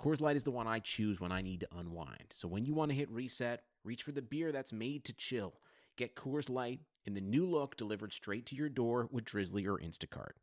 [0.00, 2.26] Coors Light is the one I choose when I need to unwind.
[2.30, 5.54] So when you want to hit reset, reach for the beer that's made to chill.
[5.96, 9.76] Get Coors Light in the new look delivered straight to your door with Drizly or
[9.78, 10.36] Instacart.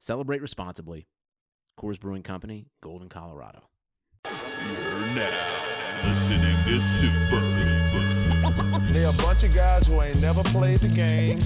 [0.00, 1.06] Celebrate responsibly.
[1.78, 3.62] Coors Brewing Company, Golden, Colorado.
[4.24, 7.40] You're now listening to Super
[8.92, 11.38] They're a bunch of guys who ain't never played the game.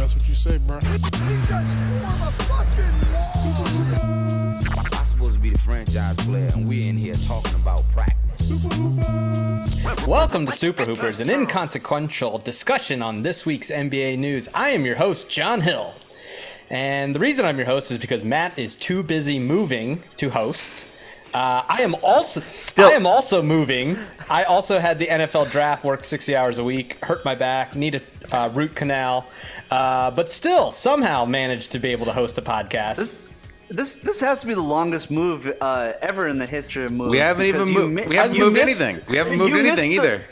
[0.00, 0.76] That's what you say, bro.
[0.76, 1.04] I'm
[5.04, 8.48] supposed to be the franchise player, and we're in here talking about practice.
[10.06, 14.48] Welcome to Super Hoopers, an inconsequential discussion on this week's NBA news.
[14.54, 15.92] I am your host, John Hill.
[16.70, 20.86] And the reason I'm your host is because Matt is too busy moving to host.
[21.32, 23.96] Uh, I am also Still- I am also moving.
[24.28, 27.94] I also had the NFL draft, work 60 hours a week, hurt my back, need
[27.96, 29.26] a uh, root canal,
[29.70, 32.96] uh, but still somehow managed to be able to host a podcast.
[32.96, 33.26] This
[33.68, 37.10] this this has to be the longest move uh, ever in the history of moves.
[37.10, 39.04] We haven't even moved- mi- we haven't moved missed- anything.
[39.08, 40.24] We haven't moved anything the- either.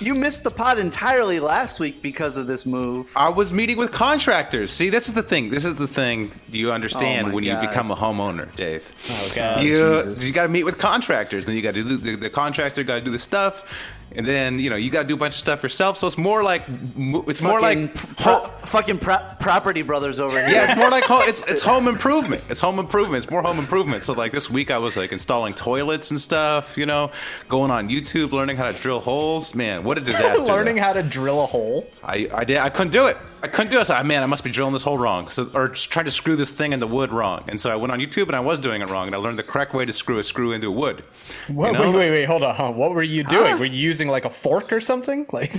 [0.00, 3.12] You missed the pod entirely last week because of this move.
[3.16, 4.72] I was meeting with contractors.
[4.72, 5.50] See, this is the thing.
[5.50, 8.92] This is the thing you Oh understand my when you become a homeowner, Dave.
[9.10, 9.62] oh, God.
[9.62, 10.24] you Jesus.
[10.24, 11.46] you got to meet with contractors.
[11.46, 13.64] Then you got to do the, the contractor got to do the stuff,
[14.14, 15.96] and then you know you got to do a bunch of stuff yourself.
[15.96, 16.62] So it's more like
[16.96, 20.50] mo- it's more like pro- ho- fucking pro- property brothers over here.
[20.50, 22.42] yeah, it's more like ho- it's it's home improvement.
[22.48, 23.24] It's home improvement.
[23.24, 24.04] It's more home improvement.
[24.04, 26.76] So like this week, I was like installing toilets and stuff.
[26.76, 27.10] You know,
[27.48, 29.54] going on YouTube, learning how to drill holes.
[29.54, 30.42] Man, what a disaster!
[30.44, 30.82] Learning though.
[30.82, 31.86] how to drill a hole.
[32.02, 33.16] I, I did I couldn't do it.
[33.42, 33.90] I couldn't do it.
[33.90, 35.28] I ah, man, I must be drilling this hole wrong.
[35.28, 37.44] So or just trying to screw this thing in the wood wrong.
[37.48, 39.06] And so I went on YouTube and I was doing it wrong.
[39.06, 41.04] And I learned the correct way to screw a screw into wood.
[41.48, 41.90] What, You know?
[41.90, 42.76] Wait, wait, wait, hold on.
[42.76, 43.54] What were you doing?
[43.54, 43.58] Ah.
[43.58, 45.26] Were you using like a fork or something?
[45.32, 45.52] Like,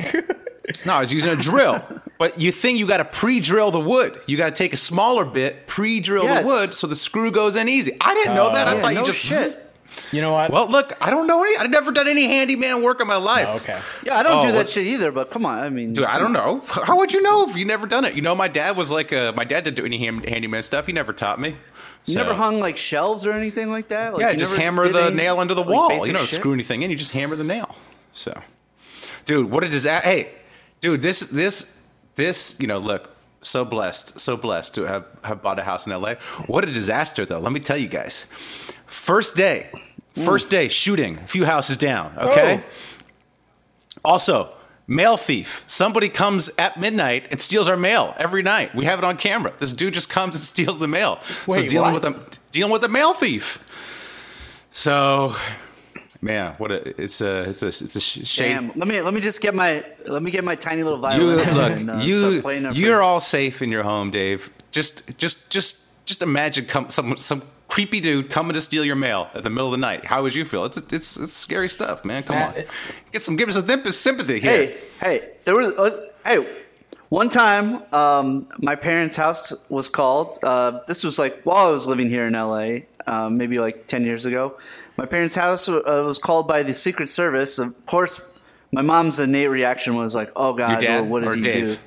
[0.85, 1.83] No, I was using a drill.
[2.17, 4.17] but you think you got to pre-drill the wood.
[4.27, 6.41] You got to take a smaller bit, pre-drill Yes.
[6.43, 7.97] the wood, so the screw goes in easy.
[7.99, 8.67] I didn't know uh, that.
[8.69, 9.19] I yeah, thought no you just.
[9.19, 9.72] shit.
[10.11, 10.51] You know what?
[10.51, 11.57] Well, look, I don't know any.
[11.57, 13.47] I've never done any handyman work in my life.
[13.49, 13.79] Oh, okay.
[14.05, 15.11] Yeah, I don't Oh, do that shit either.
[15.11, 16.61] But come on, I mean, Dude, I don't know.
[16.67, 18.13] How would you know if you never done it?
[18.15, 20.85] You know, my dad was like, uh, my dad didn't do any hand- handyman stuff.
[20.85, 21.55] He never taught me.
[22.05, 24.13] You So- never hung like shelves or anything like that.
[24.13, 25.89] Like, yeah, you just never hammer the any, nail into the wall.
[25.89, 26.39] basic You don't shit?
[26.39, 26.91] screw anything in.
[26.91, 27.75] You just hammer the nail.
[28.11, 28.39] So,
[29.25, 30.07] dude, what a disaster!
[30.07, 30.29] Hey,
[30.81, 31.71] dude, this this
[32.15, 33.09] this you know, look,
[33.41, 36.15] so blessed, so blessed to have have bought a house in L.A.
[36.47, 37.39] What a disaster, though.
[37.39, 38.25] Let me tell you guys.
[38.93, 39.69] First day,
[40.13, 42.13] first day shooting, a few houses down.
[42.17, 42.63] Okay.
[44.05, 44.49] Also,
[44.87, 45.63] mail thief.
[45.67, 48.73] Somebody comes at midnight and steals our mail every night.
[48.75, 49.51] We have it on camera.
[49.59, 51.19] This dude just comes and steals the mail.
[51.21, 52.03] so dealing what?
[52.03, 53.59] with a dealing with a mail thief.
[54.71, 55.35] So,
[56.21, 58.67] man, what a it's a it's a it's a shame.
[58.67, 58.79] Damn.
[58.79, 61.47] Let me let me just get my let me get my tiny little You look,
[61.47, 64.49] and, uh, you start playing it for- you're all safe in your home, Dave.
[64.71, 67.41] Just just just just imagine come, some some
[67.73, 70.05] creepy dude coming to steal your mail at the middle of the night.
[70.05, 70.63] How would you feel?
[70.65, 72.21] It's it's it's scary stuff, man.
[72.21, 72.63] Come Matt, on,
[73.11, 74.51] get some give us a sympathy here.
[74.51, 76.47] Hey, hey, there was uh, hey,
[77.09, 80.37] one time um, my parents' house was called.
[80.43, 84.03] Uh, this was like while I was living here in LA, um, maybe like ten
[84.03, 84.55] years ago.
[84.95, 87.57] My parents' house uh, was called by the Secret Service.
[87.57, 88.21] Of course,
[88.71, 91.79] my mom's innate reaction was like, "Oh God, well, what did he Dave?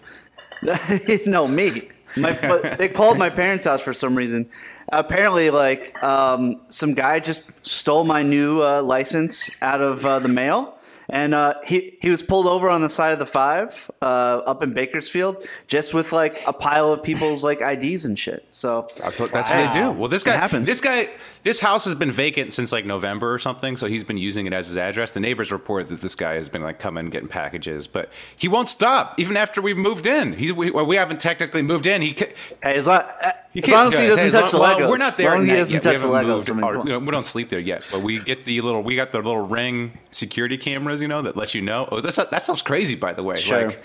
[0.63, 1.91] do?" no, me.
[2.17, 4.49] My, but they called my parents' house for some reason.
[4.91, 10.29] Apparently, like um, some guy just stole my new uh, license out of uh, the
[10.29, 10.79] mail,
[11.09, 14.05] and uh, he he was pulled over on the side of the five uh,
[14.47, 18.47] up in Bakersfield, just with like a pile of people's like IDs and shit.
[18.51, 19.91] So that's what they do.
[19.91, 20.69] Well, this guy, happens.
[20.69, 21.09] this guy,
[21.47, 23.77] this house has been vacant since like November or something.
[23.77, 25.13] So he's been using it as his address.
[25.13, 28.49] The neighbors report that this guy has been like coming and getting packages, but he
[28.49, 30.33] won't stop even after we've moved in.
[30.33, 32.03] He's we, well, we haven't technically moved in.
[32.03, 32.33] He ca-
[32.63, 34.79] Hey, as long, uh, You As long as he doesn't hey, touch the Legos.
[34.81, 35.57] well, we're not there As long he yet.
[35.59, 37.61] doesn't We touch the Legos, moved I mean, our- you know, we don't sleep there
[37.61, 38.83] yet, but we get the little.
[38.83, 41.89] We got the little ring security cameras, you know, that lets you know.
[41.93, 43.37] Oh, that's that sounds crazy, by the way.
[43.37, 43.69] Sure.
[43.69, 43.83] Like,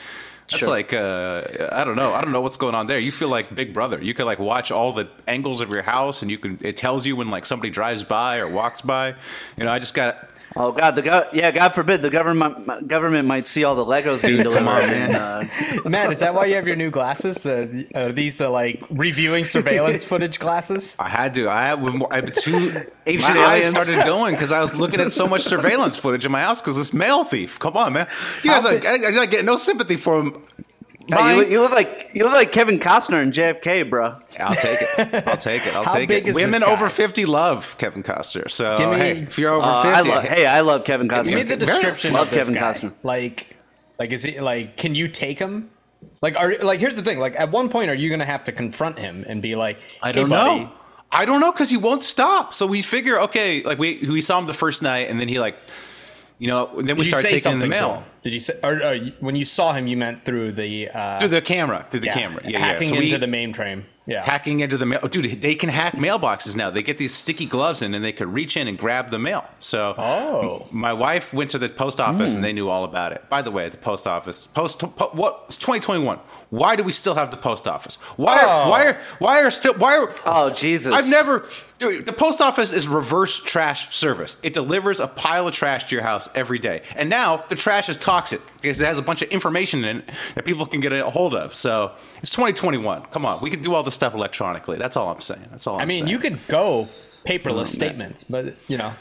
[0.51, 0.69] that's Sure.
[0.69, 2.13] like uh, I don't know.
[2.13, 3.00] I don't know what's going on there.
[3.00, 4.01] You feel like Big Brother.
[4.01, 6.59] You can like watch all the angles of your house, and you can.
[6.62, 9.15] It tells you when like somebody drives by or walks by.
[9.57, 10.30] You know, I just got.
[10.56, 14.21] Oh God, the go- yeah, God forbid the government government might see all the Legos
[14.21, 14.57] being delivered.
[14.65, 15.15] Come on, man.
[15.15, 17.45] uh, Matt, is that why you have your new glasses?
[17.45, 20.95] Uh, are these uh, like reviewing surveillance footage glasses?
[21.00, 21.50] I had to.
[21.50, 21.80] I had,
[22.12, 22.75] I had two.
[23.06, 26.31] Ancient my eyes started going because I was looking at so much surveillance footage in
[26.31, 27.57] my house because this mail thief.
[27.57, 28.07] Come on, man.
[28.44, 28.86] You guys, How are, big-
[29.18, 30.44] I, I get no sympathy for him.
[31.07, 34.15] Yeah, Mine- you, you look like you look like Kevin Costner and JFK, bro.
[34.39, 35.27] I'll take it.
[35.27, 35.75] I'll take it.
[35.75, 36.30] I'll How take big it.
[36.30, 36.71] is Women this guy?
[36.71, 38.50] over fifty love Kevin Costner.
[38.50, 41.07] So Give me- hey, if you're over Uh, I fifty, love, hey, I love Kevin
[41.07, 41.25] Costner.
[41.25, 42.74] Give me the description Love of this Kevin guy.
[42.74, 42.94] Costner.
[43.03, 43.56] Like,
[44.00, 44.77] like is he like?
[44.77, 45.69] Can you take him?
[46.21, 46.80] Like, are like?
[46.80, 47.19] Here's the thing.
[47.19, 50.12] Like, at one point, are you gonna have to confront him and be like, I
[50.12, 50.71] don't buddy, know.
[51.12, 52.53] I don't know because he won't stop.
[52.53, 55.39] So we figure, okay, like we we saw him the first night, and then he
[55.39, 55.57] like,
[56.42, 58.04] you know, then we Did you started taking the something to mail?
[58.24, 61.28] Did you say, or uh, when you saw him, you meant through the uh, through
[61.28, 62.96] the camera, through the yeah, camera, yeah, hacking yeah.
[62.96, 63.84] So into we, the mainframe?
[64.08, 64.24] Yeah.
[64.24, 65.00] hacking into the mail.
[65.04, 66.72] Oh, dude, they can hack mailboxes now.
[66.72, 69.46] They get these sticky gloves in, and they could reach in and grab the mail.
[69.60, 70.66] So, Oh.
[70.68, 70.80] Hmm.
[70.80, 73.30] my wife went to the post office, and they knew all about it.
[73.30, 75.44] By the way, the post office, post, po, what?
[75.46, 76.20] It's 2021.
[76.50, 77.98] Why do we still have the post office?
[78.18, 78.40] Why?
[78.42, 78.48] Oh.
[78.48, 78.98] Are, why are?
[79.20, 79.76] Why are still?
[79.76, 80.14] Why are?
[80.26, 80.94] Oh Jesus!
[80.94, 81.46] I've never.
[81.81, 84.38] Dude, the post office is reverse trash service.
[84.44, 86.83] It delivers a pile of trash to your house every day.
[86.95, 90.10] And now the trash is toxic because it has a bunch of information in it
[90.36, 91.56] that people can get a hold of.
[91.56, 93.07] So it's 2021.
[93.12, 94.78] Come on, we can do all this stuff electronically.
[94.78, 95.48] That's all I'm saying.
[95.50, 96.12] That's all I'm I mean, saying.
[96.12, 96.88] you could go
[97.25, 98.94] paperless statements, but you know,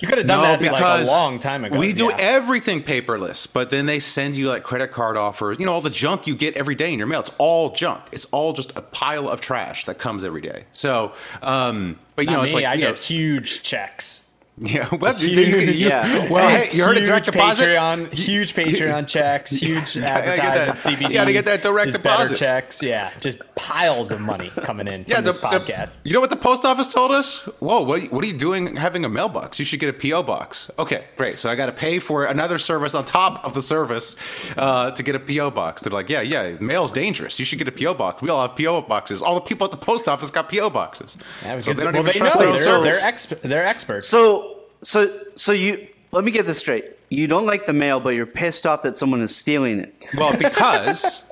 [0.00, 1.78] you could have done no, that like a long time ago.
[1.78, 2.16] We do Yeah.
[2.18, 5.58] everything paperless, but then they send you like credit card offers.
[5.58, 7.20] You know, all the junk you get every day in your mail.
[7.20, 8.02] It's all junk.
[8.12, 10.64] It's all just a pile of trash that comes every day.
[10.72, 11.12] So,
[11.42, 14.25] um, but you Not know, me, it's like I you know, get huge checks.
[14.66, 16.30] Yeah, well, Just you- you- you- yeah.
[16.30, 17.68] Well, hey, you heard of direct deposit?
[17.68, 20.06] Patreon, huge Patreon checks, huge gotta
[20.40, 20.78] advertisement.
[20.78, 21.08] CBD.
[21.08, 22.36] you gotta get that direct deposit.
[22.38, 22.82] checks.
[22.82, 25.98] Yeah, just piles of money coming in Yeah, from the, this the- podcast.
[26.04, 27.40] you know what the post office told us?
[27.60, 29.58] Whoa, what, what are you doing having a mailbox?
[29.58, 30.70] You should get a PO box.
[30.78, 31.38] Okay, great.
[31.38, 34.16] So I got to pay for another service on top of the service
[34.56, 35.82] uh, to get a PO box.
[35.82, 37.38] They're like, yeah, yeah, mail's dangerous.
[37.38, 38.22] You should get a PO box.
[38.22, 39.20] We all have PO boxes.
[39.20, 41.18] All the people at the post office got PO boxes.
[41.44, 42.40] Yeah, so they don't well, even they trust know.
[42.40, 42.64] their own They're,
[42.94, 43.00] service.
[43.02, 44.08] they're, exp- they're experts.
[44.08, 44.45] So
[44.86, 46.84] so so you let me get this straight.
[47.08, 49.94] You don't like the mail, but you're pissed off that someone is stealing it.
[50.16, 51.22] well, because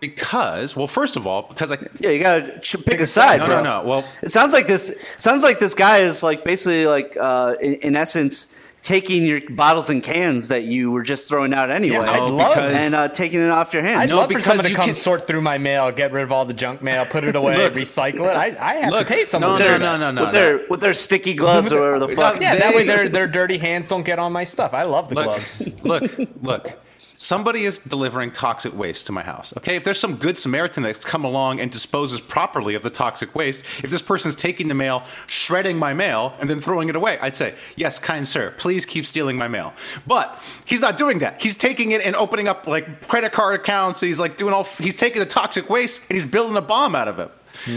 [0.00, 3.40] because well, first of all, because I Yeah, you gotta ch- pick a side.
[3.40, 3.62] no bro.
[3.62, 3.88] no no.
[3.88, 4.94] Well, It sounds like this.
[5.18, 9.90] Sounds like this guy is like basically like uh, in, in essence taking your bottles
[9.90, 13.40] and cans that you were just throwing out anyway, Yeah, I'd love and uh, taking
[13.40, 13.98] it off your hands.
[14.00, 16.12] I'd No, love for because someone to you come can- sort through my mail, get
[16.12, 17.74] rid of all the junk mail, put it away, Look.
[17.74, 18.36] recycle it.
[18.36, 20.66] I, I have Look, to pay someone no, to no, no, no, no, with their
[20.70, 22.40] with their sticky gloves or whatever the fuck.
[22.40, 24.72] Yeah, that way their their dirty hands don't get on my stuff.
[24.72, 25.82] I love the look, gloves.
[25.84, 26.10] look,
[26.42, 26.78] look.
[27.22, 29.52] Somebody is delivering toxic waste to my house.
[29.58, 33.34] Okay, if there's some good Samaritan that's come along and disposes properly of the toxic
[33.34, 37.18] waste, if this person's taking the mail, shredding my mail, and then throwing it away,
[37.20, 39.74] I'd say, yes, kind sir, please keep stealing my mail.
[40.06, 41.42] But he's not doing that.
[41.42, 44.00] He's taking it and opening up like credit card accounts.
[44.00, 44.64] He's like doing all.
[44.64, 47.30] He's taking the toxic waste and he's building a bomb out of it.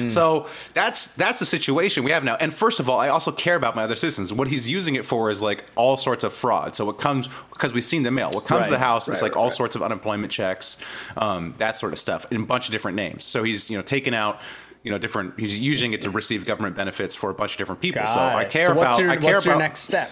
[0.10, 2.36] So that's that's the situation we have now.
[2.40, 4.32] And first of all, I also care about my other citizens.
[4.34, 6.76] What he's using it for is like all sorts of fraud.
[6.76, 8.32] So what comes because we've seen the mail.
[8.32, 9.54] What comes to the Right, house is like right, all right.
[9.54, 10.78] sorts of unemployment checks,
[11.18, 13.24] um, that sort of stuff, in a bunch of different names.
[13.26, 14.40] So he's you know taking out.
[14.86, 15.40] You know, different.
[15.40, 18.06] He's using it to receive government benefits for a bunch of different people.
[18.06, 19.00] so Got I care so what's about.
[19.00, 19.52] Your, I care what's about.
[19.54, 20.12] your next step?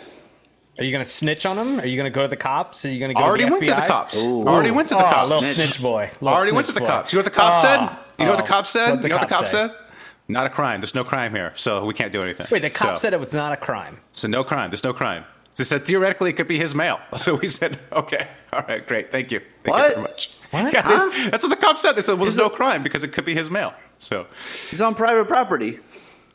[0.80, 1.78] Are you going to snitch on him?
[1.82, 2.86] Are you going to go to the cops?
[2.86, 3.88] Are you going to go already to the went to the FBI?
[3.88, 4.18] cops.
[4.18, 5.28] Already went to the Oh, cops.
[5.28, 6.10] little snitch boy.
[6.22, 6.86] Little Already went to the boy.
[6.88, 7.12] cops.
[7.12, 7.90] You know what the cops said?
[8.22, 8.24] Ah.
[8.24, 8.96] You know what the Oh, cops said?
[9.00, 9.68] the you know what the cops cops say?
[9.68, 9.76] said?
[10.28, 10.80] Not a crime.
[10.82, 12.48] There's no crime here, so we can't do anything.
[12.52, 14.00] Wait, the cop So- said it was not a crime.
[14.14, 14.70] So no crime.
[14.70, 15.26] There's no crime.
[15.58, 17.00] They said theoretically it could be his mail.
[17.18, 19.84] So we said, okay, all right, great, thank you, thank What?
[19.90, 20.38] you very much.
[20.52, 20.74] What?
[20.74, 21.10] Yeah, Huh?
[21.10, 21.94] this- that's what the cops said.
[21.98, 23.74] They said, well, there's no crime because it could be his mail.
[24.00, 24.26] So
[24.70, 25.80] He's on private property.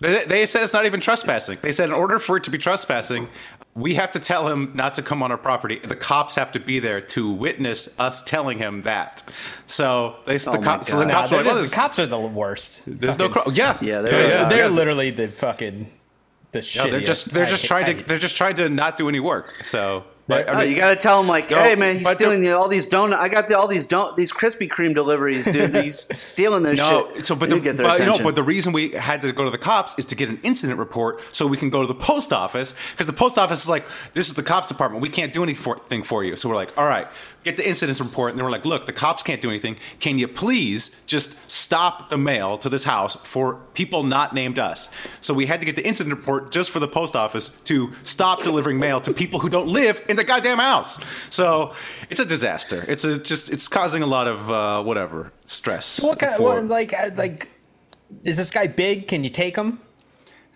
[0.01, 1.59] they, they said it's not even trespassing.
[1.63, 3.29] They said in order for it to be trespassing,
[3.77, 5.79] we have to tell him not to come on our property.
[5.85, 9.23] The cops have to be there to witness us telling him that.
[9.67, 10.89] So they Oh the my cops.
[10.91, 11.13] So the God.
[11.13, 12.81] Nah, cops were like, that well, is- there's, the cops are the worst.
[12.87, 13.55] there's no Fucking- crime.
[13.55, 14.69] Yeah, Yeah, they're- They're, Yeah, they're yeah.
[14.69, 15.91] literally the fucking
[16.53, 16.87] the shit.
[16.87, 19.21] Yeah, they're just they're just trying I, to they're just trying to not do any
[19.21, 19.53] work.
[19.63, 22.53] So but, Oh, mean- you gotta tell him like, No, hey man, he's stealing the-
[22.53, 23.19] all these donut.
[23.19, 25.75] I got the, all these don- these Krispy Kreme deliveries, dude.
[25.85, 27.27] He's stealing this No, shit.
[27.27, 28.25] so but the, get their but, attention.
[28.25, 30.79] but the reason we had to go to the cops is to get an incident
[30.79, 33.85] report so we can go to the post office because the post office is like,
[34.15, 35.03] this is the cops department.
[35.03, 36.37] We can't do anything for you.
[36.37, 37.07] So we're like, all right,
[37.47, 39.77] get the incident report, and they were like, "Look, the cops can't do anything.
[40.01, 44.91] Can you please just stop the mail to this house for people not named us?"
[45.21, 48.43] So we had to get the incident report just for the post office to stop
[48.43, 50.99] delivering mail to people who don't live in the goddamn house.
[51.31, 51.73] So
[52.11, 52.85] it's a disaster.
[52.89, 56.01] It's a just it's causing a lot of uh, whatever stress.
[56.01, 56.37] What kind?
[56.37, 57.49] for- What, like, uh, like,
[58.25, 59.07] is this guy big?
[59.09, 59.81] Can you take him?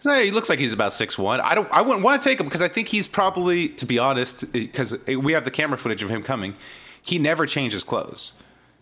[0.00, 1.40] So he looks like he's about six one.
[1.40, 1.68] I don't.
[1.70, 4.48] I wouldn't want to take him because I think he's probably, to be honest, eh,
[4.52, 6.54] because eh, we have the camera footage of him coming.
[7.02, 8.32] He never changes clothes,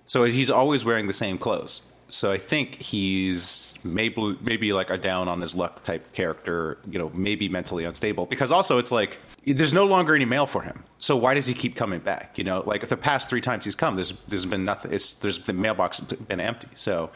[0.06, 1.82] so he's always wearing the same clothes.
[2.08, 6.78] So I think he's maybe maybe like a down on his luck type character.
[6.88, 8.26] You know, maybe mentally unstable.
[8.26, 10.84] Because also it's like there's no longer any mail for him.
[10.98, 12.38] So why does he keep coming back?
[12.38, 14.92] You know, like the past three times he's come, there's there's been nothing.
[14.92, 16.68] It's there's the mailbox been empty.
[16.76, 17.10] So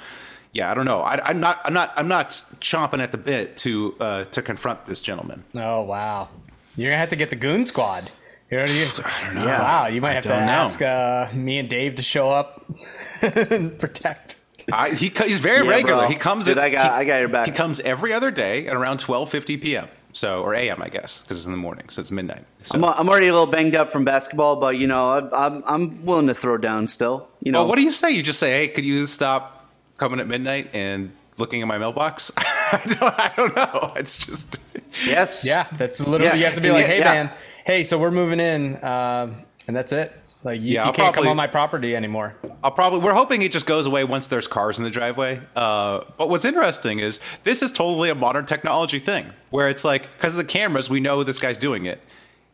[0.52, 1.00] yeah, I don't know.
[1.00, 1.60] I, I'm not.
[1.64, 1.92] I'm not.
[1.96, 2.30] I'm not
[2.60, 5.44] chomping at the bit to uh, to confront this gentleman.
[5.54, 6.28] Oh wow,
[6.76, 8.10] you're gonna have to get the goon squad.
[8.50, 9.46] You know, you, I don't know.
[9.46, 10.34] Wow, you might have to know.
[10.34, 12.64] ask uh, me and Dave to show up
[13.22, 14.36] and protect.
[14.72, 16.02] I, he he's very Yeah, regular.
[16.02, 16.08] bro.
[16.08, 16.46] He comes.
[16.46, 17.46] Dude, at- I got- he- I got your back.
[17.46, 19.88] He comes every other day at around 12:50 p.m.
[20.14, 20.82] So or a.m.
[20.82, 22.44] I guess because it's in the morning, so it's midnight.
[22.60, 22.76] So.
[22.76, 26.04] I'm, I'm already a little banged up from basketball, but you know, I, I'm I'm
[26.04, 27.26] willing to throw down still.
[27.40, 28.10] You know, well, what do you say?
[28.10, 29.61] You just say, "Hey, could you stop
[29.98, 33.02] coming at midnight and looking in my mailbox?" I don't.
[33.02, 33.92] I don't know.
[33.96, 34.60] It's just.
[35.06, 37.04] yes, Yeah, that's literally Yeah, you have to be and like, hey yeah.
[37.12, 37.30] man,
[37.66, 40.12] hey, so we're moving in, um, and that's it.
[40.44, 42.34] Like you, Yeah, you I'll can't come on my property anymore.
[42.64, 42.98] I'll probably.
[43.00, 45.40] We're hoping it just goes away once there's cars in the driveway.
[45.54, 50.10] Uh, but what's interesting is this is totally a modern technology thing, where it's like
[50.16, 52.00] because of the cameras, we know this guy's doing it.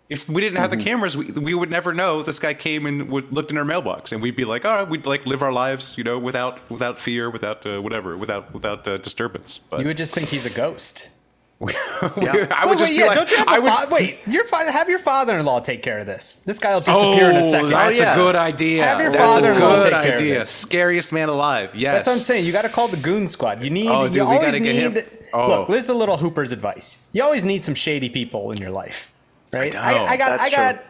[0.09, 0.79] If we didn't have Mm-hmm.
[0.79, 3.65] the cameras, we, we would never know this guy came and would, looked in our
[3.65, 6.69] mailbox, and we'd be like, all right, we'd like live our lives, you know, without
[6.71, 9.59] without fear, without uh, whatever, without without uh, disturbance.
[9.59, 11.11] But You would just think he's a ghost.
[11.61, 11.67] I
[12.67, 14.19] would Wait, just wait, be yeah, like, don't you have I a would, fa- wait?
[14.29, 16.37] Your fa- have your father-in-law take care of this.
[16.45, 17.71] This guy will disappear in a Oh, second.
[17.71, 18.13] that's Oh, yeah.
[18.13, 18.85] a good idea.
[18.85, 20.39] Have your that's father-in-law good take care of idea.
[20.39, 20.51] this.
[20.53, 21.75] Scariest man alive.
[21.75, 21.95] Yes.
[21.97, 22.47] That's what I'm saying.
[22.47, 23.65] You got to call the goon squad.
[23.65, 23.89] You need.
[23.89, 25.07] Oh, dude, you we always gotta him- need.
[25.33, 25.49] Oh.
[25.49, 26.97] Look, this is a little Hooper's advice.
[27.13, 29.11] You always need some shady people in your life,
[29.55, 29.73] right?
[29.73, 29.81] know.
[29.81, 30.31] I, got.
[30.39, 30.83] That's I got.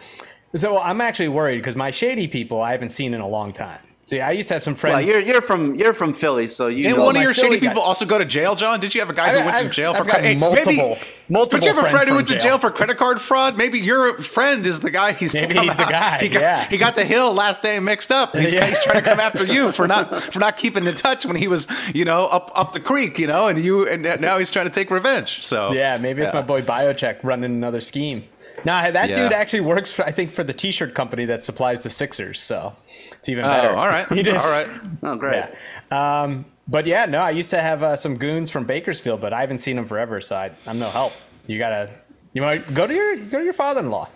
[0.57, 3.81] So I'm actually worried because my shady people I haven't seen in a long time.
[4.07, 4.95] See, I used to have some friends.
[4.95, 7.05] Well, you're you're from you're from Philly, so you Didn't know.
[7.05, 8.81] one of your Philly shady guy- people also go to jail, John?
[8.81, 10.39] Did you have a guy who I- went to I've- jail for I've got credit?
[10.39, 10.97] multiple-
[11.29, 12.43] multiple Did you have a friend who from went to jail.
[12.43, 13.59] jail for credit card fraud?
[13.59, 15.13] Maybe your friend is the guy.
[15.13, 16.67] He's Maybe come he's the guy, He got, yeah.
[16.71, 18.33] he got the hill last day mixed up.
[18.33, 18.65] And he's, Yeah.
[18.65, 21.47] he's trying to come after you for not for not keeping in touch when he
[21.47, 24.67] was you know up up the creek, you know, and you and now he's trying
[24.67, 25.45] to take revenge.
[25.45, 28.25] So Yeah, maybe it's my boy Biocheck running another scheme.
[28.65, 29.15] Nah, that Yeah.
[29.15, 32.75] dude actually works for I think for the T-shirt company that supplies the Sixers, so
[33.13, 33.71] it's even Oh, better.
[33.75, 34.81] all right, He just- all right.
[35.05, 35.45] Oh, great.
[35.91, 36.23] Yeah.
[36.23, 39.41] Um, but yeah, no, I used to have uh, some goons from Bakersfield, but I
[39.41, 41.13] haven't seen them forever, so I, I'm no help.
[41.47, 41.89] You gotta,
[42.35, 44.09] you might go to your go to your father-in-law.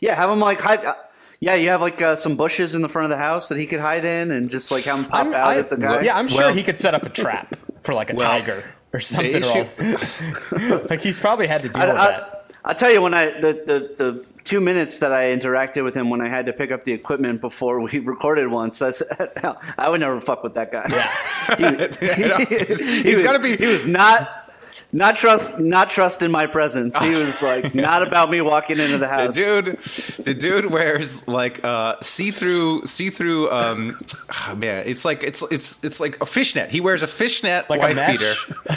[0.00, 0.84] Yeah, have him like hide.
[0.84, 0.94] Uh,
[1.40, 3.66] yeah, you have like uh, some bushes in the front of the house that he
[3.66, 6.02] could hide in, and just like have him pop I'm, out I- at the guy.
[6.02, 8.64] Yeah, I'm sure Well- he could set up a trap for like a Well, tiger
[8.92, 9.42] or something.
[9.42, 10.86] issue- wrong.
[10.90, 12.37] like he's probably had to deal I, with I, that.
[12.68, 16.08] I'll tell you when I the, the the two minutes that I interacted with him
[16.10, 18.80] when I had to pick up the equipment before we recorded once.
[18.82, 19.08] I said,
[19.78, 20.86] I would never fuck with that guy.
[21.58, 21.88] Yeah,
[22.44, 22.56] he,
[23.02, 24.37] He's was- gotta be- He was not.
[24.92, 26.98] Not trust, not trust in my presence.
[26.98, 29.34] He was like, not about me walking into the house.
[29.36, 33.50] The dude, the dude wears like uh, see-through, see-through.
[33.50, 34.00] Um,
[34.48, 36.70] oh, man, it's like it's it's it's like a fishnet.
[36.70, 38.18] He wears a fishnet Like a wife mesh?
[38.18, 38.34] beater.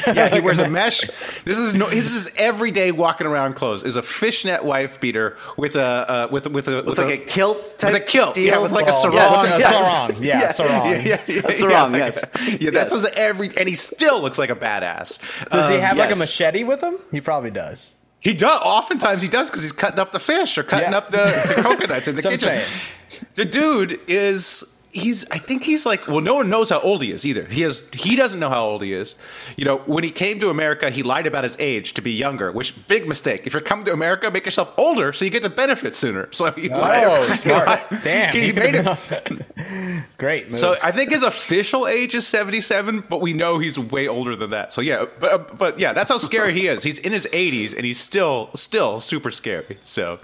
[0.16, 1.02] Yeah, he wears a mesh.
[1.46, 1.88] This is no.
[1.90, 3.84] This is everyday walking around clothes.
[3.84, 7.78] Is a fishnet wife beater with a uh, with with a with like a kilt
[7.80, 8.36] type with a kilt.
[8.36, 8.46] deal.
[8.46, 9.16] Yeah, with like a sarong.
[9.18, 9.60] yes, Yeah.
[9.60, 10.24] a sarong.
[10.24, 10.48] Yeah, Yeah.
[10.48, 10.86] sarong.
[10.92, 12.26] Yeah, yeah, yeah, A sarong, yeah, yes.
[12.60, 13.04] Yeah, that's Yes.
[13.04, 15.20] his every, and he still looks like a badass.
[15.50, 16.98] Does he Um, have like a machete with him?
[17.12, 17.96] He probably does.
[18.20, 18.60] He does.
[18.64, 20.98] Oftentimes he does because he's cutting up the fish or cutting Yeah.
[20.98, 23.28] up the, the coconuts in the That's what I'm kitchen.
[23.36, 24.78] The dude is.
[24.92, 25.30] He's.
[25.30, 26.08] I think he's like.
[26.08, 27.46] Well, no one knows how old he is either.
[27.46, 27.88] He has.
[27.94, 29.16] He doesn't know how old he is.
[29.58, 32.52] You know, when he came to America, he lied about his age to be younger,
[32.52, 33.46] which big mistake.
[33.46, 36.30] If you're coming to America, make yourself older so you get the benefits sooner.
[36.32, 37.04] So he oh, lied.
[37.06, 37.68] Oh, he smart.
[37.68, 38.34] lied- Damn.
[38.34, 40.08] He, made it.
[40.18, 40.50] Great.
[40.50, 40.60] Move.
[40.60, 44.52] So I think his official age is 77, but we know he's way older than
[44.52, 44.74] that.
[44.74, 46.84] So yeah, but uh, but yeah, that's how scary he is.
[46.84, 49.78] He's in his 80s and he's still still super scary.
[49.84, 50.20] So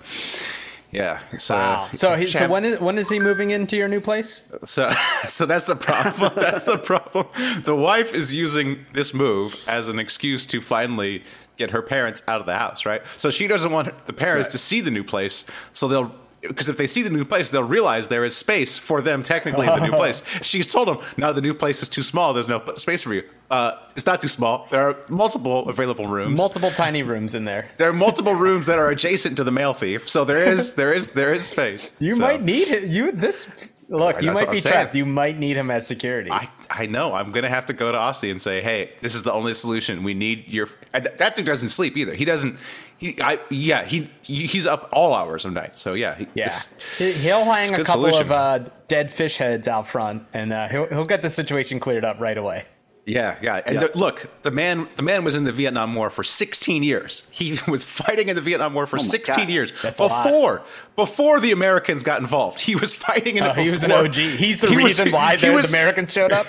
[0.92, 1.20] yeah.
[1.38, 1.90] So wow.
[1.94, 4.44] So, he, so when is when is he moving into your new place?
[4.64, 4.90] so
[5.28, 6.34] so that's the problem.
[6.36, 7.28] That's the problem.
[7.64, 11.24] The wife is using this move as an excuse to finally
[11.58, 13.02] get her parents out of the house, right?
[13.18, 16.16] So she doesn't want the parents to see the new place, so they'll
[16.48, 19.68] because if they see the new place, they'll realize there is space for them technically
[19.68, 20.24] in the new place.
[20.42, 22.34] She's told them, no, the new place is too small.
[22.34, 23.24] There's no space for you.
[23.50, 24.68] Uh, it's not too small.
[24.72, 26.38] There are multiple available rooms.
[26.38, 27.70] Multiple tiny rooms in there.
[27.78, 30.10] there are multiple rooms that are adjacent to the mail thief.
[30.10, 31.92] So there is there is there is space.
[32.00, 32.84] You So- might need it.
[32.90, 33.48] You this
[33.90, 34.22] look.
[34.22, 34.96] You might be trapped.
[34.96, 36.32] You might need him as security.
[36.32, 37.14] I, I know.
[37.14, 40.04] I'm gonna have to go to Aussie and say, "Hey, this is the only solution.
[40.04, 42.14] We need your." Th- that thing doesn't sleep either.
[42.14, 42.58] He doesn't.
[42.98, 45.78] He, I, yeah, he, he's up all hours of night.
[45.78, 46.52] So yeah, he, yeah,
[46.98, 48.22] he'll hang a couple solution.
[48.24, 52.04] of uh, dead fish heads out front, and uh, he'll he'll get the situation cleared
[52.04, 52.66] up right away.
[53.08, 53.62] Yeah, yeah.
[53.66, 53.88] And Yeah.
[53.96, 57.26] look, the man, the man was in the Vietnam War for 16 years.
[57.32, 59.50] He was fighting in the Vietnam War for Oh 16 God.
[59.50, 60.62] years That's before
[60.96, 62.60] before the Americans got involved.
[62.60, 63.58] He was fighting in oh, it.
[63.58, 64.16] he was an OG.
[64.16, 66.48] He's the He was- reason why he the, was- Americans showed up.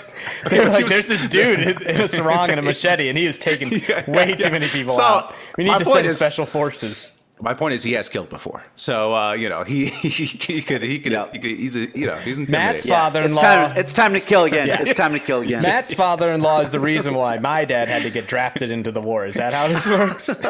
[0.49, 3.17] They were like, was- "There's this dude in, in a sarong and a machete, and
[3.17, 5.33] he is taking Yeah, way yeah, too many people So, out.
[5.57, 9.13] We need to send is- special forces." My point is, he has killed before, so
[9.15, 11.31] uh, you know he he, he could he could, Yeah.
[11.31, 13.27] he could he's a you know he's Matt's father-in-law.
[13.35, 13.77] It's time.
[13.77, 14.67] It's time to kill again.
[14.81, 15.61] It's time to kill again.
[15.61, 19.25] Matt's father-in-law is the reason why my dad had to get drafted into the war.
[19.25, 20.29] Is that how this works?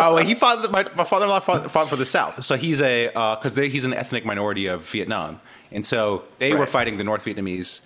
[0.00, 0.70] Oh, well, he fought.
[0.70, 4.24] My, my father-in-law fought, fought for the South, so he's a because he's an ethnic
[4.24, 5.40] minority of Vietnam,
[5.72, 7.80] and so they were fighting the North Vietnamese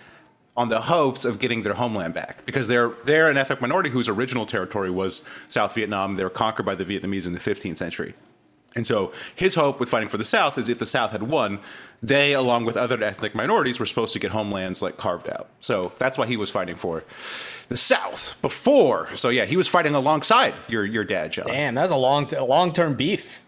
[0.55, 4.07] on the hopes of getting their homeland back because they're they're an ethnic minority whose
[4.07, 6.15] original territory was South Vietnam.
[6.17, 8.13] They were conquered by the Vietnamese in the 15th century.
[8.75, 11.59] And so his hope with fighting for the South is if the South had won,
[12.01, 15.47] they, along with other ethnic minorities, were supposed to get homelands like carved out.
[15.61, 17.03] So that's why he was fighting for
[17.69, 19.07] the South before.
[19.13, 21.45] So yeah, he was fighting alongside your your dad, John.
[21.47, 23.41] Damn, that's a long, a long-term beef.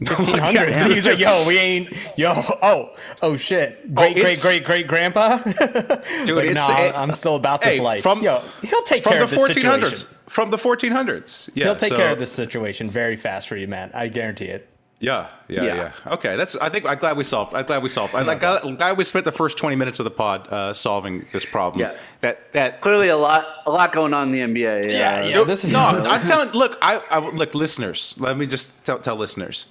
[0.00, 0.52] Yeah, 1500s.
[0.70, 0.88] yeah.
[0.88, 2.90] He's like, yo, we ain't, yo, oh,
[3.22, 5.36] oh shit, oh, great, great, great, great grandpa.
[5.44, 8.02] Dude, like, it's- nah, it- I'm still about this Hey, life.
[8.02, 9.54] from- yo, he'll take from care the of this 1400s.
[9.94, 10.13] situation.
[10.28, 11.50] From the 1400s.
[11.54, 13.90] Yeah, He'll take so- care of this situation very fast for you, man.
[13.94, 14.68] I guarantee it.
[15.00, 16.12] Yeah, yeah, yeah, Yeah.
[16.14, 16.56] Okay, that's.
[16.56, 17.52] I think I'm glad we solved.
[17.52, 18.14] I'm glad we solved.
[18.14, 18.38] I'm glad,
[18.78, 21.80] glad we spent the first 20 minutes of the pod uh, solving this problem.
[21.82, 21.98] Yeah.
[22.22, 24.86] That that Clearly, a lot, a lot going on in the NBA.
[24.86, 24.90] Yeah,
[25.20, 25.32] uh, yeah.
[25.34, 26.48] Dude, this is- no, I'm, I'm telling.
[26.50, 28.16] Look, I, I look, listeners.
[28.18, 29.66] Let me just tell, tell listeners.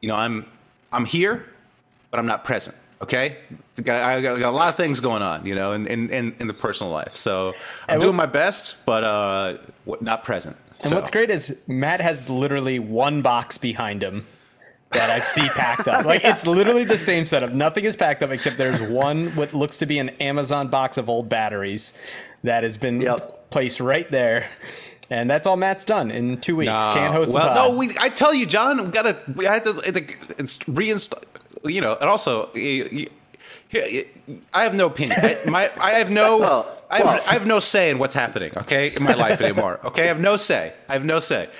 [0.00, 0.44] You know, I'm
[0.90, 1.44] I'm here,
[2.10, 2.76] but I'm not present.
[3.00, 3.36] Okay,
[3.78, 5.46] I got, I got, a lot of things going on.
[5.46, 7.14] You know, in in, in, in the personal life.
[7.14, 7.54] So
[7.88, 9.58] I'm And doing my best, but uh,
[10.00, 10.56] not present.
[10.80, 14.26] And So- what's great is Matt has literally one box behind him
[14.92, 16.04] that I see packed up.
[16.06, 17.52] Like it's literally the same setup.
[17.52, 21.08] Nothing is packed up except there's one what looks to be an Amazon box of
[21.08, 21.92] old batteries
[22.42, 23.50] that has been Yep.
[23.50, 24.48] placed right there.
[25.10, 26.68] And that's all Matt's done in two weeks.
[26.68, 26.92] No.
[26.92, 27.90] Can't host well, no, we.
[27.98, 29.16] I tell you, John, we gotta.
[29.34, 29.98] We had to it's,
[30.38, 31.24] it's reinstall.
[31.68, 33.08] You know, and also, you-
[33.74, 35.18] I have no opinion.
[35.22, 36.38] I, my, I have no.
[36.48, 37.20] Well, I, have, well.
[37.28, 38.50] I have no say in what's happening.
[38.56, 39.78] Okay, in my life anymore.
[39.84, 40.72] Okay, I have no say.
[40.88, 41.50] I have no say.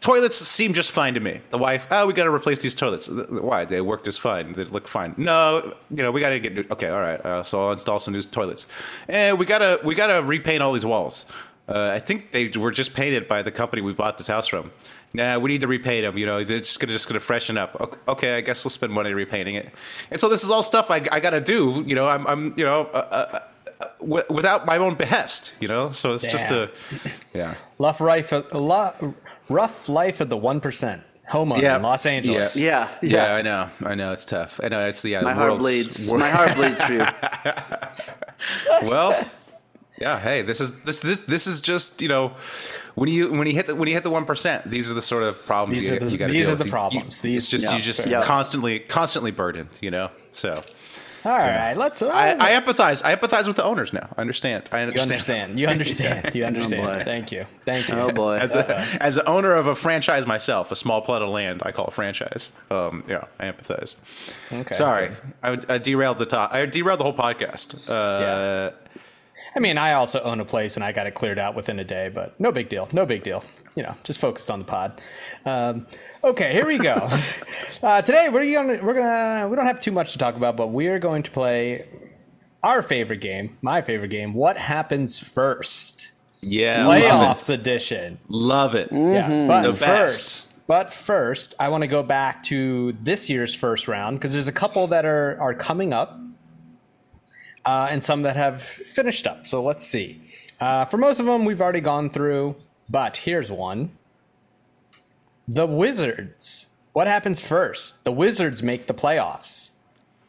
[0.00, 1.40] Toilets seem just fine to me.
[1.50, 3.08] The wife, oh, we got to replace these toilets.
[3.08, 3.64] Why?
[3.64, 4.52] They work just fine.
[4.54, 5.14] They look fine.
[5.16, 6.64] No, you know, we got to get new.
[6.70, 7.20] Okay, all right.
[7.20, 8.66] Uh, so I'll install some new toilets.
[9.08, 11.26] And we gotta we gotta repaint all these walls.
[11.68, 14.70] Uh, I think they were just painted by the company we bought this house from.
[15.12, 16.16] Nah, we need to repaint them.
[16.16, 17.76] You know, they're just gonna just gonna freshen up.
[17.80, 19.70] Ok- Okay, I guess we'll spend money repainting it.
[20.10, 21.82] And so this is all stuff I, I got to do.
[21.86, 23.38] You know, I'm, I'm you know, uh, uh,
[23.80, 25.54] uh, w- without my own behest.
[25.60, 26.70] You know, so it's just a
[27.34, 27.54] yeah.
[27.78, 29.02] rough life, a lot,
[29.48, 32.56] rough life of the one percent homeowner in Los Angeles.
[32.56, 33.34] Yeah, Yeah, yeah.
[33.34, 33.68] I know.
[33.84, 34.12] I know.
[34.12, 34.60] It's tough.
[34.62, 34.86] I know.
[34.86, 36.08] It's the yeah, My the heart bleeds.
[36.08, 37.06] wor- My heart bleeds for you.
[38.88, 39.24] well,
[40.00, 40.18] yeah.
[40.18, 42.32] Hey, this is this this this is just you know
[43.00, 45.00] when you when you hit the when you hit the one percent, these are the
[45.02, 46.66] sort of problems These you, are the- you got to these deal are the with.
[46.66, 47.24] You- problems.
[47.24, 47.76] You, These- it's just Yeah.
[47.76, 48.22] you just Yeah.
[48.22, 49.70] constantly constantly burdened.
[49.80, 50.10] You know.
[50.32, 50.52] So
[51.24, 52.00] All right, let's.
[52.02, 53.04] Uh, I, I empathize.
[53.04, 54.08] I empathize with the owners now.
[54.16, 54.64] I understand.
[54.72, 54.96] I understand.
[54.96, 55.54] you understand.
[55.60, 56.34] You understand.
[56.34, 56.86] You understand.
[56.86, 57.02] boy.
[57.04, 57.44] Thank you.
[57.66, 57.94] Thank you.
[57.94, 58.36] Oh boy.
[58.38, 61.72] As a, as an owner of a franchise myself, a small plot of land, I
[61.72, 62.52] call a franchise.
[62.70, 63.96] Um, yeah, I empathize.
[64.52, 64.74] Okay.
[64.74, 65.10] Sorry,
[65.42, 66.52] I, I derailed the top.
[66.54, 67.88] I derailed the whole podcast.
[67.88, 68.70] Uh,
[69.54, 71.84] I mean, I also own a place and I got it cleared out within a
[71.84, 72.88] day, but no big deal.
[72.92, 73.44] No big deal.
[73.76, 75.00] You know, just focused on the pod.
[75.44, 75.86] Um,
[76.24, 77.08] okay, here we go.
[77.82, 80.68] uh, today we're gonna we're gonna we don't have too much to talk about, but
[80.68, 81.88] we're going to play
[82.62, 84.34] our favorite game, my favorite game.
[84.34, 86.12] What happens first?
[86.42, 87.60] Yeah, Playoffs it.
[87.60, 88.18] edition.
[88.28, 88.88] Love it.
[88.92, 89.84] Yeah, but The best.
[89.84, 94.48] first, but first, I want to go back to this year's first round because there's
[94.48, 96.18] a couple that are are coming up,
[97.64, 99.46] uh, and some that have finished up.
[99.46, 100.20] So let's see.
[100.60, 102.54] Uh, for most of them, we've already gone through,
[102.88, 103.90] but here's one:
[105.48, 106.66] the Wizards.
[106.92, 108.02] What happens first?
[108.04, 109.70] The Wizards make the playoffs.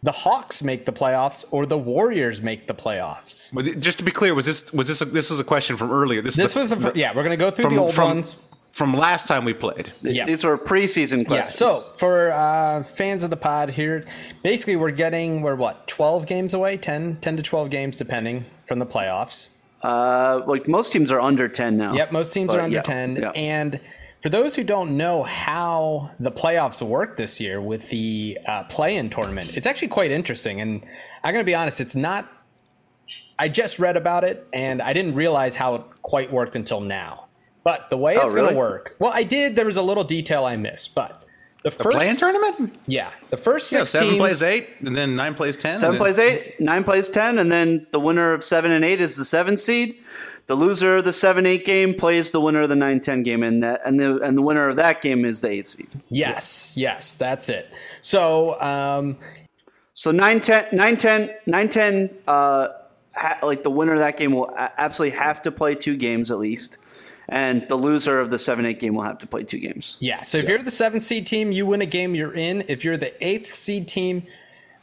[0.03, 3.51] The Hawks make the playoffs, or the Warriors make the playoffs.
[3.79, 6.21] Just to be clear, was this was this a, this was a question from earlier?
[6.21, 7.15] This, This the, was a, the- yeah.
[7.15, 8.35] We're gonna go through from- the old from- ones.
[8.71, 9.91] From last time we played.
[10.01, 10.25] Yeah.
[10.25, 11.29] These were preseason questions.
[11.29, 11.41] Yeah.
[11.41, 11.55] questions.
[11.55, 14.05] So for uh, fans of the pod here,
[14.43, 18.79] basically we're getting we're what twelve games away, 10, 10 to twelve games depending from
[18.79, 19.49] the playoffs.
[19.83, 21.93] uh, like most teams are under ten now.
[21.93, 23.15] Yep, most teams But are under yeah, 10.
[23.17, 23.31] yeah.
[23.35, 23.79] And
[24.21, 28.95] for those who don't know how the playoffs work this year with the uh, play
[28.97, 30.61] in tournament, it's actually quite interesting.
[30.61, 30.85] And
[31.23, 32.29] I'm going to be honest, it's not.
[33.39, 37.25] I just read about it and I didn't realize how it quite worked until now.
[37.63, 39.55] But the way Oh, it's going to work, well, I did.
[39.55, 41.23] There was a little detail I missed, but
[41.63, 42.75] the, The first play-in tournament?
[42.87, 45.75] yeah, the first six Yeah, seven teams, plays eight, and then nine plays ten.
[45.75, 48.83] Seven and then- plays eight, nine plays ten, and then the winner of seven and
[48.83, 49.95] eight is the seven seed.
[50.47, 53.43] The loser of the seven eight game plays the winner of the nine ten game,
[53.43, 55.87] and that and the and the winner of that game is the eight seed.
[56.09, 57.69] Yes, yes, that's it.
[58.01, 59.17] So, um,
[59.93, 62.69] So 9 10, 9 10, 9 10 uh,
[63.13, 66.39] ha- like the winner of that game will absolutely have to play two games at
[66.39, 66.77] least,
[67.29, 69.97] and the loser of the seven eight game will have to play two games.
[69.99, 70.23] Yeah.
[70.23, 72.63] So if you're the seventh seed team, you win a game, you're in.
[72.67, 74.23] If you're the eighth seed team,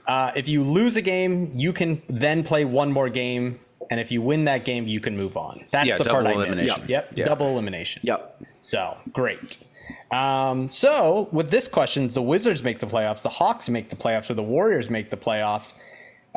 [0.06, 3.60] uh, if you lose a game, you can then play one more game.
[3.90, 5.64] And if you win that game, you can move on.
[5.70, 6.64] That's Yeah, the part I double missed.
[6.64, 6.88] elimination.
[6.88, 7.10] Yep.
[7.14, 7.24] Yeah.
[7.24, 8.02] Double elimination.
[8.04, 8.42] Yep.
[8.60, 9.58] So great.
[10.10, 14.30] Um, so with this question, the Wizards make the playoffs, the Hawks make the playoffs,
[14.30, 15.72] or the Warriors make the playoffs.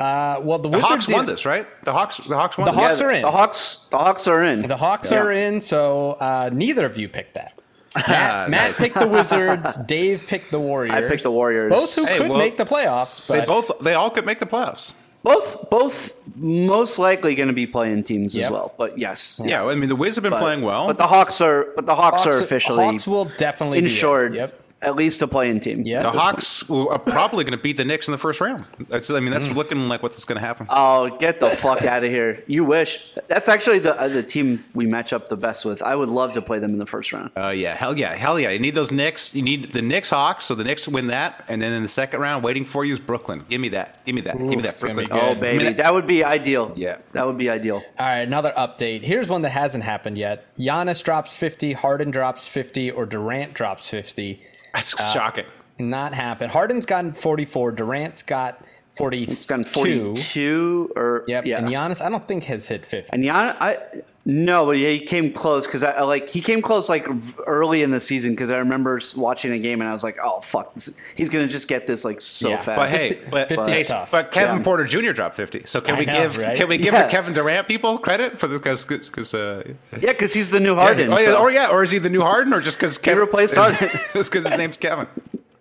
[0.02, 1.66] Uh, well, the, The Wizards Hawks did- won this, right?
[1.84, 2.16] The Hawks.
[2.18, 2.64] The Hawks won.
[2.66, 2.80] The this.
[2.80, 3.22] Hawks are in.
[3.22, 4.58] The Hawks, the Hawks are in.
[4.58, 5.18] The Hawks Yeah.
[5.20, 7.60] are in, so uh, neither of you picked that.
[7.96, 8.80] Matt, Matt Nice.
[8.80, 9.76] picked the Wizards.
[9.86, 10.96] Dave picked the Warriors.
[10.96, 11.70] I picked the Warriors.
[11.72, 13.70] Both who Hey, could well, make the playoffs, but They both.
[13.80, 14.94] They all could make the playoffs.
[15.24, 18.44] Both, both most likely going to be playing teams Yep.
[18.46, 18.74] as well.
[18.76, 20.88] But yes, Yeah, I mean the Wiz have been But- playing well.
[20.88, 23.92] But the Hawks are, but the Hawks, Hawks, are officially Hawks will definitely be in.
[23.92, 24.34] insured.
[24.34, 24.58] Yep.
[24.82, 25.82] At least a play-in team.
[25.82, 26.02] Yep.
[26.02, 28.64] the Hawks are probably going to beat the Knicks in the first round.
[28.88, 29.08] That's.
[29.10, 29.54] I mean, that's Mm.
[29.54, 30.66] looking like what's going to happen.
[30.70, 32.42] Oh, get the fuck out of here!
[32.46, 33.12] You wish.
[33.28, 35.82] That's actually the uh, the team we match up the best with.
[35.82, 37.30] I would love to play them in the first round.
[37.36, 38.50] Uh, yeah, hell yeah, hell yeah.
[38.50, 39.34] You need those Knicks.
[39.34, 42.20] You need the Knicks Hawks, so the Knicks win that, and then in the second
[42.20, 43.44] round, waiting for you is Brooklyn.
[43.48, 44.04] Give me that.
[44.04, 44.38] Give me that.
[44.38, 44.78] Give me that.
[44.80, 45.08] Brooklyn.
[45.12, 46.72] Oh baby, that- that would be ideal.
[46.76, 46.98] Yeah.
[47.12, 47.76] that would be ideal.
[47.98, 49.02] All right, another update.
[49.02, 50.44] Here's one that hasn't happened yet.
[50.58, 54.42] Giannis drops 50, Harden drops 50, or Durant drops 50.
[54.74, 55.46] That's Uh, shocking.
[55.78, 56.48] Not happen.
[56.50, 57.72] Harden's gotten 44.
[57.72, 59.32] Durant's got 42.
[59.32, 61.46] It's gone forty-two or Yep.
[61.46, 61.58] yeah.
[61.58, 63.10] And Giannis, I don't think has hit 50.
[63.12, 63.78] And Jan, I
[64.24, 67.08] no, but yeah, he came close because I I, like he came close like
[67.46, 70.40] early in the season because I remember watching a game and I was like, oh
[70.42, 72.60] fuck, this, he's gonna just get this like so Yeah.
[72.60, 72.76] fast.
[72.78, 74.62] But hey, 50 but, hey, but Kevin Yeah.
[74.62, 75.12] Porter Jr.
[75.12, 75.62] dropped fifty.
[75.64, 76.56] So can I we know, give right?
[76.56, 77.04] can we give Yeah.
[77.04, 79.64] the Kevin Durant people credit for the because because uh,
[80.00, 81.10] yeah, because he's the new Harden.
[81.10, 82.98] yeah, oh, yeah, so- or yeah, or is he the new Harden, or just because
[82.98, 83.88] Kevin replaced Harden.
[84.12, 85.06] Just because his name's Kevin.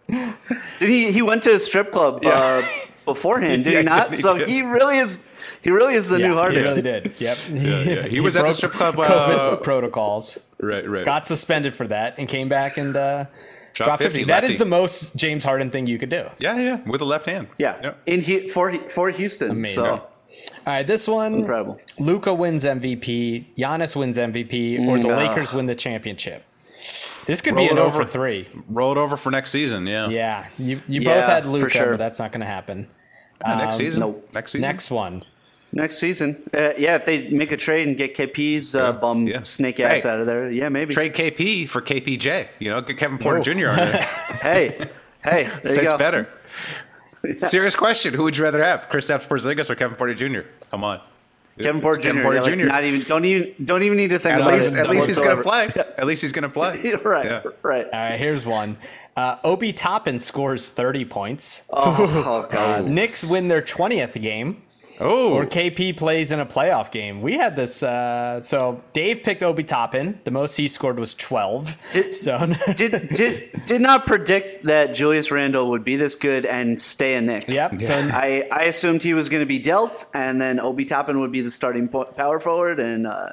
[0.09, 1.11] Did he?
[1.11, 2.61] He went to a strip club uh,
[3.13, 4.09] beforehand, did Yeah, he not?
[4.11, 4.47] he so did.
[4.47, 5.25] he really is.
[5.63, 6.59] He really is the yeah, new Harden.
[6.59, 7.13] He really did.
[7.19, 7.37] Yep.
[7.51, 8.07] yeah.
[8.07, 10.37] He was at the strip club, uh, COVID protocols.
[10.59, 11.05] Right, right.
[11.05, 13.25] Got suspended for that and came back and uh,
[13.73, 14.17] Dropped dropped 50.
[14.19, 14.57] 50, That is lefty.
[14.63, 16.25] the most James Harden thing you could do.
[16.39, 17.47] Yeah, yeah, with the left hand.
[17.59, 19.51] Yeah, in he, for for Houston.
[19.51, 19.83] Amazing.
[19.83, 20.03] So All
[20.65, 21.33] right, this one.
[21.35, 21.79] Incredible.
[21.99, 23.45] Luka wins MVP.
[23.57, 26.43] Giannis wins MVP, or the Mm, Lakers win the championship.
[27.27, 28.03] This could Roll be an it 0 over.
[28.03, 28.47] for 3.
[28.67, 29.85] Roll it over for next season.
[29.85, 30.09] Yeah.
[30.09, 31.91] Yeah, you, you Yeah, both had for Luka, sure.
[31.91, 32.87] but that's not going to happen.
[33.43, 33.99] Uh, next Um, season.
[34.01, 34.29] nope.
[34.33, 34.67] Next season.
[34.67, 35.23] Next one.
[35.73, 39.41] next season, uh, yeah, if they make a trade and get KP's uh, bum yeah.
[39.43, 40.09] snake ass Hey.
[40.09, 40.93] out of there, yeah, maybe.
[40.93, 42.47] Trade KP for KPJ.
[42.59, 43.43] You know, get Kevin Porter Oh.
[43.43, 43.69] Jr.
[43.69, 44.01] on there.
[44.41, 44.67] Hey,
[45.23, 45.97] hey, that's you Fits go.
[45.97, 46.27] better.
[47.37, 50.41] Serious question: Who would you rather have, Kristaps Porzingis or Kevin Porter Jr.?
[50.71, 50.99] Come on,
[51.59, 52.07] Kevin Porter Jr.
[52.07, 53.01] Kevin Porter yeah, like, Not even.
[53.01, 53.65] Don't even.
[53.65, 54.79] Don't even need to think At about least, it.
[54.79, 55.67] at least he's going to play.
[55.97, 56.93] At least he's going to play.
[57.03, 57.25] right.
[57.25, 57.43] Yeah.
[57.61, 57.85] Right.
[57.85, 58.77] All right, here's one.
[59.17, 61.63] Uh, Obi Toppin scores 30 points.
[61.69, 62.87] Oh, oh God.
[62.89, 64.61] Knicks win their 20th game.
[65.01, 67.21] Oh, or KP plays in a playoff game.
[67.21, 67.81] We had this.
[67.81, 70.19] Uh, so Dave picked Obi Toppin.
[70.23, 71.75] The most he scored was 12.
[71.91, 72.37] Did- so
[72.75, 77.21] did did did not predict that Julius Randle would be this good and stay a
[77.21, 77.47] Knick.
[77.47, 77.81] Yep.
[77.81, 81.31] So I, I assumed he was going to be dealt, and then Obi Toppin would
[81.31, 83.29] be the starting po- power forward, and uh,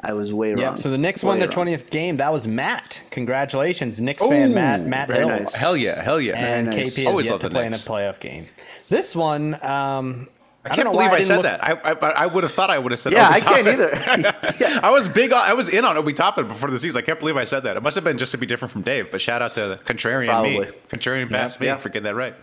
[0.00, 0.58] I was way wrong.
[0.58, 0.74] yeah.
[0.76, 2.16] So the Knicks won their 20th game.
[2.16, 3.02] That was Matt.
[3.10, 4.82] Congratulations, Knicks fan Matt.
[4.86, 5.28] Matt Hill.
[5.28, 5.54] nice.
[5.54, 6.36] hell yeah, hell yeah.
[6.36, 6.94] And nice.
[6.94, 8.46] KP has Always yet to the play in a playoff game.
[8.88, 10.28] This one, um,
[10.64, 11.64] I don't can't believe why I, said look- that.
[11.64, 13.12] I, I I would have thought I would have said.
[13.12, 13.90] Yeah, Obi I can't either.
[14.60, 14.80] Yeah.
[14.82, 15.32] I was big.
[15.32, 16.98] On, I was in on Obi Toppin before the season.
[16.98, 17.76] I can't believe I said that.
[17.76, 19.10] It must have been just to be different from Dave.
[19.10, 20.78] But shout out to the contrarian me, Probably.
[20.90, 21.76] contrarian Pat Speed yeah.
[21.76, 22.34] for getting that right.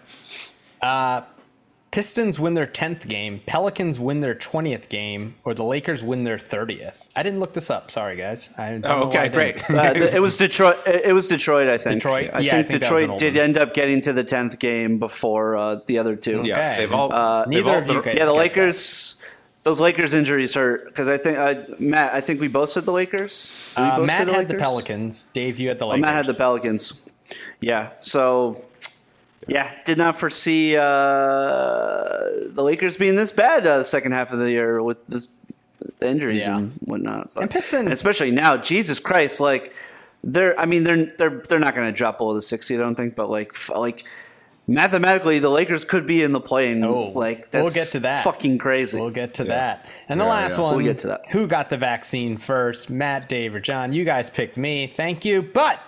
[0.82, 1.21] Uh,
[1.95, 6.36] Pistons win their 10th game, Pelicans win their 20th game, or the Lakers win their
[6.38, 7.05] 30th.
[7.15, 7.89] I didn't look this up.
[7.89, 8.49] Sorry, guys.
[8.58, 9.69] I don't know Oh, why I okay, great.
[9.69, 10.77] Uh, th- it was Detroit.
[10.86, 12.01] It was Detroit, I think.
[12.01, 12.31] Detroit?
[12.34, 13.43] I Yeah, I think, think that was an Detroit did one.
[13.45, 16.41] end up getting to the tenth game before uh, the other two.
[16.43, 17.13] Yeah, they've all.
[17.13, 18.62] Uh, they've Neither all of you thro- Yeah, the guessed that.
[18.62, 19.15] Lakers.
[19.63, 22.13] those Lakers injuries hurt because I think uh, Matt.
[22.13, 23.55] I think we both said the Lakers.
[23.77, 25.23] Did we Uh, Matt say had the Pelicans.
[25.31, 26.01] Dave, you had the Oh, Lakers.
[26.01, 26.93] Matt had the Pelicans.
[27.62, 27.91] Yeah.
[28.01, 28.64] So,
[29.47, 30.84] yeah, did not foresee uh,
[32.49, 35.29] the Lakers being this bad uh, the second half of the year with this,
[35.99, 36.58] the injuries Yeah.
[36.58, 37.27] and whatnot.
[37.34, 39.39] But, And Pistons- especially now, Jesus Christ!
[39.39, 39.73] Like,
[40.23, 40.60] they're.
[40.60, 42.75] I mean, they're they're they're not going to drop below the sixty.
[42.75, 44.05] I don't think, but like, like.
[44.67, 46.84] Mathematically, the Lakers could be in the play-in.
[46.84, 48.23] Oh, like we'll that's get to that.
[48.23, 48.99] Fucking crazy.
[48.99, 49.86] We'll get to that.
[50.10, 50.63] And the Yeah, last yeah.
[50.63, 51.21] one, We'll get to that.
[51.29, 52.89] who got the vaccine first?
[52.89, 53.93] Matt, Dave, or John?
[53.93, 54.88] You guys picked me.
[54.88, 55.43] Thank you.
[55.43, 55.79] But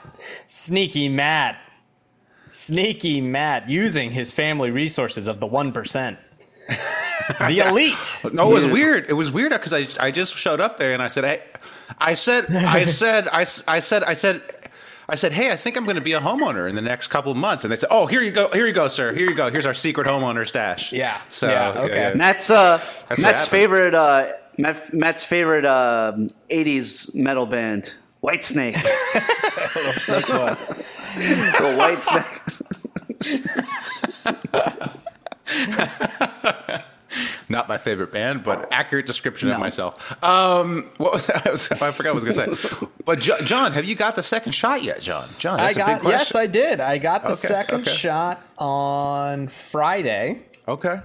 [0.45, 1.57] sneaky Matt,
[2.47, 6.17] sneaky Matt, using his family resources of the one percent,
[7.39, 8.19] the elite.
[8.33, 9.05] No, it was weird.
[9.09, 11.41] It was weird because I, I just showed up there and I said, hey,
[11.99, 14.41] I said, I said, I, s- I said, I said,
[15.09, 17.31] I said, hey, I think I'm going to be a homeowner in the next couple
[17.31, 17.63] of months.
[17.63, 19.49] And they said, oh, here you go, here you go, sir, here you go.
[19.49, 20.91] Here's our secret homeowner stash.
[20.91, 21.17] Yeah.
[21.29, 22.11] So Yeah, okay.
[22.13, 28.75] Matt's uh, That's Matt's favorite uh, Matt, Matt's favorite um '80s metal band, White Snake.
[31.59, 32.41] the White Snake.
[37.49, 40.21] Not my favorite band, but accurate description of myself.
[40.23, 41.47] Um, what was that?
[41.47, 42.87] I, was, I forgot what I was going to say.
[43.05, 45.27] But Jo- John, have you got the second shot yet, John?
[45.39, 46.35] John, I that's a big got yes.
[46.35, 46.81] I did.
[46.81, 47.95] I got the Okay, second okay.
[47.95, 50.41] shot on Friday.
[50.67, 50.99] Okay.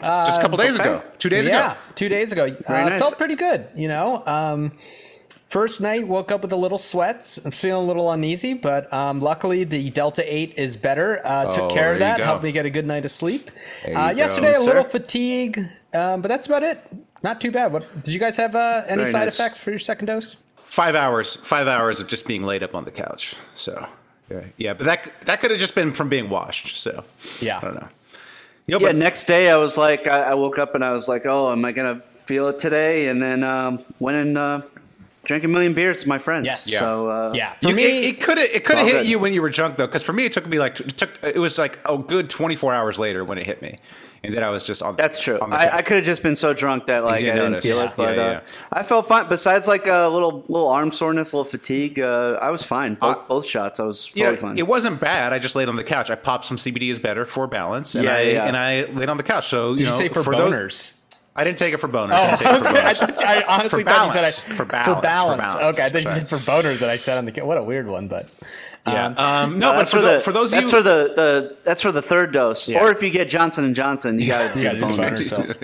[0.00, 0.82] Just a couple days okay.
[0.88, 1.80] ago, two days yeah, ago.
[1.94, 2.56] two days ago.
[2.66, 3.00] Very Uh, nice.
[3.00, 4.22] Felt pretty good, you know.
[4.26, 4.72] Um,
[5.50, 9.20] first night, woke up with a little sweats I'm feeling a little uneasy, but um,
[9.20, 11.20] luckily the Delta 8 is better.
[11.26, 13.50] Uh, Oh, took care of that, helped me get a good night of sleep.
[13.84, 14.10] Uh, you go.
[14.12, 15.58] yesterday, Yes, a little fatigue,
[15.92, 16.80] um, but that's about it.
[17.22, 17.72] Not too bad.
[17.72, 19.34] What did you guys have uh, any Very side nice.
[19.38, 20.36] effects for your second dose?
[20.56, 23.34] Five hours, five hours of just being laid up on the couch.
[23.54, 23.86] So,
[24.30, 26.76] yeah, yeah but that that could have just been from being washed.
[26.76, 27.04] So,
[27.40, 27.58] Yeah.
[27.58, 27.88] I don't know.
[28.66, 28.88] You know, Yeah.
[28.92, 31.50] but- Next day, I was like, I, I woke up and I was like, oh,
[31.52, 33.08] am I gonna feel it today?
[33.08, 34.60] And then um, went and uh,
[35.24, 36.46] drank a million beers with my friends.
[36.46, 36.70] Yes.
[36.72, 37.54] So uh, yeah.
[37.62, 39.06] For You, me, it, it could have it could have hit good.
[39.06, 41.10] you when you were drunk though, because for me it took me like it took
[41.22, 43.78] it was like a good twenty four hours later when it hit me,
[44.24, 44.96] and then I was just on.
[44.96, 45.38] That's true.
[45.40, 45.76] on the I.
[45.78, 47.64] I could have just been so drunk that like I didn't didn't notice.
[47.64, 48.40] feel it, but Yeah, uh.
[48.72, 49.28] I felt fine.
[49.28, 52.94] Besides like a little little arm soreness, a little fatigue, uh, I was fine.
[52.94, 54.58] Both, Uh, both shots, I was You totally know, fine.
[54.58, 55.32] it wasn't bad.
[55.32, 56.10] I just laid on the couch.
[56.10, 58.46] I popped some CBD is better for balance, and Yeah, I yeah, yeah.
[58.46, 59.48] and I laid on the couch.
[59.48, 60.94] So did you know, say for, those- boners?
[61.40, 62.10] I didn't take it for boners.
[62.12, 62.96] Oh, I, didn't take I, it was for gonna, I, boners.
[62.98, 64.24] thought- I honestly For thought you said.
[64.24, 64.86] I, For balance.
[64.86, 65.54] For balance.
[65.56, 67.40] Okay, I thought you said for boners that I said on the.
[67.44, 68.28] What a weird one, but
[68.86, 69.06] yeah.
[69.06, 71.12] um, Um, no, but for, for tho- the for those of that's you, for the,
[71.16, 72.68] the that's for the third dose.
[72.68, 72.82] Yeah.
[72.84, 75.10] Or if you get Johnson and Johnson, you got to you do gotta do boner.
[75.12, 75.18] boners.
[75.28, 75.54] cells.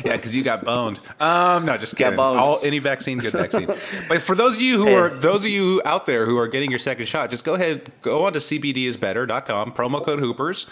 [0.04, 1.00] yeah, because you got boned.
[1.20, 2.16] Um, no, just kidding.
[2.16, 2.38] boned.
[2.38, 3.66] All any vaccine, good vaccine.
[4.08, 4.94] but for those of you who Hey.
[4.94, 7.90] are those of you out there who are getting your second shot, just go ahead,
[8.02, 10.66] go on to cbdisbetter.com, promo code Hoopers.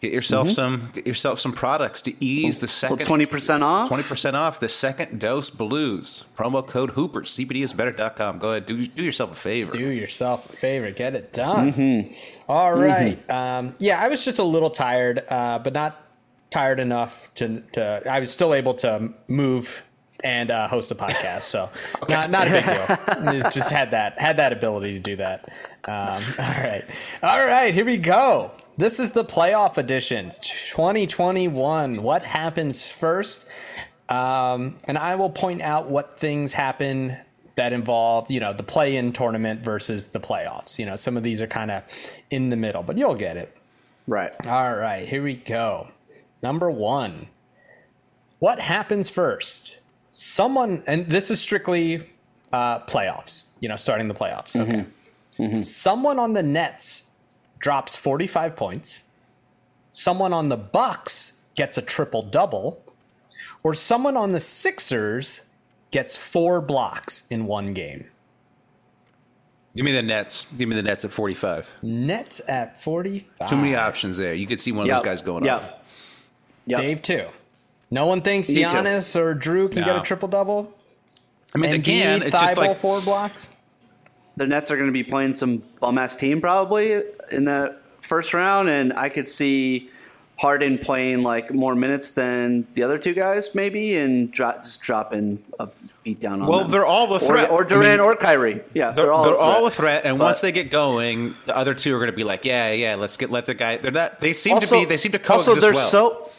[0.00, 3.88] Get yourself some get yourself some products to ease the second 20% off?
[3.88, 6.24] Twenty percent off the second dose blues.
[6.36, 7.34] Promo code Hoopers.
[7.36, 8.38] cbdisbetter.com.
[8.38, 9.72] Go ahead, do do yourself a favor.
[9.72, 12.08] do yourself a favor, get it done.
[12.48, 13.30] All right.
[13.30, 16.02] Um, yeah, I was just a little tired, uh, but not
[16.48, 18.02] tired enough to, to.
[18.10, 19.82] I was still able to move
[20.24, 21.68] and uh, host a podcast, so
[22.08, 23.50] not not a big deal.
[23.50, 25.50] Just had that had that ability to do that.
[25.84, 26.84] Um, all right,
[27.22, 27.72] all right.
[27.72, 28.50] Here we go.
[28.80, 32.02] This is the playoff editions, 2021.
[32.02, 33.46] What happens first?
[34.08, 37.14] Um, and I will point out what things happen
[37.56, 40.78] that involve, you know, the play-in tournament versus the playoffs.
[40.78, 41.82] You know, some of these are kind of
[42.30, 43.54] in the middle, but you'll get it.
[44.06, 44.32] Right.
[44.46, 45.86] All right, here we go.
[46.42, 47.26] Number one.
[48.38, 49.80] What happens first?
[50.08, 52.08] Someone, and this is strictly
[52.54, 54.58] uh, playoffs, you know, starting the playoffs.
[54.58, 55.60] Okay.
[55.60, 57.09] Someone on the Nets
[57.60, 59.04] drops 45 points.
[59.92, 62.82] Someone on the Bucks gets a triple double.
[63.62, 65.42] Or someone on the Sixers
[65.90, 68.06] gets four blocks in one game.
[69.76, 70.46] Give me the Nets.
[70.56, 71.68] Give me the Nets at forty five.
[71.82, 73.48] Nets at 45.
[73.48, 74.34] Too many options there.
[74.34, 74.96] You could see one of Yep.
[74.96, 75.54] those guys going Yep.
[75.62, 75.68] off.
[76.66, 76.80] Yep.
[76.80, 77.26] Dave, too.
[77.90, 78.68] No one thinks Me too.
[78.68, 80.72] Giannis or Jrue can get a triple double.
[81.54, 82.22] I mean, they Embiid, can.
[82.22, 83.48] It's just like four blocks.
[84.40, 88.32] The Nets are going to be playing some bum ass team probably in the first
[88.32, 89.90] round, and I could see
[90.38, 95.68] Harden playing like more minutes than the other two guys, maybe, and just dropping a
[96.02, 96.70] beat down on Well, them.
[96.70, 97.50] they're all a threat.
[97.50, 98.62] or, I Durant mean, or Kyrie.
[98.72, 99.56] Yeah, They're, they're, all they're a threat.
[99.58, 102.16] all a threat, and But- once they get going, the other two are going to
[102.16, 104.20] be like, "Yeah, yeah, let's get let the guy." They're not.
[104.20, 104.84] They seem also, to be.
[104.86, 105.86] They seem to coexist also they're well.
[105.90, 106.30] so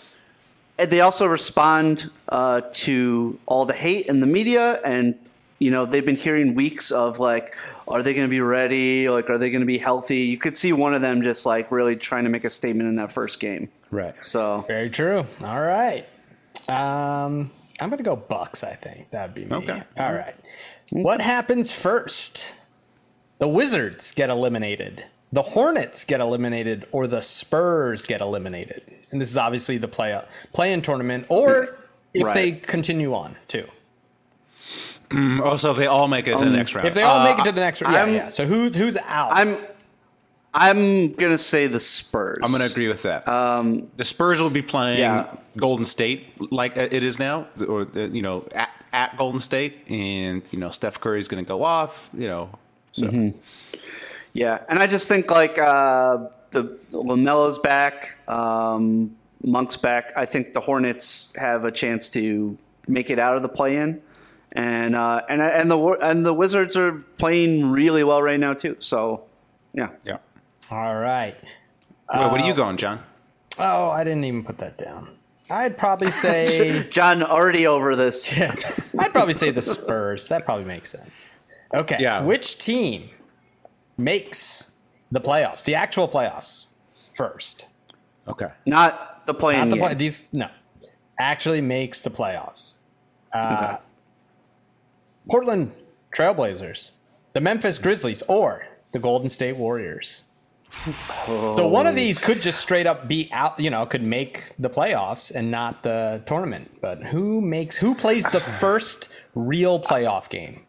[0.77, 5.13] they also respond uh, to all the hate in the media and
[5.61, 7.55] you know they've been hearing weeks of like
[7.87, 10.57] are they going to be ready like are they going to be healthy you could
[10.57, 13.39] see one of them just like really trying to make a statement in that first
[13.39, 14.15] game right.
[14.25, 15.25] so Very true.
[15.43, 16.05] All right.
[16.67, 18.63] Um, I'm gonna go Bucks.
[18.63, 19.55] I think that'd be me.
[19.57, 19.81] Okay.
[19.97, 20.35] All right.
[20.91, 22.43] What happens first?
[23.39, 25.03] The Wizards get eliminated.
[25.31, 28.83] The Hornets get eliminated, or the Spurs get eliminated.
[29.11, 30.19] And this is obviously the play
[30.53, 31.77] play-in tournament, or
[32.13, 32.33] if Right.
[32.33, 33.65] they continue on too.
[35.43, 36.87] Also, if they all make it to the next round.
[36.87, 38.29] If they all Uh, make it to the next round, yeah, yeah.
[38.29, 39.29] So who who's out?
[39.33, 39.57] I'm
[40.53, 42.39] I'm gonna say the Spurs.
[42.43, 43.25] I'm going to agree with that.
[43.27, 45.27] Um, the Spurs will be playing Yeah.
[45.57, 50.41] Golden State like it is now, or uh, you know, at, at Golden State, and
[50.51, 52.09] you know, Steph Curry's going to go off.
[52.17, 52.49] You know,
[52.91, 53.37] so Mm-hmm.
[54.33, 60.13] Yeah, and I just think like uh, the LaMelo's back, um, Monk's back.
[60.15, 64.01] I think the Hornets have a chance to make it out of the play-in,
[64.53, 68.75] and uh, and and the and the Wizards are playing really well right now too.
[68.79, 69.23] So,
[69.73, 70.17] yeah, yeah.
[70.69, 71.35] all right.
[72.13, 73.01] Wait, what are you going, John?
[73.57, 75.09] Oh, I didn't even put that down.
[75.49, 78.37] I'd probably say John already over this.
[78.37, 78.55] Yeah,
[78.99, 80.27] I'd probably say the Spurs.
[80.27, 81.27] That probably makes sense.
[81.73, 81.97] Okay.
[81.99, 82.21] Yeah.
[82.21, 83.09] Which team
[83.97, 84.71] makes
[85.11, 86.67] the playoffs, the actual playoffs,
[87.13, 87.67] first?
[88.27, 88.47] Okay.
[88.65, 89.93] Not the play-in Not the play.
[89.93, 90.49] These no,
[91.19, 92.75] actually makes the playoffs.
[93.33, 93.77] Uh,
[95.29, 95.71] Portland
[96.15, 96.91] Trailblazers,
[97.33, 100.23] the Memphis Grizzlies, or the Golden State Warriors.
[101.25, 104.69] So one of these could just straight up be out, you know, could make the
[104.69, 106.79] playoffs and not the tournament.
[106.81, 110.65] But who makes who plays the first real playoff game?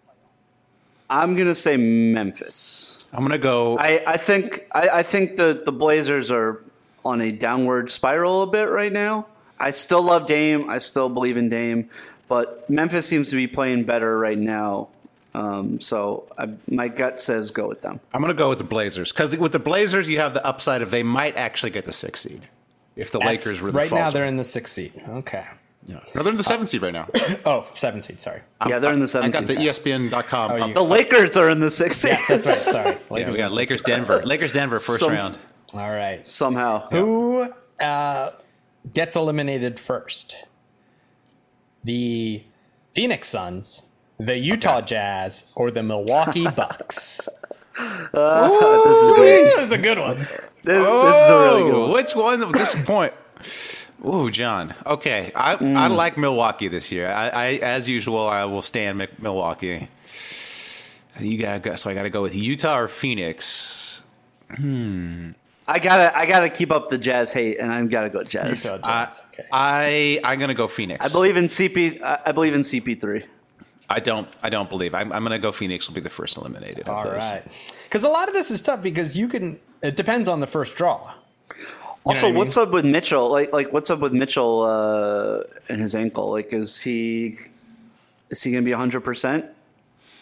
[1.09, 3.03] I'm gonna say Memphis.
[3.13, 3.77] I'm going to go.
[3.79, 6.65] I, I think I, I think the, the Blazers are
[7.05, 9.27] on a downward spiral a bit right now.
[9.61, 10.71] I still love Dame.
[10.71, 11.89] I still believe in Dame,
[12.33, 14.89] but Memphis seems to be playing better right now.
[15.35, 18.01] Um, so I, my gut says go with them.
[18.15, 20.81] I'm going to go with the Blazers because with the Blazers, you have the upside
[20.81, 22.49] of they might actually get the sixth seed
[22.97, 24.13] if the That's- Lakers really right now falter.
[24.19, 24.93] they're in the sixth seed.
[25.11, 25.45] Okay.
[25.87, 26.01] Yeah.
[26.15, 27.07] No, they're in the seventh seed right now.
[27.45, 28.19] Oh, seventh seed.
[28.23, 28.41] Sorry.
[28.67, 29.35] yeah, they're in the I seventh.
[29.35, 30.51] got the ESPN.com.
[30.53, 32.57] Oh, you- the Lakers are in the sixth Yes, that's right.
[32.57, 32.91] Sorry.
[32.93, 34.23] Yeah, Lakers we got Lakers Denver.
[34.25, 35.37] Lakers Denver first Some- round.
[35.75, 36.27] All right.
[36.27, 36.89] somehow.
[36.91, 38.31] Who uh,
[38.95, 40.47] gets eliminated first?
[41.85, 42.43] The
[42.95, 43.83] Phoenix Suns,
[44.19, 47.29] the Utah Jazz, or the Milwaukee Bucks?
[48.13, 49.45] this is great.
[49.45, 50.19] this is a good one.
[50.65, 51.93] This, this is a really good Oh, one.
[51.93, 53.13] Which one at this point?
[54.07, 54.75] Ooh, John.
[54.87, 55.97] Okay, I I Mm.
[55.97, 57.09] like Milwaukee this year.
[57.09, 59.89] I, I as usual, I will stand Mc- Milwaukee.
[61.21, 64.03] You got to so I got to go with Utah or Phoenix.
[65.73, 68.65] I gotta I gotta keep up the Jazz hate, and I'm gotta go Jazz.
[68.65, 69.49] Utah I, okay.
[69.51, 71.05] I I'm gonna go Phoenix.
[71.05, 72.03] I believe in CP.
[72.03, 73.25] I I believe in CP3.
[73.89, 74.29] I don't.
[74.43, 74.95] I don't believe.
[74.95, 76.89] I'm, I'm gonna go Phoenix will be the first eliminated.
[76.89, 77.23] Of those.
[77.23, 77.43] right.
[77.85, 79.59] Because a lot of this is tough because you can.
[79.83, 81.15] It depends on the first draw.
[82.05, 82.39] Also, what I mean?
[82.39, 83.31] what's up with Mitchell?
[83.31, 86.31] Like, like what's up with Mitchell uh, and his ankle?
[86.31, 87.39] Like, is he
[88.31, 89.47] is he going to be hundred percent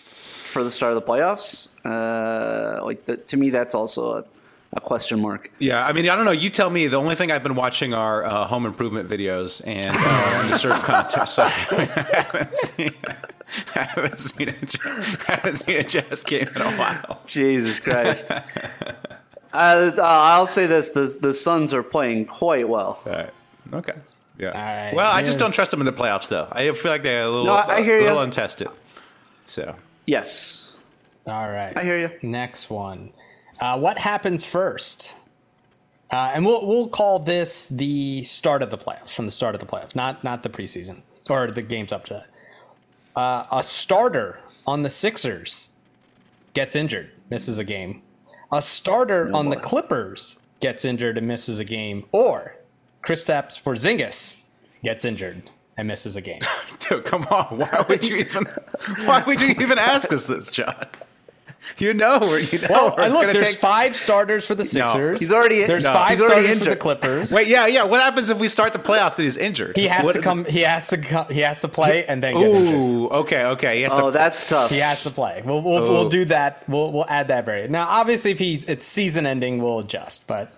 [0.06, 1.70] for the start of the playoffs?
[1.84, 4.24] Uh, like, the, to me, that's also a,
[4.72, 5.50] a question mark.
[5.58, 6.30] Yeah, I mean, I don't know.
[6.30, 6.86] You tell me.
[6.86, 10.80] The only thing I've been watching are uh, home improvement videos and uh, the surf
[10.82, 11.34] contest.
[11.34, 12.94] So I haven't seen.
[13.74, 14.54] I haven't seen a,
[15.28, 17.20] I haven't seen a jazz game in a while.
[17.26, 18.30] Jesus Christ.
[18.30, 18.36] uh,
[19.52, 23.02] uh, I'll say this: the the Suns are playing quite well.
[23.06, 23.30] All right.
[23.72, 23.94] Okay.
[24.38, 24.48] Yeah.
[24.86, 26.48] right, Well, I just don't trust them in the playoffs, though.
[26.50, 28.22] I feel like they're a little, No, I- I hear a little ya.
[28.22, 28.68] untested.
[29.44, 30.72] So Yes,
[31.26, 31.76] All right.
[31.76, 32.10] I hear you.
[32.22, 33.12] Next one.
[33.60, 35.14] Uh, what happens first?
[36.10, 39.60] Uh, and we'll we'll call this the start of the playoffs, from the start of
[39.60, 43.20] the playoffs, not not the preseason or the games up to that.
[43.20, 45.70] Uh, a starter on the Sixers
[46.54, 48.02] gets injured, misses a game.
[48.52, 49.56] A starter on the.
[49.56, 52.56] Clippers gets injured and misses a game, or
[53.04, 54.42] Kristaps Porzingis
[54.82, 56.40] gets injured and misses a game.
[56.80, 57.58] Dude, come on.
[57.58, 58.46] Why would you even?
[59.04, 60.86] Why would you even ask us this, John?
[61.78, 63.58] You know, we're, you know, Well, we're and look, there's take.
[63.58, 65.20] five starters for the Sixers.
[65.20, 66.76] He's already- there's no, five he's already starters for the.
[66.76, 67.32] Clippers.
[67.32, 67.84] Wait, yeah, yeah.
[67.84, 69.76] What happens if we start the playoffs and he's injured?
[69.76, 70.44] He has What- to come.
[70.46, 70.98] He has to.
[70.98, 72.74] co- He has to play and then get injured.
[72.74, 73.76] Ooh, okay, okay.
[73.76, 74.70] He has Oh, to, that's tough.
[74.70, 75.42] He has to play.
[75.44, 76.64] We'll we'll, we'll do that.
[76.68, 77.70] We'll we'll add that variant.
[77.70, 80.26] Now, obviously, if he's it's season ending, we'll adjust.
[80.26, 80.50] But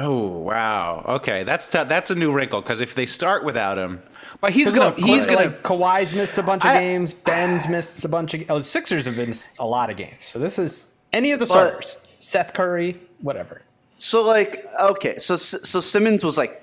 [0.00, 1.04] Oh wow.
[1.08, 4.00] Okay, that's t- that's a new wrinkle because if they start without him,
[4.40, 7.14] but he's gonna look, he's gonna like Kawhi's missed a bunch of I- games.
[7.14, 8.44] Ben's missed a bunch of.
[8.50, 10.14] Oh, the Sixers have missed a lot of games.
[10.20, 11.98] So this is any of the But- starters.
[12.20, 13.62] Seth Curry, whatever.
[13.96, 16.62] So like okay, so so Simmons was like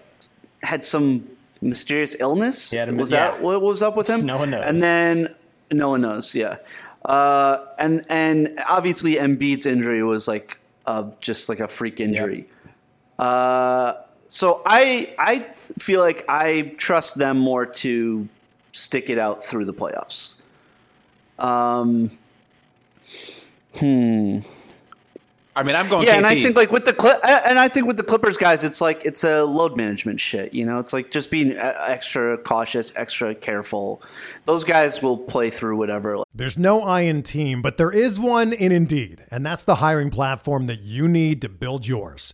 [0.63, 1.27] had some
[1.61, 2.71] mysterious illness.
[2.71, 3.31] He had a- was yeah.
[3.31, 4.25] that what was up with him?
[4.25, 4.63] No one knows.
[4.65, 5.35] And then
[5.71, 6.33] no one knows.
[6.35, 6.57] Yeah,
[7.03, 12.47] uh, and and obviously Embiid's injury was like uh, just like a freak injury.
[13.17, 13.93] Uh,
[14.27, 15.39] so I I
[15.79, 18.27] feel like I trust them more to
[18.71, 20.35] stick it out through the playoffs.
[21.39, 22.17] Um,
[23.75, 24.39] hmm.
[25.57, 26.17] I mean, I'm going Yeah, KP.
[26.17, 28.81] and I think like with the Cli- and I think with the Clippers guys, it's
[28.81, 30.53] like it's a load management shit.
[30.53, 34.01] You know, it's like just being uh, extra cautious, extra careful.
[34.43, 36.23] Those guys will play through whatever.
[36.33, 40.09] There's no I in team, but there is one in Indeed, and that's the hiring
[40.09, 42.33] platform that you need to build yours.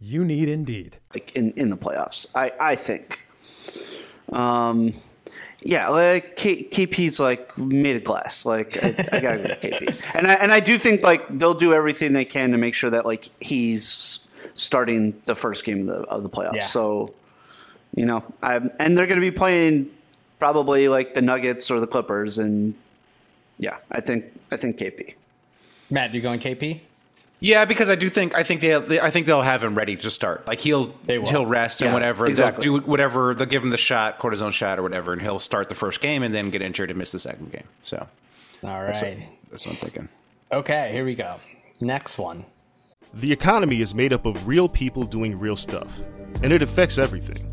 [0.00, 0.98] You need Indeed.
[1.14, 2.26] like in, in the playoffs.
[2.34, 3.20] I, I think.
[4.30, 4.94] Um,
[5.60, 8.44] yeah, like K, KP's like made of glass.
[8.44, 11.54] Like I, I gotta go with KP, and I and I do think like they'll
[11.54, 14.20] do everything they can to make sure that like he's
[14.54, 16.56] starting the first game of the of the playoffs.
[16.56, 16.64] Yeah.
[16.64, 17.14] So,
[17.94, 19.90] you know, I and they're gonna be playing
[20.38, 22.74] probably like the Nuggets or the Clippers, and
[23.58, 25.14] yeah, I think I think KP.
[25.90, 26.80] Matt, you going KP?
[27.38, 29.94] Yeah, because I do think I think they, they I think they'll have him ready
[29.96, 30.46] to start.
[30.46, 31.28] Like he'll They will.
[31.28, 32.26] he'll rest and whatever.
[32.26, 32.64] exactly.
[32.64, 33.34] They'll do whatever.
[33.34, 36.22] They'll give him the shot, cortisone shot or whatever, and he'll start the first game
[36.22, 37.64] and then get injured and miss the second game.
[37.82, 37.98] So
[38.62, 39.16] All that's, what,
[39.50, 40.08] that's what I'm thinking.
[40.50, 41.36] Okay, here we go.
[41.82, 42.44] Next one.
[43.12, 45.98] The economy is made up of real people doing real stuff,
[46.42, 47.52] and it affects everything.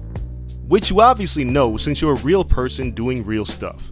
[0.67, 3.91] Which you obviously know since you're a real person doing real stuff.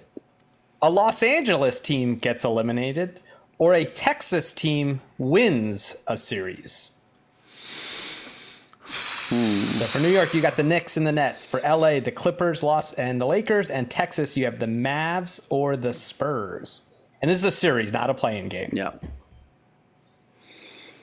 [0.81, 3.19] a Los Angeles team gets eliminated,
[3.57, 6.91] or a Texas team wins a series.
[8.81, 9.61] Hmm.
[9.75, 11.45] So for New York, you got the Knicks and the Nets.
[11.45, 15.77] For LA, the Clippers, Los and the Lakers, and Texas, you have the Mavs or
[15.77, 16.81] the Spurs.
[17.21, 18.71] And this is a series, not a play-in game.
[18.73, 18.91] Yeah.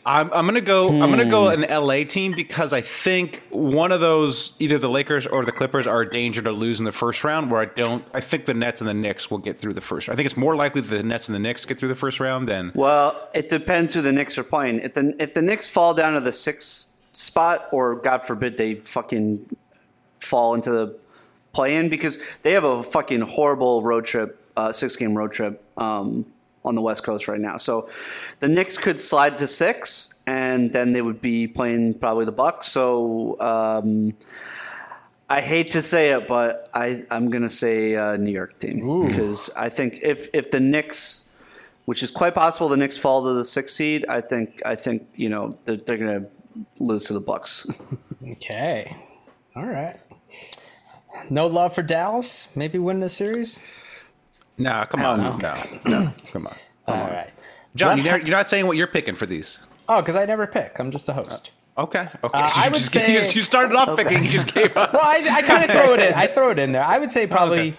[0.09, 0.89] I'm, I'm gonna go.
[0.89, 1.63] I'm gonna go Hmm.
[1.63, 5.87] an LA team because I think one of those, either the Lakers or the Clippers,
[5.87, 7.51] are a danger to lose in the first round.
[7.51, 8.03] Where I don't.
[8.15, 10.09] I think the Nets and the Knicks will get through the first.
[10.09, 12.21] I think it's more likely that the Nets and the Knicks get through the first
[12.21, 12.73] round than.
[12.75, 14.81] Well, it depends who the Knicks are playing.
[14.81, 18.77] If the if the Knicks fall down to the sixth spot, or God forbid they
[18.77, 19.45] fucking
[20.21, 20.99] fall into the
[21.53, 26.25] play-in, because they have a fucking horrible road trip, uh, six game road trip um,
[26.69, 27.57] on the West Coast right now.
[27.57, 27.89] So
[28.41, 32.69] the Knicks could slide to six, and then they would be playing probably the Bucks.
[32.69, 33.37] So.
[33.41, 34.15] Um,
[35.31, 38.81] I hate to say it, but I, I'm going to say uh, New York team
[39.09, 41.29] because I think if, if the Knicks,
[41.85, 45.07] which is quite possible, the Knicks fall to the sixth seed, I think I think
[45.15, 46.31] you know they're, they're going to
[46.83, 47.67] lose to the Bucks.
[48.33, 48.95] Okay.
[49.57, 49.97] All right.
[51.31, 52.49] No love for Dallas?
[52.55, 53.59] Maybe win the series?
[54.59, 55.39] Nah, come on, no,
[55.87, 56.55] no, come on,
[56.87, 57.31] All right.
[57.77, 57.97] John.
[57.99, 59.61] You never, you're not saying what you're picking for these.
[59.89, 60.79] Oh, because I never pick.
[60.81, 61.53] I'm just the host.
[61.77, 62.39] Okay, okay.
[62.39, 64.23] Uh, I would just- say- you, you started off picking.
[64.25, 64.93] You just gave up.
[64.93, 66.13] Well, I, I kind of throw it in.
[66.15, 66.83] I throw it in there.
[66.85, 67.77] I would say probably.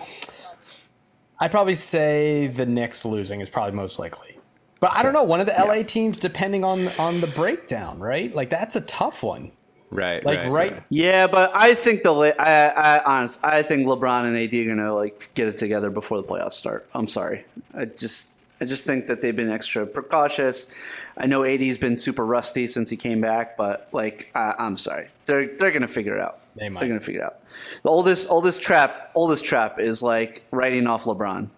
[1.42, 4.38] I'd probably say the Knicks losing is probably most likely.
[4.82, 5.24] But I don't know.
[5.24, 8.34] One of the LA teams, depending on on the breakdown, right?
[8.34, 9.52] Like that's a tough one.
[9.92, 10.84] Right, Like right.
[10.90, 14.78] yeah, but I think the I, I honest I think LeBron and AD are going
[14.78, 16.88] to like get it together before the playoffs start.
[16.94, 17.46] I'm sorry.
[17.74, 20.72] I just I just think that they've been extra precautious.
[21.18, 25.08] I know AD's been super rusty since he came back, but like I, I'm sorry,
[25.26, 26.40] they're they're going to figure it out.
[26.56, 26.82] They might.
[26.82, 27.40] They're going to figure it out.
[27.84, 31.50] The oldest oldest trap oldest trap is like writing off LeBron.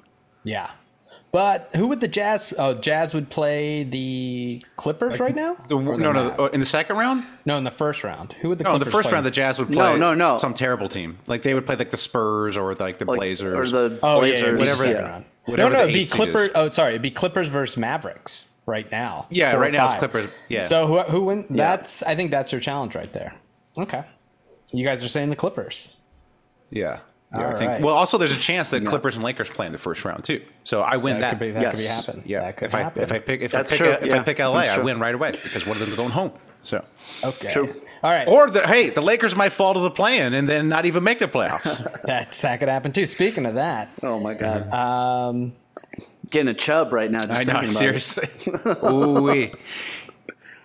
[0.44, 0.72] Yeah.
[1.32, 2.54] But who would the Jazz?
[2.58, 5.56] Oh, Jazz would play the Clippers right now.
[5.70, 6.36] The, no, no, Mavs?
[6.38, 7.24] oh, in the second round.
[7.46, 8.34] no, in the first round.
[8.34, 9.14] Who would the No, in Clippers the first play?
[9.16, 10.34] round, the Jazz would No, play no, no.
[10.34, 10.38] no.
[10.38, 11.18] some terrible team.
[11.28, 14.16] Like they would play like the Spurs or like the Like, Blazers or the Oh
[14.16, 14.40] yeah, Blazers.
[14.42, 15.10] yeah, it'd the whatever- yeah.
[15.10, 15.26] round.
[15.46, 16.50] whatever no, no, it'd be Clippers.
[16.54, 19.26] Oh, sorry, it'd be Clippers versus Mavericks right now.
[19.30, 19.94] Yeah, Four right now it's.
[19.96, 20.30] Clippers.
[20.50, 20.60] Yeah.
[20.60, 21.46] So who who win?
[21.50, 23.34] That's I think that's your challenge right there.
[23.78, 24.04] Okay,
[24.74, 25.96] you guys are saying the Clippers.
[26.72, 27.00] Yeah.
[27.34, 27.72] Yeah, I think.
[27.72, 27.82] right.
[27.82, 30.42] Well, also there's a chance that Clippers and Lakers play in the first round too.
[30.66, 31.30] So I win That that.
[31.32, 32.06] could be that could be Yes.
[32.06, 32.24] happen.
[32.26, 32.42] yeah.
[32.42, 33.02] that could if I happen.
[33.04, 34.20] if I pick if That's I pick true, if yeah.
[34.20, 36.32] I pick LA, I win right away because one of them is going home.
[36.64, 36.84] So
[37.24, 37.74] okay, True.
[38.04, 40.86] All right, or the hey, the Lakers might fall to the play-in and then not
[40.86, 41.82] even make the playoffs.
[42.04, 43.06] that's that could happen too.
[43.08, 45.54] Speaking of that, Oh my god, um,
[46.30, 47.26] getting a chub right now.
[47.26, 48.30] Just I know, thinking seriously.
[48.86, 49.50] Ooh.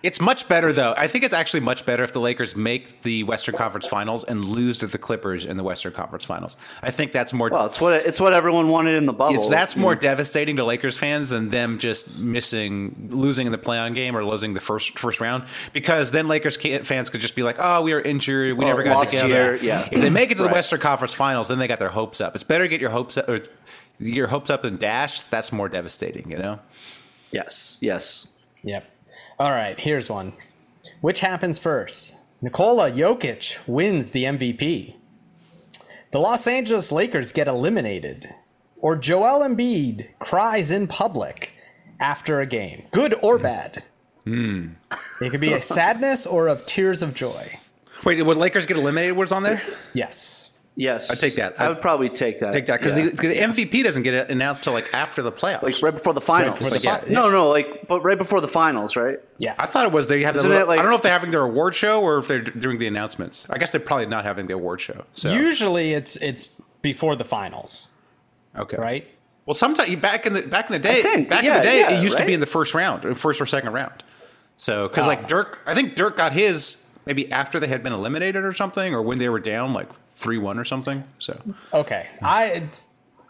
[0.03, 0.93] It's much better though.
[0.95, 4.45] I think it's actually much better if the Lakers make the Western Conference Finals and
[4.45, 6.55] lose to the Clippers in the Western Conference Finals.
[6.83, 9.35] I think that's more Well, it's what it's what everyone wanted in the bubble.
[9.35, 13.93] It's that's more devastating to Lakers fans than them just missing, losing in the play-in
[13.95, 15.45] game or losing the first first round.
[15.73, 18.55] Because then Lakers fans could just be like, "Oh, we were injured.
[18.57, 19.87] We Oh, never got lost together." year, yeah.
[19.91, 20.55] If they make it to the Right.
[20.57, 22.35] Western Conference Finals, then they got their hopes up.
[22.35, 23.49] It's better to get your hopes up or get
[23.99, 25.31] your hopes up and dashed.
[25.31, 26.59] That's more devastating, you know.
[27.31, 28.27] Yes, yes.
[28.63, 28.85] Yep.
[29.39, 30.33] All right, here's one.
[31.01, 32.15] Which happens first?
[32.41, 34.95] Nikola Jokic wins the MVP.
[36.09, 38.33] The Los Angeles Lakers get eliminated.
[38.77, 41.55] Or Joel Embiid cries in public
[41.99, 42.83] after a game.
[42.91, 43.43] Good or hmm.
[43.43, 43.83] bad.
[44.23, 44.67] Hmm.
[45.21, 47.59] It could be a sadness or of tears of joy.
[48.05, 49.17] Wait, would Lakers get eliminated?
[49.17, 49.61] What's on there?
[49.93, 50.49] Yes.
[50.79, 51.59] Yes, I take that.
[51.59, 52.53] I would probably take that.
[52.53, 53.05] Take that because yeah.
[53.09, 55.63] the, the MVP doesn't get announced till like after the playoffs.
[55.63, 56.59] like right before the finals.
[56.59, 59.17] before the Like, fi- No, no, like but right before the finals, right?
[59.39, 59.55] Yeah.
[59.57, 60.35] I thought it was they have.
[60.35, 62.27] The, Isn't little- like- I don't know if they're having their award show or if
[62.27, 63.49] they're doing the announcements.
[63.49, 65.03] I guess they're probably not having the award show.
[65.13, 66.51] So Usually it's it's
[66.83, 67.89] before the finals,
[68.55, 69.07] okay, right?
[69.47, 71.91] Well, sometimes back in the back in the day, think, back in the day, yeah,
[71.99, 74.03] it used to be in the first round, first or second round.
[74.57, 75.07] So because Oh.
[75.07, 78.93] like Dirk, I think Dirk got his maybe after they had been eliminated or something,
[78.93, 81.03] or when they were down like three one or something.
[81.19, 81.39] So
[81.73, 82.07] Okay.
[82.21, 82.63] I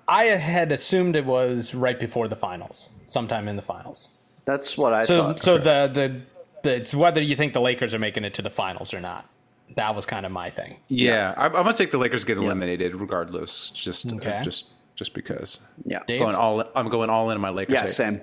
[0.07, 4.09] I had assumed it was right before the finals, sometime in the finals.
[4.45, 5.39] That's what I So thought.
[5.39, 6.21] so the, the
[6.63, 9.25] the it's whether you think the Lakers are making it to the finals or not.
[9.75, 10.77] That was kind of my thing.
[10.87, 13.69] yeah, I'm, I'm gonna take the Lakers get eliminated regardless.
[13.71, 14.39] Just uh, Okay.
[14.43, 14.65] just
[14.95, 15.59] just because.
[15.85, 16.21] yeah, Dave?
[16.21, 17.73] Going all, I'm going all in on my Lakers.
[17.73, 17.89] yeah, take.
[17.91, 18.21] same.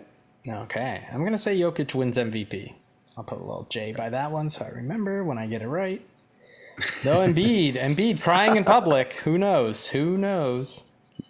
[0.48, 1.06] Okay.
[1.12, 2.72] I'm gonna say Jokic wins MVP.
[3.16, 5.68] I'll put a little J by that one so I remember when I get it
[5.68, 6.02] right.
[7.04, 9.12] Though Embiid, Embiid crying in public.
[9.14, 9.86] Who knows?
[9.86, 10.84] Who knows?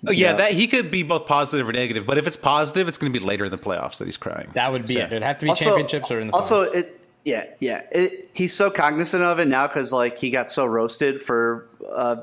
[0.06, 2.98] Oh, yeah, that he could be both positive or negative, but if it's positive, it's
[2.98, 4.48] going to be later in the playoffs that he's crying.
[4.54, 5.06] That would be So- it.
[5.06, 6.74] It'd have to be championships or in the also finals.
[6.74, 10.66] it yeah yeah it, he's so cognizant of it now because like he got so
[10.66, 12.16] roasted for uh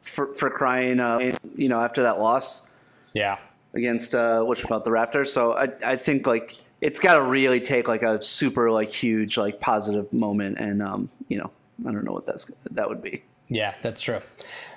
[0.00, 2.66] for for crying uh you know after that loss
[3.12, 3.38] yeah.
[3.74, 7.60] against uh what's about the raptors so i i think like it's got to really
[7.60, 11.50] take like a super like huge like positive moment and um you know
[11.86, 14.20] i don't know what that's that would be Yeah, that's true.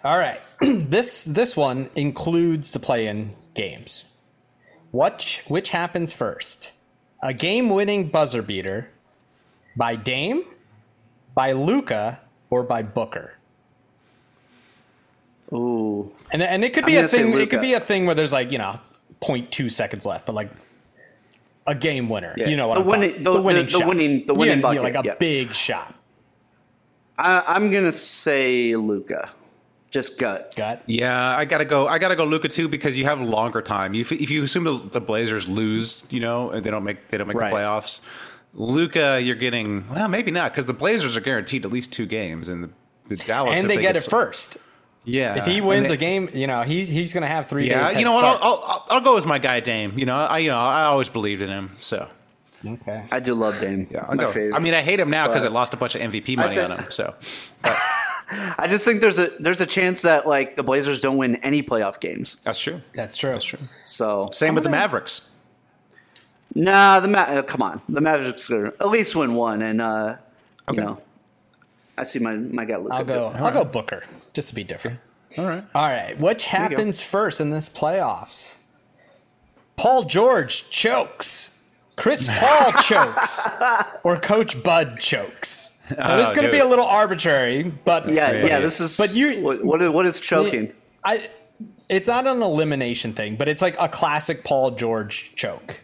[0.03, 0.39] All right.
[0.61, 4.05] this this one includes the play-in games.
[4.91, 6.71] What which happens first?
[7.21, 8.89] A game-winning buzzer beater
[9.75, 10.43] by Dame,
[11.35, 13.33] by Luka, or by Booker?
[15.53, 16.11] Ooh.
[16.31, 17.33] And and it could I'm be a thing.
[17.33, 18.79] It could be a thing where there's like you know
[19.21, 20.49] 0.2 seconds left, but like
[21.67, 22.33] a game winner.
[22.37, 22.47] Yeah.
[22.49, 24.71] You know what The I'm winning- the- the winning the- the winning- the winning Yeah,
[24.73, 25.15] yeah, like a yeah.
[25.19, 25.95] big shot.
[27.17, 29.29] I, i'm gonna say luka
[29.91, 30.81] just gut Gut.
[30.85, 31.85] Yeah, I gotta go.
[31.85, 33.93] I gotta go Luca too because you have longer time.
[33.93, 37.17] If, if you assume the, the Blazers lose, you know, and they don't make they
[37.17, 37.49] don't make Right.
[37.51, 37.99] the playoffs,
[38.53, 42.47] Luca, you're getting well, maybe not because the Blazers are guaranteed at least two games,
[42.47, 42.69] and the,
[43.09, 44.57] the Dallas And if they get it s- first.
[45.03, 47.87] Yeah, If he wins they- a game, you know he's he's gonna have three yeah,
[47.89, 47.97] days.
[47.99, 48.23] you know what?
[48.23, 49.97] I'll, I'll, I'll, I'll go with my guy Dame.
[49.97, 52.07] You know, I you know I always believed in him, so
[52.65, 53.03] okay.
[53.11, 54.29] i do love dame yeah, I'll my go.
[54.29, 54.53] fave.
[54.53, 56.69] I mean, I hate him now because I lost a bunch of MVP money think-
[56.71, 56.91] on him.
[56.91, 57.15] So
[57.63, 61.63] I just think there's a there's a chance that like the Blazers don't win any
[61.63, 62.35] playoff games.
[62.43, 62.79] that's true.
[62.93, 63.31] That's true.
[63.31, 63.59] That's true.
[63.83, 65.29] So Same with the Mavericks.
[66.53, 70.17] Nah, the Ma- uh, come on, the Magic's gonna at least win one, and uh,
[70.69, 70.79] Okay.
[70.79, 71.01] you know,
[71.97, 72.93] I see my my guy Luka.
[72.93, 73.27] I'll go.
[73.35, 74.03] I'll go Booker
[74.33, 74.99] just to be different.
[75.37, 75.63] All right.
[75.75, 76.19] All right.
[76.19, 78.57] Which happens first in this playoffs?
[79.77, 81.57] Paul George chokes.
[81.95, 83.47] Chris Paul chokes.
[84.03, 85.79] Or Coach Bud chokes.
[85.97, 88.45] Now, this is Oh, going to be a little arbitrary, but Yeah, Great.
[88.45, 88.59] yeah.
[88.59, 88.97] This is.
[88.97, 90.73] But you- what what is, what is choking?
[91.03, 91.29] I.
[91.89, 95.81] It's not an elimination thing, but it's like a classic Paul George choke.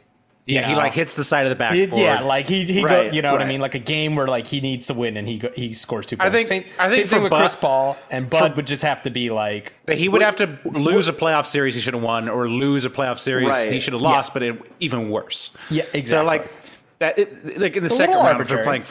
[0.47, 2.01] Yeah, you he like hits the side of the He- backboard.
[2.01, 4.27] yeah, like he he Right, go, you know what I mean, like a game where
[4.27, 6.29] like he needs to win and he go, he scores two points.
[6.29, 6.47] I points.
[6.49, 9.01] think- same, I think same thing with Bud- Chris Paul and Bud would just have
[9.03, 12.29] to be like he would have to lose a playoff series he should have won,
[12.29, 13.71] or lose a playoff series Right.
[13.73, 14.07] he should have Yeah.
[14.09, 15.51] lost, but it, even worse.
[15.69, 15.99] Yeah, exactly.
[15.99, 16.27] So exactly.
[16.27, 16.51] like
[16.99, 18.83] that, it, like in the It's second little round, if they're playing.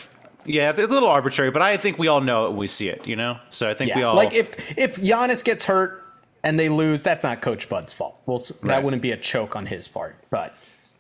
[0.44, 2.88] Yeah, they're a little arbitrary, but I think we all know it when we see
[2.90, 3.06] it.
[3.06, 3.96] You know, so I think yeah.
[3.96, 6.02] we all like if if Giannis gets hurt
[6.44, 8.20] and they lose, that's not Coach Bud's fault.
[8.26, 8.84] Well, that Right.
[8.84, 10.54] wouldn't be a choke on his part, but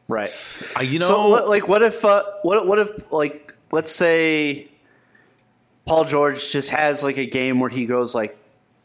[0.08, 0.30] Right.
[0.76, 4.68] Uh, you know, So like, what if, uh, what, what if, like, let's say
[5.84, 8.36] Paul George just has like a game where he goes like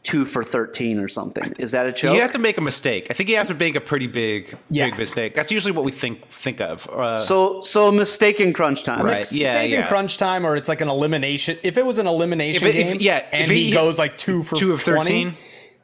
[0.02, 1.52] two for thirteen or something?
[1.60, 2.14] Is that a joke?
[2.14, 3.06] you have to make a mistake.
[3.10, 4.86] I think you have to make a pretty big, Yeah.
[4.86, 5.36] big mistake.
[5.36, 6.88] That's usually what we think think of.
[6.88, 9.04] Uh, so, so a mistake in crunch time.
[9.06, 9.30] Right.
[9.30, 11.56] Yeah, stake in crunch time or it's like an elimination.
[11.62, 13.96] If it was an elimination If it- if- game, yeah, and if he, he- goes
[13.98, 15.36] like two for two of 20, thirteen,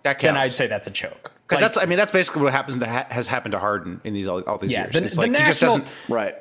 [0.03, 0.23] that counts.
[0.23, 1.33] then I'd say that's a choke.
[1.49, 4.01] Because Like, that's I mean that's basically what happens to ha- has happened to Harden
[4.05, 4.93] in these all, all these Yeah, years.
[4.95, 5.95] the- it's the like he just national- doesn't.
[6.09, 6.35] Right.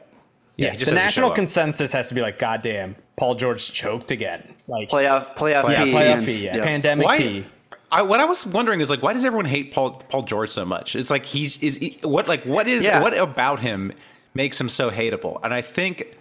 [0.58, 1.36] Yeah, yeah, he just the doesn't national show up.
[1.36, 4.44] consensus has to be like, God damn, Paul George choked again.
[4.68, 6.64] Like Playoff, playoff, yeah, P, playoff and- P, yeah, yeah.
[6.64, 7.46] pandemic Why- P.
[7.90, 10.66] I, what I was wondering is like, why does everyone hate Paul Paul George so
[10.66, 10.96] much?
[10.96, 13.02] It's like he's is he, what like what is Yeah.
[13.02, 13.94] what about him
[14.34, 15.40] makes him so hateable?
[15.44, 16.17] And I think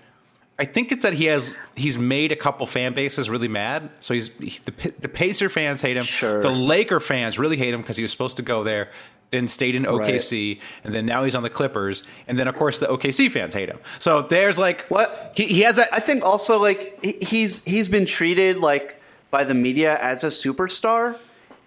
[0.59, 3.91] I think it's that he has he's made a couple fan bases really mad.
[4.01, 6.05] So he's he, the the Pacer fans hate him.
[6.05, 6.41] Sure.
[6.41, 8.91] The Laker fans really hate him because he was supposed to go there.
[9.33, 12.79] Then stayed in OKC, and then now he's on the Clippers, and then of course
[12.79, 13.81] the OKC fans hate him.
[13.99, 15.33] So there's like What?
[15.37, 15.93] he, he has that.
[15.93, 19.01] I think also like he's he's been treated like
[19.33, 21.19] by the media as a superstar,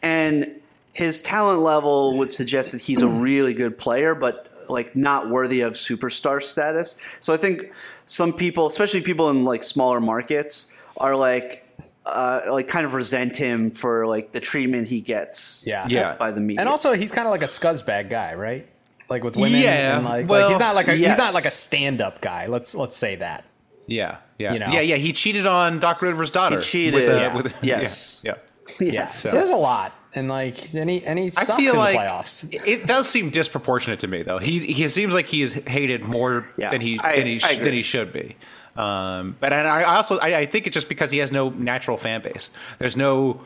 [0.01, 0.49] and
[0.93, 5.61] his talent level would suggest that he's a really good player, but like not worthy
[5.61, 6.95] of superstar status.
[7.19, 7.71] So I think
[8.09, 11.63] some people, especially people in like smaller markets, are like
[12.07, 15.63] uh, like kind of resent him for like the treatment he gets.
[15.65, 15.85] Yeah.
[15.87, 16.15] Yeah.
[16.17, 16.61] by the media.
[16.61, 18.67] And also, he's kind of like a scuzzbag guy, right?
[19.09, 19.59] Like with women.
[19.59, 22.21] Yeah, and like, well, like he's not like a he's not like a stand up
[22.21, 22.47] guy.
[22.47, 23.43] Let's let's say that.
[23.85, 24.67] Yeah, yeah, You know?
[24.71, 24.95] yeah, yeah.
[24.97, 26.57] He cheated on Doc Rivers' daughter.
[26.57, 27.35] He cheated, With, uh, yeah.
[27.35, 28.21] with, Yes.
[28.23, 28.35] yeah.
[28.79, 29.19] Yeah, yes.
[29.19, 31.93] so there's a lot, and like any any and he I sucks feel in like
[31.95, 32.67] the playoffs.
[32.67, 34.39] it does seem disproportionate to me, though.
[34.39, 37.57] He he seems like he is hated more Yeah, than he I- than he sh-
[37.59, 38.35] than he should be.
[38.75, 41.97] Um, but and I also I, I think it's just because he has no natural
[41.97, 42.49] fan base.
[42.77, 43.41] There's no,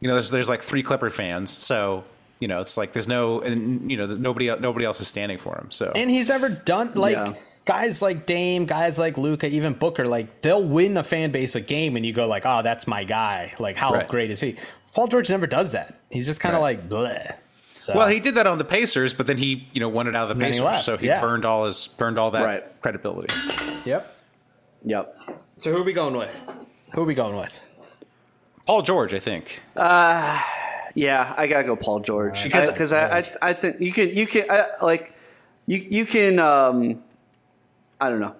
[0.00, 2.04] you know, there's there's like three Clipper fans, so
[2.40, 5.56] you know it's like there's no and you know nobody nobody else is standing for
[5.56, 5.70] him.
[5.70, 7.34] So And he's never done like Yeah.
[7.64, 10.06] guys like Dame, guys like Luka, even Booker.
[10.06, 13.04] Like they'll win a fan base a game, and you go like, "Oh, that's my
[13.04, 14.06] guy." Like, how Right.
[14.06, 14.56] great is he?
[14.94, 15.94] Paul George never does that.
[16.10, 16.78] He's just kind of Right.
[16.78, 17.34] like, bleh.
[17.78, 20.16] So, well, he did that on the Pacers, but then he you know won it
[20.16, 21.20] out of the then he Pacers, so he yeah.
[21.20, 22.80] burned all his burned all that Right.
[22.82, 23.34] credibility.
[23.84, 24.16] yep.
[24.84, 25.14] Yep.
[25.58, 26.30] So who are we going with?
[26.94, 27.60] Who are we going with?
[28.66, 29.62] Paul George, I think.
[29.76, 30.40] Uh
[30.94, 34.26] yeah, I gotta go Paul George Because- because I, I, I think you can you
[34.26, 35.12] can I, like
[35.66, 37.02] you you can um
[38.00, 38.34] I don't know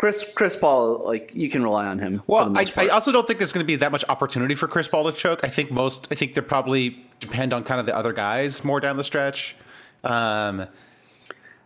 [0.00, 2.22] Chris Chris Paul like you can rely on him.
[2.26, 4.88] Well, I, I also don't think there's going to be that much opportunity for Chris
[4.88, 5.40] Paul to choke.
[5.42, 8.80] I think most, I think they probably depend on kind of the other guys more
[8.80, 9.56] down the stretch.
[10.02, 10.66] Um,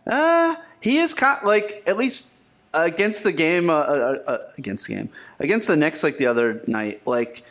[0.05, 2.33] Uh, he is kind like at least
[2.73, 5.09] against the game uh, uh, uh, against the game
[5.39, 7.07] against the Knicks like the other night.
[7.07, 7.45] Like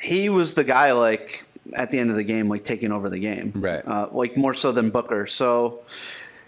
[0.00, 1.44] he was the guy like
[1.74, 3.86] at the end of the game like taking over the game, Right.
[3.86, 5.26] Uh, like more so than Booker.
[5.26, 5.80] So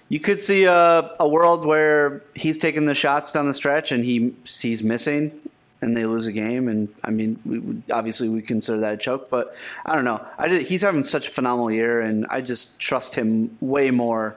[0.09, 4.05] you could see a, a world where he's taking the shots down the stretch and
[4.05, 5.41] he he's missing.
[5.81, 9.31] And they lose a game, and I mean, we, obviously we consider that a choke,
[9.31, 9.55] but
[9.87, 10.27] I don't know.
[10.37, 14.35] I he's having such a phenomenal year, and I just trust him way more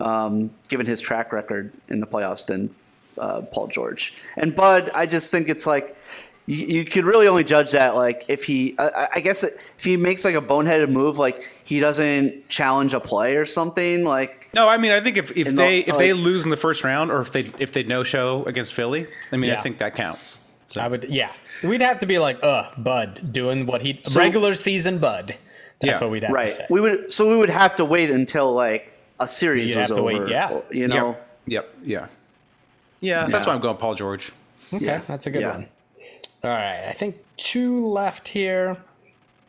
[0.00, 2.74] um, given his track record in the playoffs than
[3.18, 4.14] uh, Paul George.
[4.38, 5.96] And Bud, I just think it's like
[6.46, 9.98] you, you could really only judge that like if he, I, I guess if he
[9.98, 14.68] makes like a boneheaded move, like he doesn't challenge a play or something, like no,
[14.68, 16.84] I mean, I think if, if In the- they if they lose in the first
[16.84, 19.94] round or if they if they no show against Philly, I mean, I think that
[19.94, 20.38] counts.
[20.76, 21.32] I would, yeah.
[21.64, 25.34] We'd have to be like, uh, Bud doing what he regular season Bud.
[25.80, 26.04] That's Yeah.
[26.06, 26.66] what we'd have to say.
[26.70, 29.96] We would so we would have to wait until like a series You'd was have
[29.96, 30.20] to over.
[30.24, 30.60] wait, yeah.
[30.70, 31.16] you know.
[31.46, 31.74] Yep.
[31.74, 31.74] Yep.
[31.82, 32.06] Yeah.
[33.00, 33.26] Yeah.
[33.26, 33.50] That's Yeah.
[33.50, 34.30] why I'm going Paul George.
[34.72, 35.00] Okay, Yeah.
[35.08, 35.50] that's a good Yeah.
[35.52, 35.68] one.
[36.44, 38.76] All right, I think two left here.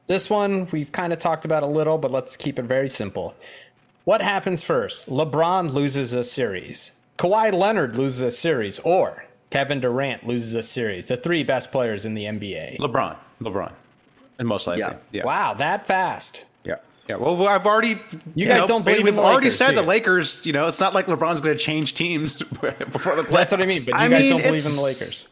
[0.08, 3.34] This one we've kind of talked about a little, but let's keep it very simple.
[4.04, 5.08] What happens first?
[5.10, 11.08] LeBron loses a series, Kawhi Leonard loses a series, or Kevin Durant loses a series.
[11.08, 12.78] The three best players in the NBA.
[12.78, 13.16] LeBron.
[13.42, 13.72] LeBron.
[14.40, 14.82] And most likely.
[14.82, 14.96] Yeah.
[15.12, 15.26] Yeah.
[15.26, 16.46] Wow, that fast.
[16.64, 16.78] Yeah.
[17.08, 17.18] Yeah.
[17.18, 17.96] Well, I've already.
[18.34, 19.84] You, guys know, don't believe We've in already Lakers, said the?
[19.84, 20.44] Lakers.
[20.46, 23.30] You know, it's not like LeBron's going to change teams before the playoffs.
[23.30, 23.82] That's what I mean.
[23.86, 25.28] But you I guys mean, don't believe in the Lakers.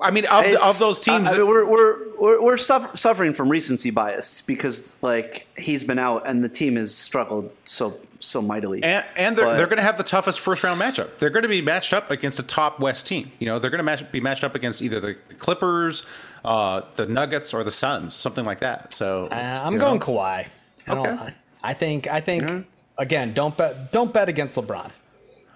[0.00, 2.96] I mean, of, the, of those teams, I, I mean, we're we're we're, we're suffer-
[2.96, 7.98] suffering from recency bias because like he's been out and the team has struggled so
[8.20, 8.82] so mightily.
[8.82, 11.18] And, and they're, But- they're going to have the toughest first round matchup.
[11.18, 13.30] They're going to be matched up against a top West team.
[13.38, 16.04] You know, they're going to match, be matched up against either the Clippers,
[16.44, 18.92] uh, the Nuggets, or the Suns, something like that.
[18.92, 20.04] So Uh, I'm going know.
[20.04, 20.48] Kawhi.
[20.88, 21.06] I don't.
[21.06, 21.34] Okay.
[21.62, 22.08] I think.
[22.08, 22.66] I think.
[22.98, 23.92] Again, don't bet.
[23.92, 24.90] Don't bet against LeBron.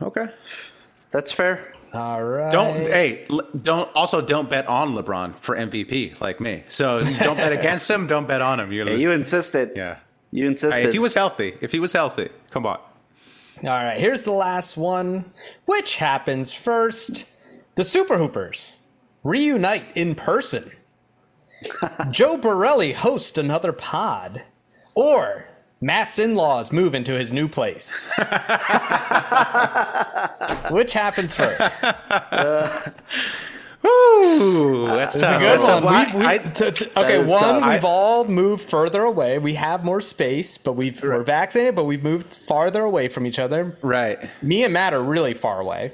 [0.00, 0.26] Okay.
[1.10, 1.72] That's fair.
[1.94, 2.50] All right.
[2.50, 3.26] Don't hey
[3.62, 6.64] don't also don't bet on LeBron for MVP like me.
[6.68, 8.06] So don't bet against him.
[8.06, 8.72] Don't bet on him.
[8.72, 9.72] You're Yeah, you insisted.
[9.76, 9.98] yeah.
[10.30, 10.80] You insisted.
[10.82, 12.78] Hey, if he was healthy, if he was healthy, come on.
[13.64, 14.00] All right.
[14.00, 15.30] Here's the last one.
[15.66, 17.26] Which happens first?
[17.74, 18.78] The Super Hoopers
[19.24, 20.70] reunite in person.
[22.10, 24.42] Joe Borelli host another pod,
[24.94, 25.46] or
[25.82, 28.10] Matt's in-laws move into his new place.
[30.70, 31.84] Which happens first?
[33.84, 35.82] Ooh, that's It's a good That's one.
[35.82, 36.14] tough.
[36.14, 37.56] We, we, I, t- t- okay, one, tough.
[37.68, 39.38] we've I- all moved further away.
[39.40, 43.40] We have more space, but we've, we're vaccinated, but we've moved farther away from each
[43.40, 43.76] other.
[43.82, 44.30] right.
[44.40, 45.92] Me and Matt are really far away.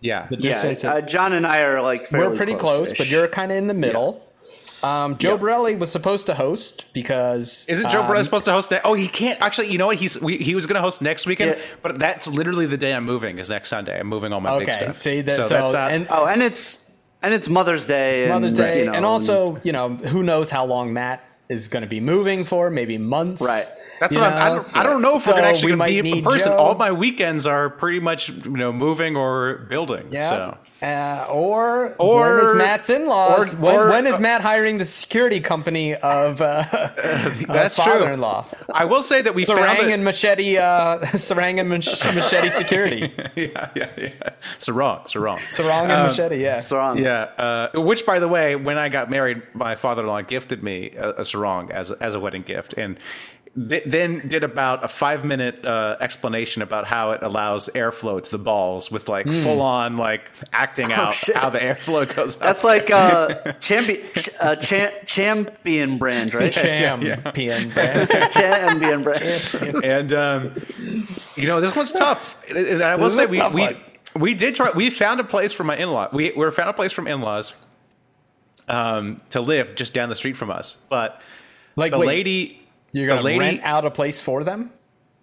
[0.00, 0.26] Yeah.
[0.28, 0.82] The yeah, distance.
[0.84, 3.12] uh, John and I are like fairly we're pretty close, but close-ish.
[3.12, 4.26] you're kind of in the middle.
[4.82, 8.70] Um, Joe Borelli was supposed to host because Isn't Joe um, Borelli supposed to host
[8.70, 8.82] that?
[8.84, 9.40] Oh, he can't.
[9.40, 9.96] Actually, you know what?
[9.96, 11.64] He's we, he was going to host next weekend, Yeah.
[11.82, 13.38] but that's literally the day I'm moving.
[13.38, 13.98] Is next Sunday.
[13.98, 14.96] I'm moving all my big stuff.
[14.96, 15.36] see that.
[15.36, 15.90] so, So, that's not.
[15.92, 16.90] and Oh, and it's
[17.22, 18.28] and it's Mother's Day.
[18.28, 21.68] Mother's and, Day, you know, and also you know who knows how long Matt is
[21.68, 22.70] going to be moving for?
[22.70, 23.42] Maybe months.
[23.42, 23.64] Right.
[23.98, 24.76] That's what I'm, I don't.
[24.76, 26.52] I don't know if we're gonna actually we gonna be might in person.
[26.52, 26.58] Joe.
[26.58, 30.08] All my weekends are pretty much you know moving or building.
[30.10, 30.28] Yeah.
[30.30, 33.54] So Uh, or Or- when is Matt's in-laws?
[33.56, 36.62] when, when is Matt hiring the security company of uh,
[37.46, 37.84] that's true.
[37.84, 38.46] father-in-law?
[38.72, 39.92] I will say that we found Sarang it.
[39.92, 43.12] and Machete, uh, Sarang and Mach- Machete Security.
[43.36, 44.10] yeah, yeah, yeah.
[44.58, 45.38] Sarong, Sarong.
[45.50, 46.58] Sarang and Um, Machete, yeah.
[46.60, 46.96] Sarong.
[46.98, 51.10] Yeah, uh, which, by the way, when I got married, my father-in-law gifted me a,
[51.20, 52.98] a sarong as a, as a wedding gift, and
[53.68, 58.38] th- then did about a five-minute uh, explanation about how it allows airflow to the
[58.38, 59.42] balls with like Hmm.
[59.42, 60.22] full-on like
[60.52, 61.36] acting out shit.
[61.36, 62.36] how the airflow goes.
[62.36, 62.68] That's out.
[62.68, 64.06] like uh, champion
[64.40, 66.52] uh, cha- champion brand, right?
[66.52, 67.20] Champion
[67.70, 68.08] brand.
[68.32, 69.84] champion brand.
[69.84, 70.54] and um,
[71.36, 72.36] you know this one's tough.
[72.50, 73.76] And I will This is say a we tough we, one.
[74.18, 74.70] we did try.
[74.74, 76.08] We found a place for my in-law.
[76.12, 77.54] We we found a place from in-laws
[78.68, 80.76] um, to live just down the street from us.
[80.88, 81.20] But
[81.76, 82.59] Like, the wait, lady,
[82.92, 84.70] You're going to lady, rent out a place for them?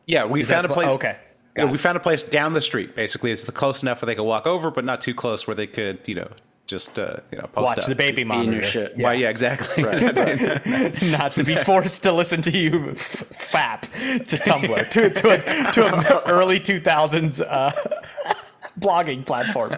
[0.06, 0.96] yeah, we Is found that a pla- place.
[0.96, 1.18] okay.
[1.58, 2.96] Yeah, Got we found a place down the street.
[2.96, 5.56] Basically, it's the close enough where they could walk over, but not too close where
[5.56, 6.30] they could, you know,
[6.68, 7.86] just uh, you know, post Watch up.
[7.86, 8.52] the baby in monitor.
[8.54, 8.96] your shit.
[8.98, 9.14] Why?
[9.14, 9.84] Yeah, exactly.
[9.84, 10.02] Right.
[11.04, 13.82] Not to be forced to listen to you f- fap
[14.26, 17.72] to Tumblr, to, to, a, to an early 2000s uh,
[18.80, 19.72] blogging platform.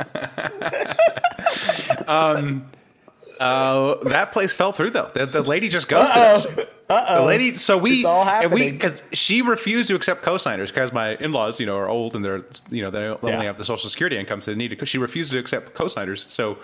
[3.39, 5.09] Uh, that place fell through though.
[5.13, 6.67] The, the lady just ghosted us.
[6.87, 7.55] The lady.
[7.55, 11.59] So we It's all and we because she refused to accept cosigners because my in-laws,
[11.59, 13.43] you know, are old and they're you know they only Yeah.
[13.43, 14.85] have the social security income, so they need to.
[14.85, 16.29] She refused to accept cosigners.
[16.29, 16.57] So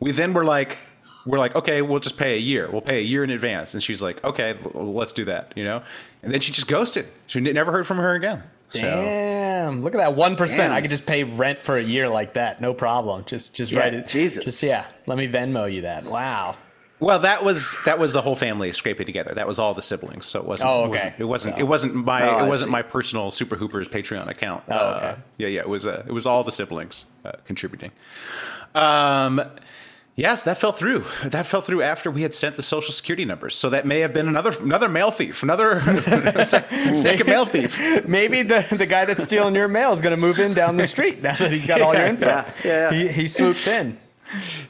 [0.00, 0.78] we then were like.
[1.24, 2.68] We're like, okay, we'll just pay a year.
[2.68, 3.74] We'll pay a year in advance.
[3.74, 5.84] And she's like, okay, let's do that, you know?
[6.24, 7.06] And then she just ghosted.
[7.28, 8.42] She never heard from her again.
[8.72, 9.82] So, Damn!
[9.82, 10.34] Look at that one
[10.72, 13.24] I could just pay rent for a year like that, no problem.
[13.26, 14.08] Just just Yeah, write it.
[14.08, 14.44] Jesus.
[14.44, 14.86] Just yeah.
[15.06, 16.04] Let me Venmo you that.
[16.04, 16.56] Wow.
[17.00, 19.34] Well, that was that was the whole family scraping together.
[19.34, 20.24] That was all the siblings.
[20.24, 20.70] So it wasn't.
[20.70, 20.90] Oh, It okay.
[20.90, 21.18] wasn't.
[21.18, 22.22] It wasn't, it wasn't my.
[22.28, 24.62] Oh, it wasn't my personal Super Hoopers Patreon account.
[24.68, 25.06] Oh, okay.
[25.08, 25.60] Uh, yeah, yeah.
[25.60, 25.86] It was.
[25.86, 27.90] Uh, it was all the siblings uh, contributing.
[28.74, 29.42] Um,
[30.16, 31.04] yes, that fell through.
[31.24, 33.54] That fell through after we had sent the social security numbers.
[33.54, 35.80] So that may have been another another mail thief, another
[36.44, 38.06] sec- second mail thief.
[38.08, 40.84] Maybe the the guy that's stealing your mail is going to move in down the
[40.84, 42.26] street now that he's got all your info.
[42.26, 42.92] Yeah, yeah, yeah.
[42.92, 43.98] He, he swooped in.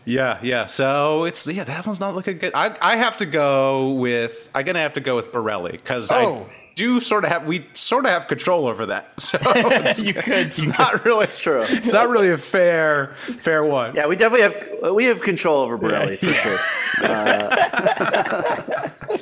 [0.04, 0.66] Yeah, yeah.
[0.66, 2.52] So it's yeah, that one's not looking good.
[2.54, 6.46] I I have to go with I'm gonna have to go with Borelli because Oh.
[6.50, 9.08] I do sort of have we sort of have control over that.
[9.20, 10.32] So it's, You could.
[10.48, 11.64] it's not really It's true.
[11.68, 13.94] It's not really a fair fair one.
[13.94, 14.42] Yeah, we definitely
[14.82, 16.58] have we have control over Borelli for sure.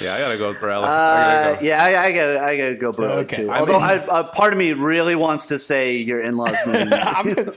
[0.00, 0.84] Yeah, I gotta go with Borelli.
[0.84, 1.66] Uh, gotta go.
[1.66, 3.36] yeah, I, I gotta I gotta go Borelli Okay.
[3.44, 3.50] too.
[3.50, 6.92] I Although mean- I, a part of me really wants to say your in-laws moving.
[6.92, 7.52] I'm gonna,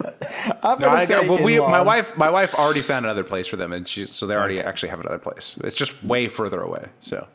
[0.62, 3.24] I'm No, gonna I say got, well, we, my wife, my wife already found another
[3.24, 5.58] place for them, and she's so they already actually have another place.
[5.64, 6.86] It's just way further away.
[7.00, 7.28] So,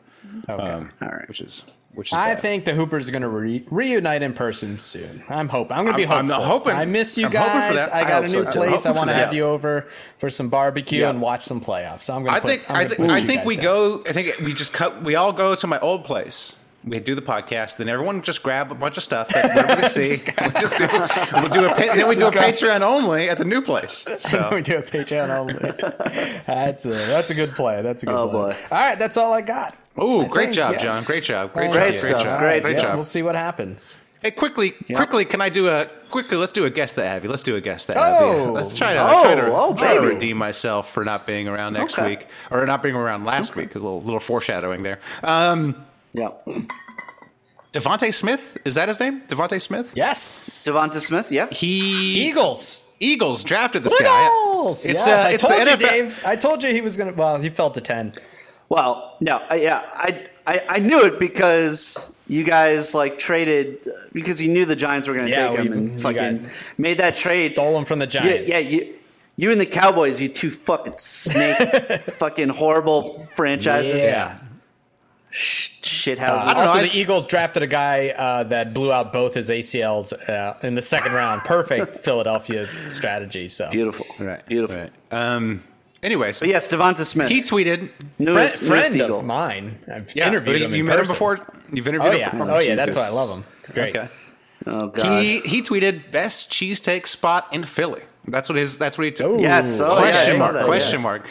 [0.49, 0.63] Okay.
[0.63, 1.27] um, All right.
[1.27, 2.39] which is which is I bad.
[2.39, 5.23] think the Hoopers are going to re- reunite in person soon.
[5.29, 5.77] I'm hoping.
[5.77, 6.43] I'm going to be I'm- hopeful.
[6.43, 7.75] I'm hoping- I miss you I'm hoping for guys.
[7.75, 7.93] that.
[7.95, 8.85] I I got a new so, place.
[8.85, 9.87] I want to have you over
[10.17, 11.09] for some barbecue Yeah.
[11.11, 12.01] and watch some playoffs.
[12.01, 12.47] So I'm going I to.
[12.47, 14.03] think I think I think we go.
[14.07, 15.03] I think we just cut.
[15.03, 18.71] We all go to my old place, We do the podcast, then everyone just grab
[18.73, 19.87] a bunch of stuff that whatever they
[20.17, 20.21] see.
[20.41, 20.87] we'll just do,
[21.39, 24.05] we'll do a pa- then we do a Patreon only at the new place.
[24.19, 25.53] So we do a Patreon only.
[26.45, 27.81] that's a that's a good play.
[27.81, 28.51] That's a good Oh, play.
[28.51, 28.57] boy.
[28.69, 29.75] All right, that's all I got.
[29.97, 30.79] Oh, I great think, job, yeah.
[30.83, 31.03] John.
[31.03, 31.53] Great job.
[31.53, 31.95] Great, Great job.
[31.95, 32.11] stuff.
[32.11, 32.39] Great job.
[32.39, 32.95] Great Great job.
[32.95, 33.99] We'll see what happens.
[34.21, 36.35] Hey, quickly, quickly, can I do a quickly?
[36.37, 37.27] Let's do a guess that avi.
[37.27, 38.43] Let's do a guess that Oh.
[38.45, 38.51] avi.
[38.59, 41.73] Let's try to Oh, try to, oh, try to redeem myself for not being around
[41.73, 42.07] next Okay.
[42.09, 43.75] week or not being around last week.
[43.75, 44.99] A little little foreshadowing there.
[45.23, 46.29] Um, Yeah.
[47.73, 49.21] Devonte Smith is that his name?
[49.27, 49.91] Devonte Smith.
[49.95, 51.31] Yes, Devonta Smith.
[51.31, 51.47] Yeah.
[51.51, 52.83] He Eagles.
[52.99, 54.25] Eagles drafted this guy.
[54.25, 54.85] Eagles.
[54.85, 56.23] Yes, uh, I told you, NFL Dave.
[56.25, 57.11] I told you he was gonna.
[57.13, 58.13] Well, he fell to ten.
[58.69, 64.41] Well, no, I, yeah, I, I I knew it because you guys like traded because
[64.41, 67.51] you knew the Giants were going to Yeah, take him and fucking made that trade.
[67.53, 68.49] Stole him from the Giants.
[68.49, 68.95] yeah, you,
[69.37, 71.57] you and the Cowboys, you two fucking snake,
[72.17, 74.01] fucking horrible franchises.
[74.01, 74.39] Yeah.
[75.29, 76.63] Sh- shit Uh, houses.
[76.65, 80.55] also, I- the Eagles drafted a guy uh, that blew out both his ACLs uh,
[80.63, 81.41] in the second round.
[81.41, 83.49] Perfect Philadelphia strategy.
[83.49, 84.45] So Beautiful, Right.
[84.47, 84.77] beautiful.
[84.77, 84.91] Right.
[85.11, 85.63] Um.
[86.05, 87.29] Anyways, But yes, Devonta Smith.
[87.29, 87.89] he tweeted.
[88.19, 89.19] Newest, friend, newest friend Eagle.
[89.19, 89.79] of mine.
[89.91, 90.73] I've Yeah, interviewed him.
[90.73, 91.39] you in met him before.
[91.73, 92.19] You've interviewed Oh him.
[92.19, 92.43] yeah.
[92.43, 92.75] Oh, Oh, yeah.
[92.75, 93.43] That's why I love him.
[93.59, 93.95] It's great.
[93.97, 94.07] Okay.
[94.67, 95.21] Oh god.
[95.23, 98.03] He he tweeted best cheesesteak spot in Philly.
[98.27, 98.77] That's what his.
[98.77, 99.13] That's what he.
[99.41, 99.81] yes.
[99.81, 100.53] Oh, yeah, I question saw mark.
[100.53, 101.03] that, question yes.
[101.03, 101.27] mark.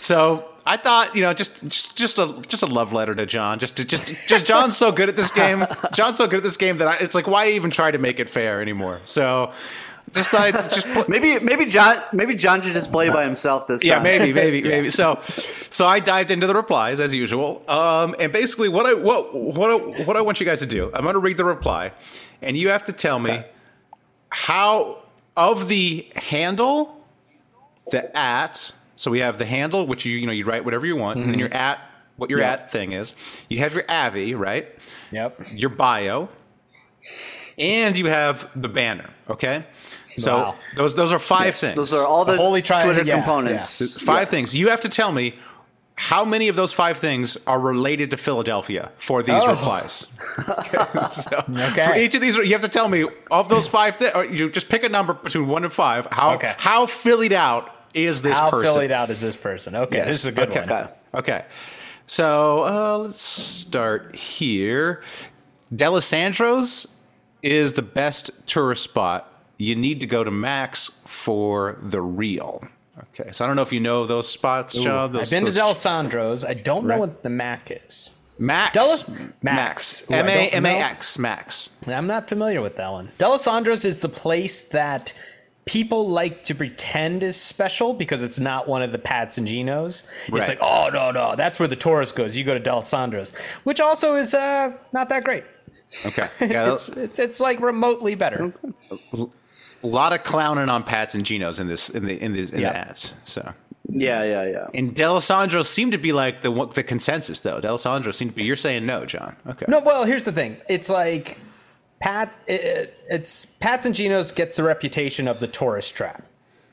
[0.00, 3.58] So I thought you know just just just a just a love letter to John.
[3.60, 5.64] Just to just just John's so good at this game.
[5.94, 8.18] John's so good at this game that I, it's like why even try to make
[8.20, 9.00] it fair anymore?
[9.04, 9.52] So
[10.16, 13.66] just thought I'd just put, Maybe maybe John maybe John should just play by himself
[13.68, 14.02] this yeah, time.
[14.02, 14.90] maybe, maybe, maybe.
[14.90, 15.20] So,
[15.70, 17.62] so I dived into the replies as usual.
[17.70, 20.90] Um, and basically, what I what what I, what I want you guys to do,
[20.94, 21.92] I'm going to read the reply,
[22.42, 23.44] and you have to tell me
[24.30, 25.02] how
[25.36, 27.04] of the handle,
[27.90, 28.72] the at.
[28.96, 31.30] So we have the handle, which you you know you write whatever you want, and
[31.30, 31.78] then your at,
[32.16, 32.52] what your Yeah.
[32.52, 33.12] at thing is.
[33.50, 34.68] You have your avi, right?
[35.12, 35.40] Yep.
[35.52, 36.28] Your bio,
[37.58, 39.10] and you have the banner.
[39.28, 39.64] Okay.
[40.18, 40.54] So Wow.
[40.76, 41.74] those those are five Yes, things.
[41.74, 44.00] Those are all the, The holy triangle, Twitter yeah, components.
[44.02, 44.56] Five things.
[44.56, 45.34] You have to tell me
[45.98, 49.50] how many of those five things are related to Philadelphia for these Oh.
[49.50, 50.06] replies.
[50.48, 51.08] Okay.
[51.10, 51.86] so Okay.
[51.86, 53.96] For each of these, you have to tell me of those five.
[53.96, 56.06] Thi- or you just pick a number between one and five.
[56.10, 56.54] How Okay.
[56.58, 58.44] how Phillied out is this person?
[58.44, 58.72] How person?
[58.74, 59.74] Phillied out is this person?
[59.74, 60.06] Okay, Yes.
[60.08, 60.60] this is a good okay.
[60.60, 60.68] one.
[60.72, 60.90] Okay.
[61.14, 61.44] Okay.
[62.06, 65.02] So uh, let's start here.
[65.74, 66.86] Dalessandro's
[67.42, 69.32] is the best tourist spot.
[69.58, 72.62] You need to go to Max for the real.
[73.18, 75.12] Okay, so I don't know if you know those spots, John.
[75.12, 76.44] Those, I've been those- to Dalessandro's.
[76.44, 78.14] I don't know what the Mac is.
[78.38, 78.76] Max.
[78.76, 80.02] Delis- Max.
[80.10, 80.78] Ooh, M A M A.
[80.78, 81.18] X.
[81.18, 81.70] Max.
[81.88, 83.10] I'm not familiar with that one.
[83.18, 85.12] Dalessandro's is the place that
[85.64, 90.04] people like to pretend is special because it's not one of the Pats and Genos.
[90.30, 90.40] Right.
[90.40, 92.36] It's like, oh no, no, that's where the tourist goes.
[92.36, 95.44] You go to Dalessandro's, which also is uh, not that great.
[96.04, 96.28] Okay.
[96.50, 98.52] Yeah, It's, it's it's like remotely better.
[99.82, 102.60] A lot of clowning on Pats and Genos in this in the in these in
[102.60, 102.72] Yep.
[102.72, 103.12] the ads.
[103.24, 103.54] So.
[103.88, 104.66] Yeah, yeah, yeah.
[104.74, 107.60] And Dalessandro seemed to be like the one- the consensus though.
[107.60, 108.42] Dalessandro seemed to be.
[108.44, 109.36] You're saying no, John.
[109.46, 109.66] Okay.
[109.68, 110.56] No, well, here's the thing.
[110.68, 111.38] It's like
[112.00, 112.34] Pat.
[112.48, 116.24] It, it's Pats and Genos gets the reputation of the tourist trap.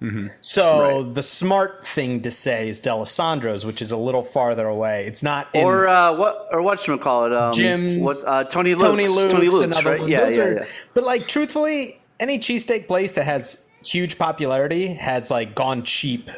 [0.01, 0.27] Mm-hmm.
[0.41, 5.05] So the smart thing to say is Dalessandro's, which is a little farther away.
[5.05, 6.47] It's not in Or uh, what?
[6.51, 7.33] Or what should we call it?
[7.33, 8.17] Um, Jim's, What?
[8.25, 8.89] Uh, Tony Luke's.
[8.89, 9.99] Tony Luke's, Tony Luke's, another right?
[10.01, 10.09] one.
[10.09, 10.65] Yeah, Those yeah, are- yeah.
[10.93, 16.29] But like, truthfully, any cheesesteak place that has huge popularity has like gone cheap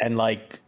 [0.00, 0.60] and like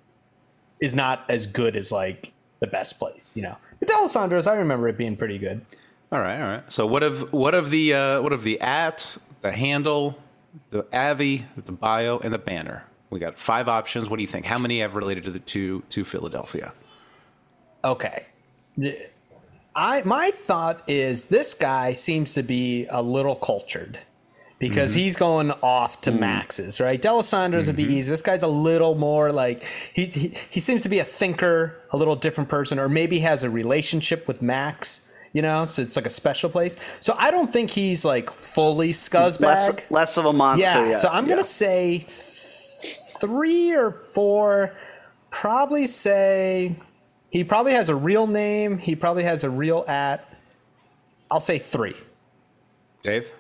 [0.81, 3.33] is not as good as like the best place.
[3.37, 5.65] You know, but Dalessandro's, I remember it being pretty good.
[6.13, 6.73] All right, all right.
[6.73, 10.19] So what of what of the uh, what of the at, the handle,
[10.71, 12.85] the avi, the bio, and the banner?
[13.11, 14.11] We got five options.
[14.11, 14.45] What do you think?
[14.45, 16.73] How many have related to the to to Philadelphia?
[17.85, 18.27] Okay.
[19.77, 23.99] I my thought is this guy seems to be a little cultured
[24.59, 25.01] because Mm-hmm.
[25.01, 27.01] he's going off to maxes, right?
[27.01, 28.11] Dalessandro's would be easy.
[28.11, 31.97] This guy's a little more like he, he he seems to be a thinker, a
[31.97, 35.11] little different person, or maybe has a relationship with Max.
[35.33, 36.77] You know, so it's like a special place.
[37.01, 39.41] So I don't think he's like fully scuzzbag.
[39.41, 40.65] Less, less of a monster.
[40.85, 40.97] Yeah, Yeah.
[40.99, 41.31] so I'm yeah.
[41.31, 42.05] gonna say
[43.21, 44.75] three or four.
[45.31, 46.77] Probably say
[47.31, 48.79] he probably has a real name.
[48.79, 50.33] He probably has a real at.
[51.31, 51.97] I'll say three.
[53.03, 53.33] Dave.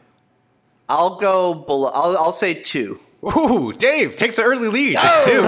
[0.89, 1.89] I'll go below.
[1.95, 3.01] I'll, I'll say two.
[3.24, 4.99] Ooh, Dave takes an early lead.
[5.01, 5.41] It's two.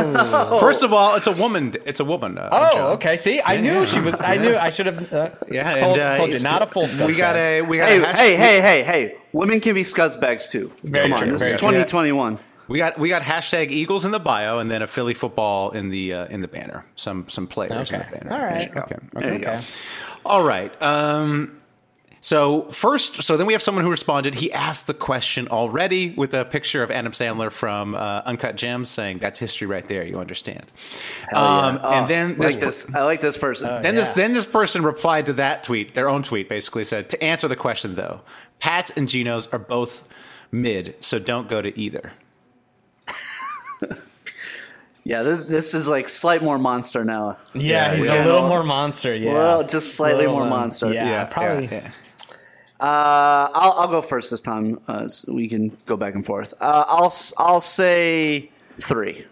[0.60, 1.76] First of all, it's a woman.
[1.84, 2.38] It's a woman.
[2.38, 2.92] Uh, Oh, John.
[2.92, 3.18] okay.
[3.18, 4.14] See, I knew she was.
[4.18, 5.12] I knew I should have.
[5.12, 7.06] Uh, Yeah, told, and, uh, told you not a full scuzzbag.
[7.08, 9.16] We got a we got Hey, a hash- hey, hey, hey, hey!
[9.32, 10.72] Women can be scuzzbags too.
[10.84, 12.38] Very Come on, true, this is 2021.
[12.68, 15.90] We got we got hashtag Eagles in the bio, and then a Philly football in
[15.90, 16.86] the uh, in the banner.
[16.96, 18.32] Some some players in the banner.
[18.32, 18.74] All right.
[18.74, 18.96] Okay.
[19.12, 19.42] There you Okay.
[19.42, 19.60] go.
[20.24, 20.72] All right.
[20.82, 21.60] Um,
[22.26, 24.34] So first, so then we have someone who responded.
[24.34, 28.90] He asked the question already with a picture of Adam Sandler from uh, Uncut Gems,
[28.90, 30.04] saying, "That's history right there.
[30.04, 30.64] You understand."
[31.30, 31.66] Hell yeah.
[31.66, 32.92] Um, Oh, and then I like this.
[32.92, 33.80] I like this person.
[33.80, 37.22] then this then this person replied to that tweet, their own tweet, basically said, "To
[37.22, 38.22] answer the question though,
[38.58, 40.08] Pat's and Geno's are both
[40.50, 42.10] mid, so don't go to either."
[45.04, 47.38] yeah, this this is like slight more monster now.
[47.54, 48.24] Yeah, he's Yeah.
[48.24, 49.14] a little more monster.
[49.14, 50.92] Yeah, Well, just slightly Little, more um, monster.
[50.92, 51.70] Yeah, Yeah, probably.
[52.78, 54.80] Uh, I'll, I'll go first this time.
[54.86, 56.52] Uh, so we can go back and forth.
[56.60, 59.24] Uh, I'll I'll say three.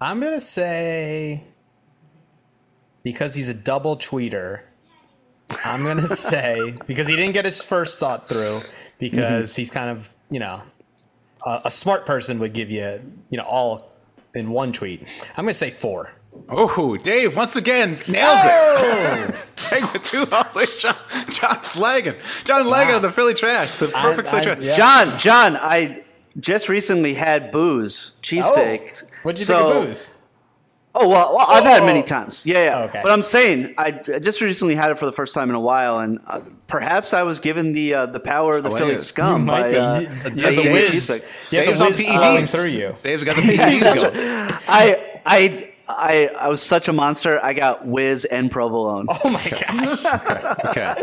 [0.00, 1.44] I'm gonna say
[3.04, 4.60] because he's a double tweeter.
[5.64, 8.60] I'm gonna say because he didn't get his first thought through
[8.98, 10.60] because he's kind of you know
[11.46, 13.00] a, a smart person would give you
[13.30, 13.92] you know all
[14.34, 15.02] in one tweet.
[15.36, 16.12] I'm gonna say four.
[16.48, 19.34] Oh, Dave once again nails it.
[19.56, 20.96] Take the two holy John,
[21.30, 22.14] John's lagging.
[22.44, 23.76] John lagging on the Philly trash.
[23.78, 24.62] The perfect Philly I- trash.
[24.62, 24.76] yeah.
[24.76, 26.02] John, John, I
[26.38, 29.04] just recently had booze cheesesteaks.
[29.22, 30.10] What'd you so, think of booze?
[30.96, 31.86] Oh well, well I've had Oh.
[31.86, 32.44] many times.
[32.46, 32.78] Yeah, yeah.
[32.84, 33.00] Okay.
[33.02, 35.60] But I'm saying I I just recently had it for the first time in a
[35.60, 38.92] while, and uh, perhaps I was given the uh, the power of the Oh, Philly
[38.92, 38.98] yeah.
[38.98, 39.76] scum You might by be.
[39.76, 40.90] uh, You- you have the eating whiz.
[40.90, 41.52] cheesesteak.
[41.52, 42.54] You Dave's the on whiz flowing PEDs.
[42.54, 42.96] through you.
[43.02, 44.58] Dave's got the PEDs going.
[44.68, 47.42] I I I I was such a monster.
[47.44, 49.06] I got whiz and provolone.
[49.24, 50.04] Oh my gosh!
[50.66, 50.94] Okay.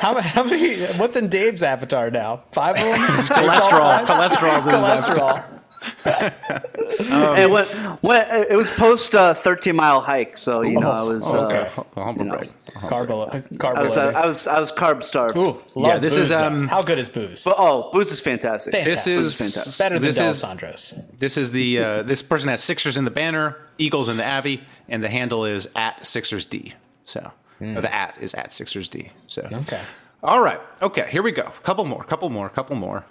[0.00, 0.76] how, how many?
[0.96, 2.42] What's in Dave's avatar now?
[2.52, 2.94] Five of them.
[2.94, 4.04] cholesterol.
[4.06, 7.38] Cholesterol's in his Cholesterol.
[7.38, 7.66] and when,
[8.00, 11.70] when it was post uh, 13 mile hike, so you know I was uh, Okay.
[11.94, 12.88] Humble you know, brag.
[12.88, 13.40] Carbo.
[13.58, 13.80] Carbo.
[13.80, 15.36] I was uh, I was I was carb starved.
[15.36, 17.44] Ooh, love Yeah, this booze, is, um, how good is booze?
[17.44, 18.72] But oh, booze is fantastic.
[18.72, 18.94] Fantastic.
[18.94, 19.84] This Booze is is fantastic.
[19.84, 20.94] Better than this is Dalessandro's.
[21.18, 24.62] this is the uh, this person has Sixers in the banner, Eagles in the Avi,
[24.88, 26.74] and the handle is at Sixers D.
[27.04, 29.10] So or the at is at Sixers D.
[29.28, 29.80] So Okay.
[30.22, 30.60] All right.
[30.82, 31.44] Okay, here we go.
[31.62, 33.04] Couple more, couple more, couple more.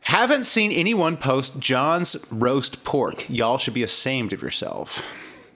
[0.00, 3.28] Haven't seen anyone post John's roast pork.
[3.28, 5.02] Y'all should be ashamed of yourself.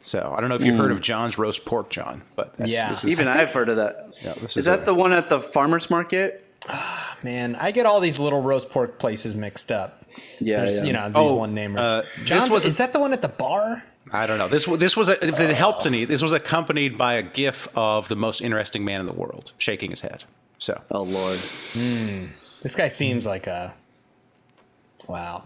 [0.00, 1.02] So I don't know if you've heard of hmm.
[1.02, 2.90] John's roast pork, John, but that's, Yeah.
[2.90, 4.14] this is, Even I've heard of that.
[4.22, 6.44] yeah, this Is a- that the one at the farmers market?
[6.68, 10.04] Ah, man, I get all these little roast pork places mixed up.
[10.40, 10.84] Yeah, There's, yeah.
[10.84, 11.78] you know, these Oh, one namers.
[11.78, 13.84] uh, this John's, was a- is that the one at the bar?
[14.12, 14.48] I don't know.
[14.48, 16.04] This this was a, if it helped any.
[16.04, 19.90] This was accompanied by a GIF of the most interesting man in the world shaking
[19.90, 20.24] his head.
[20.58, 21.38] So Oh lord.
[21.72, 22.26] Hmm.
[22.62, 23.72] This guy seems like a.
[25.08, 25.44] Wow.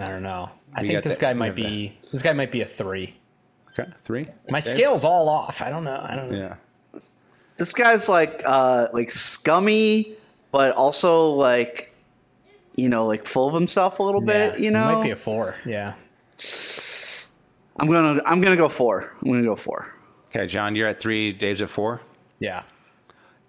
[0.00, 0.50] I don't know.
[0.74, 1.98] I We think this that- guy might have be.
[2.12, 3.14] This guy might be a three.
[3.78, 4.26] okay, three.
[4.50, 4.64] My Dave?
[4.70, 5.60] scale's all off.
[5.62, 6.00] I don't know.
[6.02, 6.38] I don't know.
[6.38, 7.00] Yeah.
[7.58, 10.14] This guy's like uh like scummy,
[10.50, 11.92] but also like
[12.76, 14.58] you know like full of himself a little bit.
[14.58, 15.54] You know, he might be a four.
[15.66, 15.92] Yeah.
[17.76, 19.14] I'm gonna I'm gonna go four.
[19.22, 19.92] I'm gonna go four.
[20.28, 21.32] Okay, John, you're at three.
[21.32, 22.00] Dave's at four.
[22.40, 22.62] Yeah.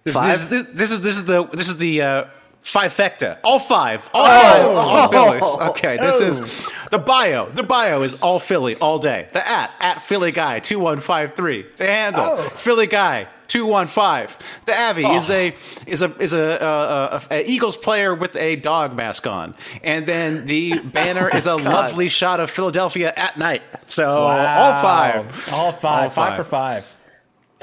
[0.04, 0.50] This, Five?
[0.50, 2.24] This, this, this is this is the this is the uh,
[2.64, 3.40] fivefecta.
[3.44, 4.10] All five.
[4.14, 4.66] All five.
[4.66, 5.44] All Phillies.
[5.74, 5.98] Okay.
[5.98, 7.50] This is the bio.
[7.50, 9.28] The bio is all Philly all day.
[9.34, 11.66] The at at Philly guy two one five three.
[11.78, 14.38] The handle Philly guy two one five.
[14.66, 15.56] The Avi is a
[15.86, 20.06] is a is a, uh, a, a Eagles player with a dog mask on, and
[20.06, 23.62] then the banner is a lovely shot of Philadelphia at night.
[23.88, 25.52] So all five.
[25.52, 26.04] All five.
[26.04, 26.36] All Five five.
[26.38, 26.94] for five.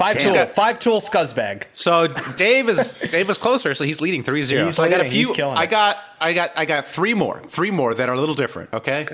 [0.01, 0.33] Five Damn.
[0.33, 0.45] tool.
[0.47, 1.63] Five tool scuzzbag.
[1.73, 4.65] So Dave is Dave is closer, so he's leading 3-0.
[4.65, 5.45] He's so I got a leading, he's few.
[5.45, 8.73] I got I got I got three more, three more that are a little different.
[8.73, 9.07] Okay.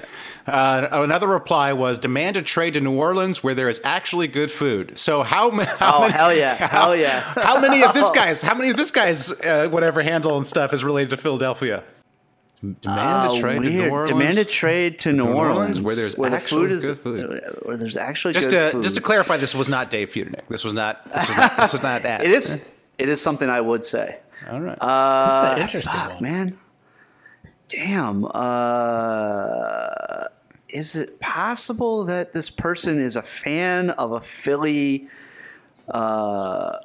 [0.45, 4.49] Uh, another reply was demand a trade to New Orleans where there is actually good
[4.51, 4.97] food.
[4.97, 6.13] So how, ma- how Oh, many?
[6.13, 6.55] hell yeah.
[6.55, 7.19] How, Hell yeah.
[7.35, 8.41] how many of this guy's?
[8.41, 11.83] How many of this guy's uh, whatever handle and stuff is related to Philadelphia?
[12.61, 13.87] Demand Uh, a trade to New.
[13.89, 14.09] Orleans.
[14.09, 16.99] Demand a trade to New, New Orleans, Orleans, where there's the actual food is good
[16.99, 17.41] food.
[17.63, 18.83] where there's actually just good to food.
[18.83, 20.47] just to clarify, this was not Dave Feudernick.
[20.49, 21.05] This was not.
[21.13, 21.57] This was not.
[21.57, 22.23] This was not that.
[22.23, 24.19] it is it is something I would say.
[24.49, 24.77] All right.
[24.81, 26.23] Uh, This is interesting fuck, one.
[26.23, 26.57] man.
[27.69, 28.25] Damn.
[28.25, 30.25] Uh,
[30.69, 35.07] is it possible that this person is a fan of a Philly
[35.89, 36.77] uh,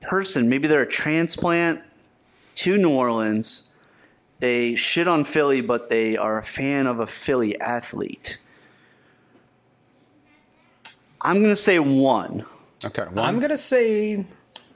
[0.00, 0.48] person?
[0.48, 1.80] Maybe they're a transplant
[2.56, 3.70] to New Orleans.
[4.42, 8.38] They shit on Philly, but they are a fan of a Philly athlete.
[11.20, 12.44] I'm going to say one.
[12.84, 13.04] okay.
[13.04, 13.20] One.
[13.20, 14.26] I'm gonna say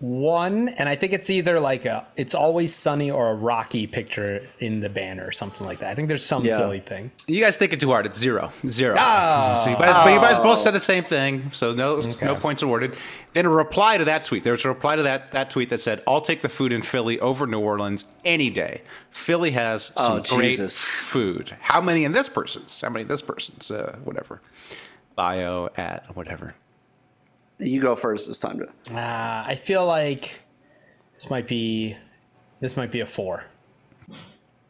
[0.01, 4.42] one, and I think it's either like a "It's Always Sunny" or a Rocky picture
[4.59, 5.90] in the banner or something like that.
[5.90, 6.59] I think there's some Yeah.
[6.59, 7.11] Philly thing.
[7.26, 8.07] You guys think it too hard.
[8.07, 8.97] It's zero, zero.
[8.99, 9.61] Ah.
[9.64, 12.62] So you guys, but you guys both said the same thing, so no, no points
[12.62, 12.94] awarded.
[13.32, 14.44] Then a reply to that tweet.
[14.44, 16.82] There was a reply to that that tweet that said, "I'll take the food in
[16.82, 18.82] Philly over New Orleans any day.
[19.11, 20.78] Philly has some Oh, great Jesus.
[20.78, 21.57] food.
[21.61, 22.80] How many in this person's?
[22.80, 23.70] How many in this person's?
[23.70, 24.40] Uh, whatever.
[25.16, 26.55] Bio at whatever.
[27.59, 28.59] You go first this time.
[28.59, 30.41] To Uh, I feel like
[31.15, 31.97] This might be
[32.61, 33.45] this might be a four.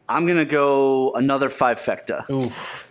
[0.09, 2.29] I'm gonna go another five fecta.
[2.29, 2.83] Oof.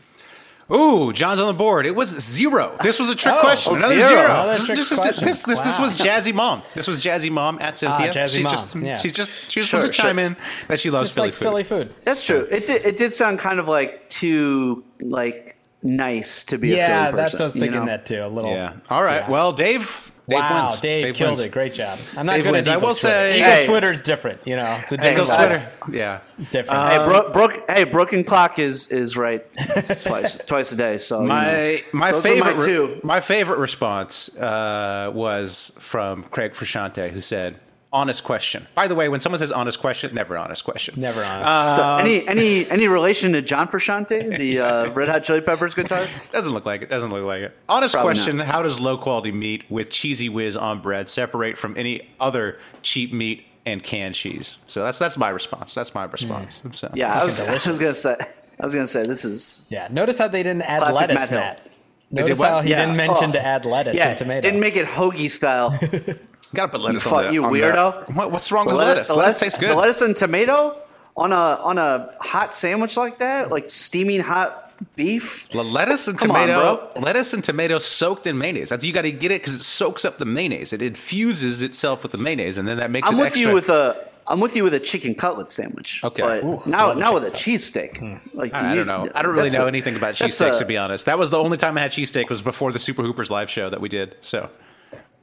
[0.73, 1.87] Ooh, John's on the board.
[1.87, 2.77] It was zero.
[2.83, 3.75] This was a trick Oh, question.
[3.75, 4.09] oh, Another zero.
[4.09, 4.25] zero.
[4.25, 5.25] Another This, trick this, this, question.
[5.25, 5.85] this, this, this Wow.
[5.85, 6.63] was Jazzy Mom.
[6.75, 8.11] This was Jazzy Mom at Cynthia.
[8.11, 8.95] Jazzy she Mom, just, yeah.
[8.97, 10.05] she's just, she just Sure, wants to sure.
[10.11, 10.37] chime in
[10.67, 11.45] that she loves Just Philly likes food.
[11.45, 11.95] Philly food.
[12.05, 12.49] That's true.
[12.51, 16.87] It did, it did sound kind of like too like nice to be a Yeah,
[16.87, 17.17] Philly person.
[17.17, 17.87] that's what I was you thinking know?
[17.87, 18.25] that too.
[18.25, 18.53] A little.
[18.53, 18.73] Yeah.
[18.91, 19.23] All right.
[19.23, 19.31] Yeah.
[19.31, 20.13] Well, Dave.
[20.29, 20.81] Dave wow, wins.
[20.81, 21.43] Dave, killed wins.
[21.43, 21.53] it.
[21.53, 22.01] Great job.
[22.17, 22.67] I'm not Dave good wins.
[22.67, 23.15] at I Eagles will Twitter.
[23.17, 23.67] say- Eagles Hey.
[23.67, 24.41] Twitter's different.
[24.45, 25.37] You know, it's a different Eagles.
[25.37, 25.69] Twitter.
[25.93, 26.19] Yeah.
[26.51, 26.91] Different.
[26.93, 29.47] Hey, Brooke, Brooke, hey, broken clock is is right
[30.05, 30.99] twice twice a day.
[30.99, 31.77] So you My know.
[31.93, 33.01] my Those favorite my re- two.
[33.05, 37.61] my favorite response uh, was from Craig Frusciante, who said,
[37.93, 41.01] "Honest question." By the way, when someone says "honest question," never honest question.
[41.01, 41.49] Never honest.
[41.49, 45.75] Uh, So any any any relation to John Frusciante, the uh, Red Hot Chili Peppers
[45.75, 46.33] guitarist?
[46.33, 46.91] Doesn't look like it.
[46.91, 47.57] Doesn't look like it.
[47.69, 48.47] Honest Probably question: not.
[48.47, 53.13] How does low quality meat with cheesy whiz on bread separate from any other cheap
[53.13, 54.59] meat and canned cheese?
[54.67, 55.75] So that's that's my response.
[55.75, 56.63] That's my response.
[56.75, 57.81] So- Yeah, I was, I was delicious.
[57.81, 58.27] gonna say.
[58.61, 59.89] I was gonna say this is yeah.
[59.91, 61.73] Notice how they didn't add Classic lettuce, Matt Matt.
[62.11, 62.81] Notice did how he yeah.
[62.87, 63.33] didn't mention Oh.
[63.33, 64.09] to add lettuce yeah.
[64.11, 64.41] and tomato.
[64.41, 65.77] Didn't make it hoagie style.
[66.57, 68.15] Gotta put lettuce fuck on the, you, on the- weirdo.
[68.17, 69.09] What, what's wrong The with lettuce?
[69.09, 69.71] the Lettuce tastes good.
[69.71, 70.77] The lettuce and tomato
[71.17, 74.63] on a on a hot sandwich like that, like steaming hot
[74.97, 75.49] beef.
[75.51, 77.03] The lettuce and Come on, tomato, bro.
[77.03, 78.69] lettuce and tomato soaked in mayonnaise.
[78.71, 80.73] That's, you got to get it because it soaks up the mayonnaise.
[80.73, 83.49] It infuses itself with the mayonnaise, and then that makes I'm it with extra.
[83.49, 84.07] you with a.
[84.29, 86.03] I'm with you with a chicken cutlet sandwich.
[86.03, 86.21] Okay.
[86.21, 87.97] but Ooh, now now with a chicken cheesesteak.
[87.99, 88.37] Hmm.
[88.37, 89.09] Like I you- don't know.
[89.15, 91.07] I don't really know a- anything about that's cheesesteaks to be honest.
[91.07, 93.71] That was the only time I had cheesesteak was before the Super Hoopers live show
[93.71, 94.17] that we did.
[94.21, 94.51] So,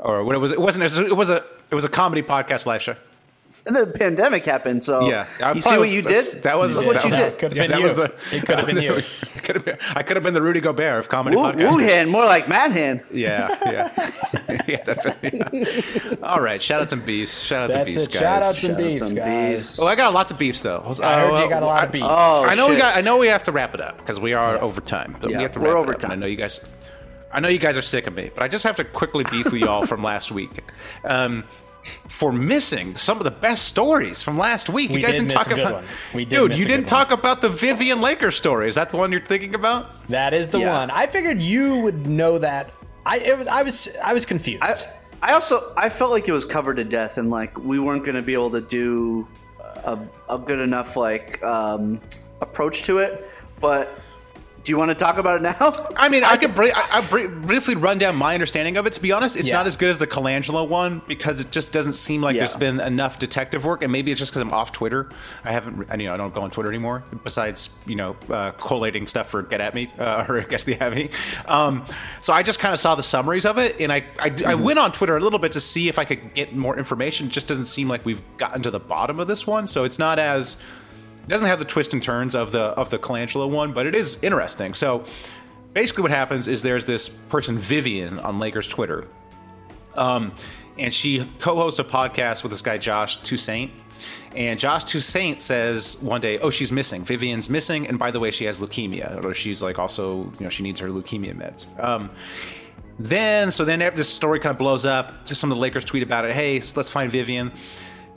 [0.03, 0.51] or what it was.
[0.51, 0.85] It wasn't.
[1.09, 1.43] It was a.
[1.71, 2.95] It was a comedy podcast live show.
[3.65, 6.43] And then the pandemic happened, so Yeah, I you probably see what was- you did?
[6.43, 7.37] That was Look what that you was- did.
[7.39, 7.87] Could have yeah, been that you.
[7.87, 8.93] was a- It could have been you.
[9.43, 11.71] Could have been, I could have been the Rudy Gobert of comedy Woo, podcast.
[11.71, 13.03] Wuhan, more like Mad Hand.
[13.11, 13.89] Yeah, yeah,
[14.67, 16.17] yeah, definitely.
[16.21, 17.41] All right, shout out some beefs.
[17.41, 18.11] Shout out some beefs, it.
[18.11, 18.19] guys.
[18.19, 19.53] Shout out some Shout out beefs, some guys.
[19.53, 19.79] beefs.
[19.79, 20.81] Oh, I got lots of beefs though.
[21.01, 22.05] I heard you Uh, got a lot of beefs.
[22.07, 22.97] Oh, I know we got.
[22.97, 25.15] I know we have to wrap it up because we are over time.
[25.21, 26.03] But Yeah, we have to we're wrap over it up.
[26.03, 26.19] And I time.
[26.19, 26.59] know you guys.
[27.33, 29.45] I know you guys are sick of me, but I just have to quickly beef
[29.45, 30.63] with y'all from last week.
[31.03, 31.43] Um,
[32.07, 34.89] for missing some of the best stories from last week.
[34.89, 35.73] We you guys did not miss talk a good about.
[35.73, 35.85] one.
[36.13, 38.69] We did Dude, you didn't good talk about the Vivian Lakers story.
[38.69, 40.07] Is that the one you're thinking about?
[40.07, 40.77] That is the Yeah.
[40.77, 40.91] one.
[40.91, 42.71] I figured you would know that.
[43.05, 44.63] I it was I was I was confused.
[44.63, 44.75] I,
[45.21, 48.15] I also I felt like it was covered to death, and like we weren't going
[48.15, 49.27] to be able to do
[49.83, 51.99] a, a good enough like um,
[52.41, 53.27] approach to it.
[53.59, 53.99] But
[54.63, 55.89] do you want to talk about it now?
[55.97, 58.93] I mean, I could bri- I, I bri- briefly run down my understanding of it.
[58.93, 59.57] To be honest, it's Yeah.
[59.57, 62.79] not as good as the Colangelo one because it just doesn't seem like there's been
[62.79, 65.09] enough detective work, and maybe it's just because I'm off Twitter.
[65.43, 67.03] I haven't, I, you know, I don't go on Twitter anymore.
[67.23, 70.93] Besides, you know, uh, collating stuff for Get at Me uh, or Guess the At
[70.95, 71.09] Me.
[71.45, 71.85] Um,
[72.21, 74.63] so I just kind of saw the summaries of it, and I, I, I Mm-hmm.
[74.63, 77.27] went on Twitter a little bit to see if I could get more information.
[77.27, 79.99] It just doesn't seem like we've gotten to the bottom of this one, so it's
[79.99, 80.57] not as
[81.27, 84.21] doesn't have the twists and turns of the of the Colangelo one, but it is
[84.23, 84.73] interesting.
[84.73, 85.05] So
[85.73, 89.07] basically, what happens is there's this person Vivian on Lakers Twitter,
[89.95, 90.33] um,
[90.77, 93.71] and she co-hosts a podcast with this guy Josh Toussaint.
[94.35, 97.03] And Josh Toussaint says one day, "Oh, she's missing.
[97.03, 100.49] Vivian's missing, and by the way, she has leukemia, or she's like also, you know,
[100.49, 102.09] she needs her leukemia meds." Um,
[102.99, 105.25] then, so then this story kind of blows up.
[105.25, 106.33] Just some of the Lakers tweet about it.
[106.33, 107.51] Hey, let's find Vivian.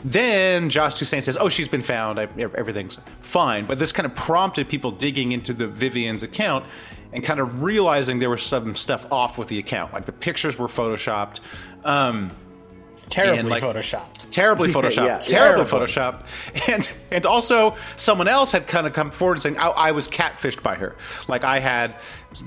[0.07, 2.21] Then Josh Toussaint says, "Oh, she's been found.
[2.21, 6.65] I, everything's fine." But this kind of prompted people digging into the Vivian's account
[7.13, 10.59] and kind of realizing there was some stuff off with the account, like the pictures
[10.59, 11.41] were photoshopped.
[11.85, 12.31] Um,
[13.09, 14.31] Terribly and, like, photoshopped.
[14.33, 15.87] terribly photoshopped, Yeah, terribly terrible.
[15.87, 19.93] photoshopped, and and also someone else had kind of come forward and saying I, I
[19.93, 20.95] was catfished by her,
[21.29, 21.97] like I had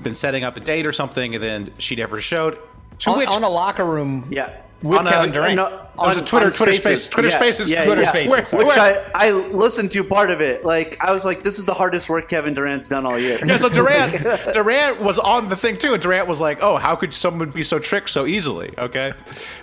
[0.02, 2.58] been setting up a date or something, and then she never showed.
[3.00, 4.54] To On, which on a locker room Yeah.
[4.82, 5.56] With On a- Kevin Durant.
[5.56, 7.04] No, It was a Twitter- Twitter Spaces.
[7.04, 8.08] Space- Twitter Yeah, Spaces- yeah, Twitter yeah.
[8.08, 10.64] Spaces, Which Where- I, I listened to part of it.
[10.64, 13.38] Like I was like, this is the hardest work Kevin Durant's done all year.
[13.44, 14.14] Yeah, so Durant,
[14.54, 17.62] Durant was on the thing too, and Durant was like, "Oh, how could someone be
[17.64, 19.12] so tricked so easily?" Okay,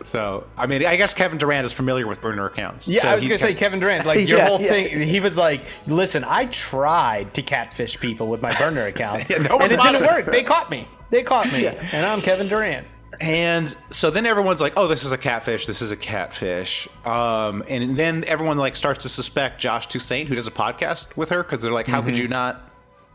[0.05, 2.87] so I mean, I guess Kevin Durant is familiar with burner accounts.
[2.87, 4.05] Yeah, so I was he gonna say Kevin Durant.
[4.05, 4.69] Like your Yeah, whole yeah.
[4.69, 9.37] thing, he was like, "Listen, I tried to catfish people with my burner accounts, Yeah,
[9.39, 10.29] no and it didn't work.
[10.31, 10.87] They caught me.
[11.09, 12.85] They caught me, and I'm Kevin Durant."
[13.19, 15.65] And so then everyone's like, "Oh, this is a catfish.
[15.65, 20.35] This is a catfish." Um, and then everyone like starts to suspect Josh Toussaint, who
[20.35, 22.09] does a podcast with her, because they're like, "How Mm-hmm.
[22.09, 22.61] could you not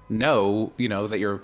[0.08, 0.72] know?
[0.76, 1.40] You know that you're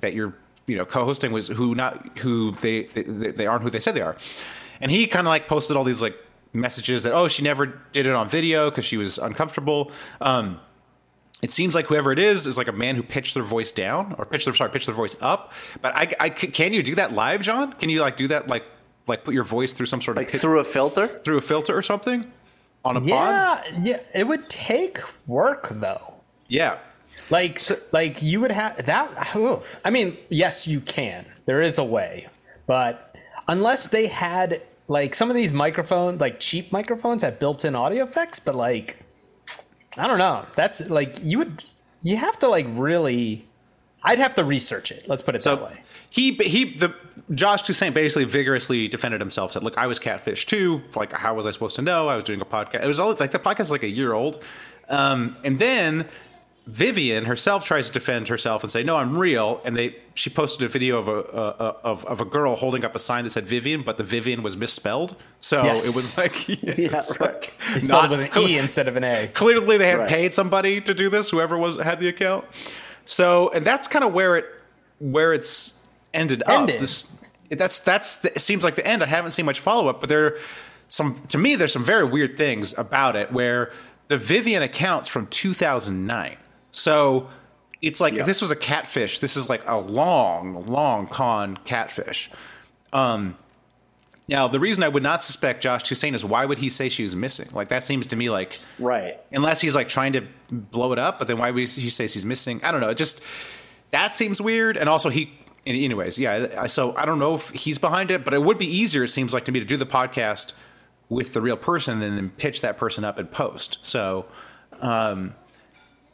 [0.00, 0.34] that you're
[0.66, 4.00] you know co-hosting was who not who they they, they aren't who they said they
[4.02, 4.16] are."
[4.80, 6.16] And he kind of like posted all these like
[6.52, 9.90] messages that, "Oh, she never did it on video because she was uncomfortable."
[10.20, 10.60] Um,
[11.42, 14.14] it seems like whoever it is is like a man who pitched their voice down
[14.18, 15.52] or pitched their sorry pitched their voice up.
[15.82, 17.72] But I, I can you do that live, John?
[17.74, 18.64] Can you like do that like
[19.06, 21.06] like put your voice through some sort of pitch- through a filter.
[21.06, 22.30] through a filter or something?
[22.84, 23.08] on a pod.
[23.08, 24.00] Yeah, yeah.
[24.14, 26.14] It would take work though.
[26.48, 26.78] Yeah.
[27.30, 27.60] Like,
[27.92, 29.36] like you would have that.
[29.36, 29.80] oof.
[29.84, 31.26] I mean, yes, you can.
[31.46, 32.28] There is a way,
[32.66, 33.16] but
[33.48, 38.38] unless they had like some of these microphones, like cheap microphones, have built-in audio effects,
[38.38, 38.98] but like,
[39.98, 40.46] I don't know.
[40.54, 41.64] That's like you would.
[42.02, 43.46] You have to like really.
[44.04, 45.08] I'd have to research it.
[45.08, 45.82] Let's put it that way.
[46.10, 46.94] He he the
[47.34, 49.52] Josh Toussaint basically vigorously defended himself.
[49.52, 50.82] Said, "Look, I was catfish too.
[50.94, 52.08] Like, how was I supposed to know?
[52.08, 52.84] I was doing a podcast.
[52.84, 54.42] It was all like the podcast is like a year old,
[54.88, 56.08] um, and then."
[56.70, 60.66] Vivian herself tries to defend herself and say, "No, I'm real." And they she posted
[60.66, 63.46] a video of a uh, of of a girl holding up a sign that said
[63.46, 65.16] Vivian, but the Vivian was misspelled.
[65.40, 65.88] So Yes.
[65.88, 67.20] it was like, it Yeah, right.
[67.20, 69.28] like They spelled with an E instead of an A.
[69.28, 70.08] Clearly, they had Right.
[70.10, 71.30] paid somebody to do this.
[71.30, 72.44] Whoever was had the account.
[73.06, 74.44] So, and that's kind of where it
[74.98, 75.74] where it's
[76.12, 76.74] ended, Ended.
[76.76, 76.80] up.
[76.82, 77.06] This,
[77.50, 79.02] that's that's the, it seems like the end.
[79.02, 80.36] I haven't seen much follow up, but there
[80.88, 81.54] some to me.
[81.56, 83.72] There's some very weird things about it where
[84.08, 86.36] the Vivian account's from 2009.
[86.72, 87.28] So
[87.82, 92.30] it's like if this was a catfish, this is like a long, long con catfish.
[92.92, 93.36] Um,
[94.30, 97.02] now, the reason I would not suspect Josh Toussaint is why would he say she
[97.02, 97.48] was missing?
[97.52, 99.18] Like that seems to me like Right.
[99.32, 102.24] unless he's like trying to blow it up, but then why would he say she's
[102.26, 102.60] missing?
[102.62, 102.90] I don't know.
[102.90, 103.22] It just
[103.90, 104.76] that seems weird.
[104.76, 105.32] And also he,
[105.64, 106.48] anyways, yeah.
[106.58, 109.04] I- So I don't know if he's behind it, but it would be easier.
[109.04, 110.52] It seems like to me to do the podcast
[111.08, 113.78] with the real person and then pitch that person up and post.
[113.80, 114.26] So,
[114.80, 115.34] um,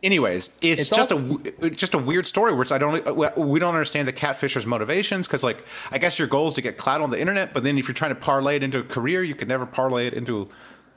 [0.05, 2.93] anyways, it's, It's just also- a just a weird story where it's I don't
[3.37, 6.79] we don't understand the catfisher's motivations because like I guess your goal is to get
[6.79, 9.23] clout on the internet, but then if you're trying to parlay it into a career,
[9.25, 10.49] you can never parlay it into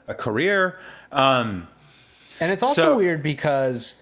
[0.06, 0.78] a career.
[1.10, 1.66] Um,
[2.40, 3.94] And it's also So- weird because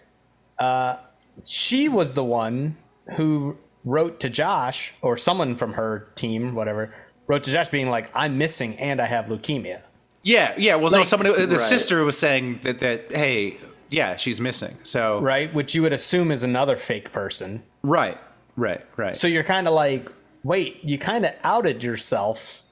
[0.59, 0.97] uh,
[1.45, 2.77] she was the one
[3.17, 6.93] who wrote to Josh, or someone from her team, whatever,
[7.29, 9.81] wrote to Josh being like, "I'm missing and I have leukemia."
[10.23, 10.75] Yeah, yeah.
[10.75, 11.61] Well, no, Like- somebody, the Right.
[11.61, 13.59] sister was saying that that hey,
[13.91, 14.77] yeah, she's missing.
[14.83, 17.63] So right, which you would assume is another fake person.
[17.83, 18.19] Right,
[18.57, 19.15] right, right.
[19.17, 20.11] So you're kind of like,
[20.45, 22.63] wait, you kind of outed yourself.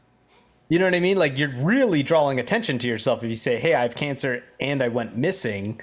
[0.68, 1.16] You know what I mean?
[1.16, 4.82] Like you're really drawing attention to yourself if you say, "Hey, I have cancer and
[4.82, 5.80] I went missing,"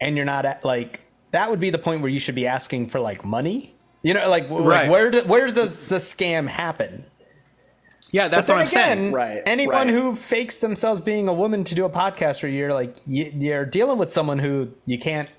[0.00, 1.00] and you're not at, like
[1.32, 3.74] that would be the point where you should be asking for like money.
[4.02, 4.64] You know, like, Right.
[4.64, 7.04] like where do, where does the scam happen?
[8.10, 8.98] Yeah, that's But what I'm then saying.
[9.00, 9.88] again, Right, Anyone right.
[9.88, 13.30] who fakes themselves being a woman to do a podcast for a year, like you,
[13.36, 15.30] you're dealing with someone who you can't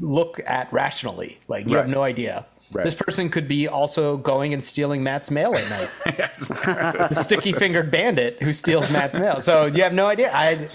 [0.00, 1.38] look at rationally.
[1.48, 2.46] Like you have no idea.
[2.72, 2.84] Right.
[2.84, 5.90] This person could be also going and stealing Matt's mail at night.
[6.18, 6.48] Yes.
[6.48, 9.40] the sticky fingered bandit who steals Matt's mail.
[9.40, 10.30] So you have no idea.
[10.32, 10.68] I.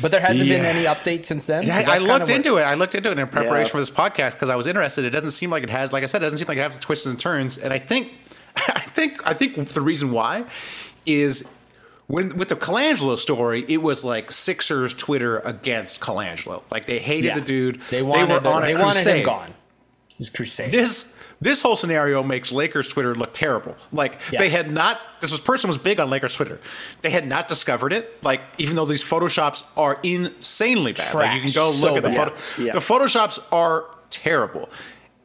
[0.00, 1.68] But there hasn't been any update since then.
[1.70, 2.62] I, I that's kinda looked where- into it.
[2.62, 3.70] I looked into it in preparation Yeah.
[3.70, 5.04] for this podcast because I was interested.
[5.04, 6.78] It doesn't seem like it has, like I said, it doesn't seem like it has
[6.78, 7.58] twists and turns.
[7.58, 8.12] And I think,
[8.68, 10.44] I think, I think the reason why
[11.06, 11.48] is
[12.06, 16.62] when with the Colangelo story, it was like Sixers Twitter against Colangelo.
[16.70, 17.34] Like they hated Yeah.
[17.38, 17.80] the dude.
[17.90, 19.52] They wanted, were on a they wanted him gone.
[20.18, 20.72] Was crusade.
[20.72, 23.76] This this whole scenario makes Lakers Twitter look terrible.
[23.92, 24.40] Like Yeah.
[24.40, 24.98] they had not.
[25.20, 26.58] This was person was big on Lakers Twitter.
[27.02, 28.22] They had not discovered it.
[28.24, 31.14] Like even though these photoshops are insanely bad.
[31.14, 32.30] Like you can go look So at the bad.
[32.30, 32.62] photo.
[32.62, 32.72] Yeah.
[32.72, 34.68] The photoshops are terrible.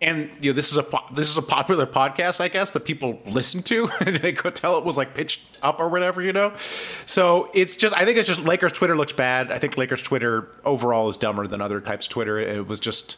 [0.03, 3.19] And you know this is a this is a popular podcast, I guess, that people
[3.25, 6.53] listen to, and they could tell it was like pitched up or whatever, you know.
[6.57, 9.51] So it's just, I think it's just Lakers Twitter looks bad.
[9.51, 12.38] I think Lakers Twitter overall is dumber than other types of Twitter.
[12.39, 13.17] It was just,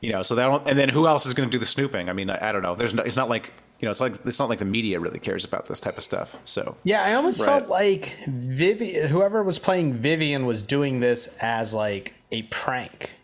[0.00, 0.66] you know, so don't.
[0.68, 2.08] And then who else is going to do the snooping?
[2.08, 2.74] I mean, I, I don't know.
[2.74, 5.18] There's no, it's not like you know, it's like it's not like the media really
[5.18, 6.36] cares about this type of stuff.
[6.44, 7.46] So Yeah, I almost Right.
[7.46, 13.16] felt like Vivi, whoever was playing Vivian was doing this as like a prank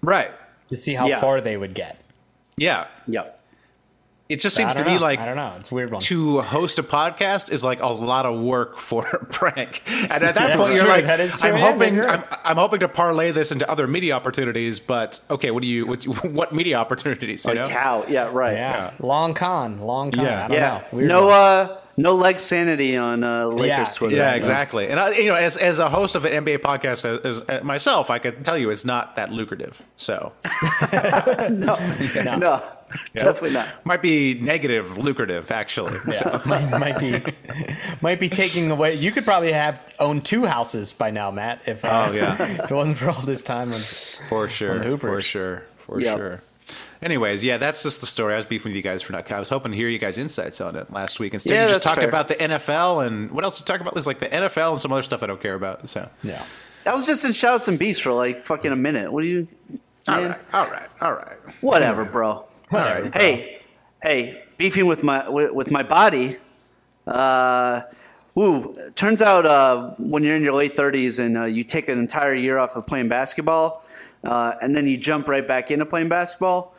[0.00, 0.30] right,
[0.68, 1.20] to see how Yeah.
[1.20, 2.00] far they would get.
[2.56, 3.40] Yeah, Yep.
[4.28, 5.00] it just seems to don't me know.
[5.02, 5.52] like I don't know.
[5.58, 6.00] It's a weird one.
[6.02, 9.82] to host a podcast is like a lot of work for a prank.
[9.86, 11.50] And at that That's point, you're like, That is true.
[11.50, 12.24] I'm hoping, I'm.
[12.44, 14.80] I'm hoping to parlay this into other media opportunities.
[14.80, 17.44] But okay, what do you, what, what media opportunities?
[17.44, 17.68] You Like know?
[17.68, 18.04] cow.
[18.08, 18.30] Yeah.
[18.32, 18.54] Right.
[18.56, 18.92] yeah.
[19.00, 20.24] long con, long con.
[20.24, 20.44] Yeah.
[20.44, 20.78] I don't Yeah.
[20.78, 20.84] know.
[20.92, 21.22] Weird No.
[21.26, 21.32] one.
[21.34, 21.76] Uh.
[21.98, 24.16] No leg sanity on uh, Lakers Yeah, Twitter.
[24.16, 24.88] Yeah, exactly.
[24.88, 28.10] And I, you know, as as a host of an NBA podcast as, as myself,
[28.10, 29.80] I can tell you it's not that lucrative.
[29.96, 30.32] So
[31.50, 31.76] No.
[32.36, 32.62] No.
[33.14, 33.84] Definitely not.
[33.84, 35.98] might be negative lucrative actually.
[36.12, 37.22] So, might, might be
[38.00, 38.94] might be taking away.
[38.94, 41.62] You could probably have owned two houses by now, Matt.
[41.66, 42.34] If uh, Oh, yeah.
[42.40, 43.72] if it wasn't for all this time.
[43.72, 43.80] On,
[44.28, 45.00] for sure, On Hoopers.
[45.00, 46.16] for sure, for Yep.
[46.18, 46.42] sure.
[47.02, 48.32] Anyways, yeah, that's just the story.
[48.34, 49.30] I was beefing with you guys for not.
[49.30, 51.34] I was hoping to hear you guys' insights on it last week.
[51.34, 52.08] Instead, Yeah, you just talked fair.
[52.08, 53.94] about the NFL and what else to talk about?
[53.94, 55.88] There's like the NFL and some other stuff I don't care about.
[55.88, 56.42] So, yeah.
[56.84, 59.12] That was just in shouts and beefs for like fucking a minute.
[59.12, 59.48] What do you?
[60.08, 61.34] all Man, right, all right, all right.
[61.60, 62.44] Whatever, bro.
[62.70, 63.10] Whatever.
[63.16, 63.60] Hey,
[64.02, 66.36] hey, beefing with my with, with my body.
[67.06, 67.82] Uh,
[68.38, 71.98] ooh, turns out uh, when you're in your late 30s and uh, you take an
[71.98, 73.84] entire year off of playing basketball,
[74.24, 76.74] uh, and then you jump right back into playing basketball.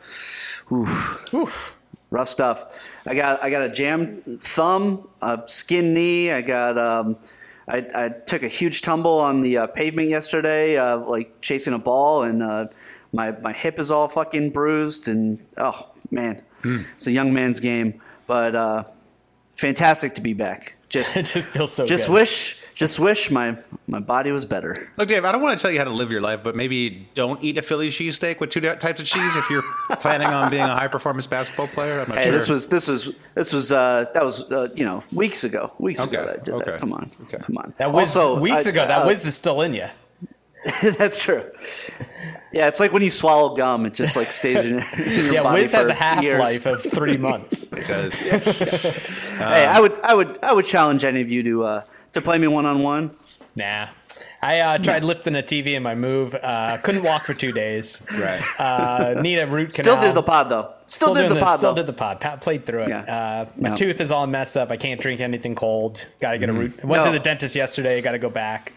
[0.70, 1.74] Oof.
[2.10, 2.66] Rough stuff.
[3.04, 6.32] I got I got a jammed thumb, a skin knee.
[6.32, 7.16] I got um,
[7.68, 11.78] I, I took a huge tumble on the uh, pavement yesterday, uh, like chasing a
[11.78, 12.68] ball, and uh,
[13.12, 15.06] my my hip is all fucking bruised.
[15.08, 16.42] And oh man,
[16.94, 18.84] it's a young man's game, but uh,
[19.56, 20.77] fantastic to be back.
[20.88, 22.12] Just it just feels so just good.
[22.14, 23.56] wish just wish my
[23.88, 24.74] my body was better.
[24.96, 27.08] Look, Dave, I don't want to tell you how to live your life, but maybe
[27.14, 29.64] don't eat a Philly cheesesteak with two types of cheese if you're
[30.00, 32.00] planning on being a high performance basketball player.
[32.00, 32.32] I'm not Hey, sure.
[32.32, 35.72] this was this was this was uh, that was uh, you know weeks ago.
[35.78, 36.80] Weeks ago Okay, that I did okay, that.
[36.80, 37.10] Come on,
[37.42, 37.74] come on.
[37.78, 38.86] That was Also, weeks I- ago.
[38.86, 39.88] That uh, whiz is still in you.
[40.98, 41.50] that's true.
[42.52, 45.42] Yeah, it's like when you swallow gum; it just like stays in, in your Yeah,
[45.42, 46.40] body whiz has a half years.
[46.40, 47.70] life of three months.
[47.72, 48.18] it does.
[48.18, 51.82] hey, I would, I would, I would challenge any of you to uh,
[52.14, 53.10] to play me one on one.
[53.56, 53.88] Nah.
[54.40, 56.32] I uh, tried lifting a TV in my move.
[56.34, 58.00] Uh, couldn't walk for two days.
[58.16, 58.40] Right.
[58.58, 59.96] Uh, need a root canal.
[59.96, 60.74] Still did the pod though.
[60.90, 61.76] Still, did doing the this, pod Still though.
[61.82, 62.20] did the pod.
[62.20, 62.88] Pat played through it.
[62.88, 63.00] Yeah.
[63.02, 63.74] Uh, my No.
[63.76, 64.70] tooth is all messed up.
[64.70, 66.06] I can't drink anything cold.
[66.20, 66.82] Got to get a root.
[66.84, 68.00] Went to the dentist yesterday.
[68.00, 68.72] Got to go back.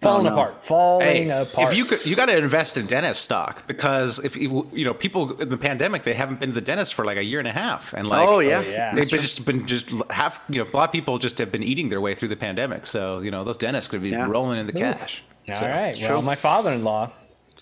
[0.00, 0.32] Falling no.
[0.32, 0.64] apart.
[0.64, 1.70] Falling Hey, apart.
[1.70, 4.92] if you could, you got to invest in dentist stock because if you, you know
[4.92, 7.46] people in the pandemic they haven't been to the dentist for like a year and
[7.46, 8.58] a half and like Oh, yeah.
[8.58, 8.92] Oh, yeah.
[8.96, 11.88] they've just been just half you know a lot of people just have been eating
[11.88, 14.26] their way through the pandemic so you know those dentists could be Yeah.
[14.26, 15.22] rolling in the cash.
[15.50, 15.94] all So- right.
[15.94, 16.08] true.
[16.08, 17.12] Well, my father-in-law.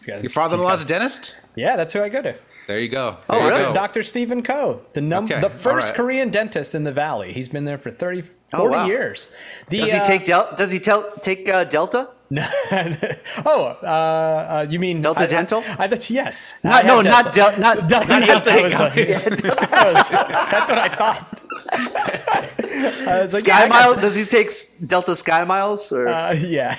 [0.06, 1.34] got- Your father-in-law's a he's got- dentist.
[1.56, 2.34] Yeah, that's who I go to.
[2.66, 3.16] There you go.
[3.28, 3.62] Oh, you really?
[3.64, 3.74] go.
[3.74, 4.02] Dr.
[4.04, 5.96] Stephen Ko, the num- Okay, the first right.
[5.96, 7.32] Korean dentist in the valley.
[7.32, 8.86] He's been there for 30, 40 Oh, wow.
[8.86, 9.28] years.
[9.68, 12.10] The, Does he uh, take del- Does he tell take uh, Delta?
[13.44, 15.64] oh, uh, uh, you mean Delta I- I- Dental?
[15.78, 16.54] I, bet yes.
[16.62, 17.36] Not- I have no, not Delta.
[17.36, 18.08] Del- not- Delta.
[18.08, 18.62] not Delta Delta.
[18.62, 21.36] was like- that was- that's what I thought.
[23.08, 23.96] I was like, Sky yeah, Miles?
[23.96, 24.50] Does he take
[24.86, 25.92] Delta Sky Miles?
[25.92, 26.76] Or Uh, yeah.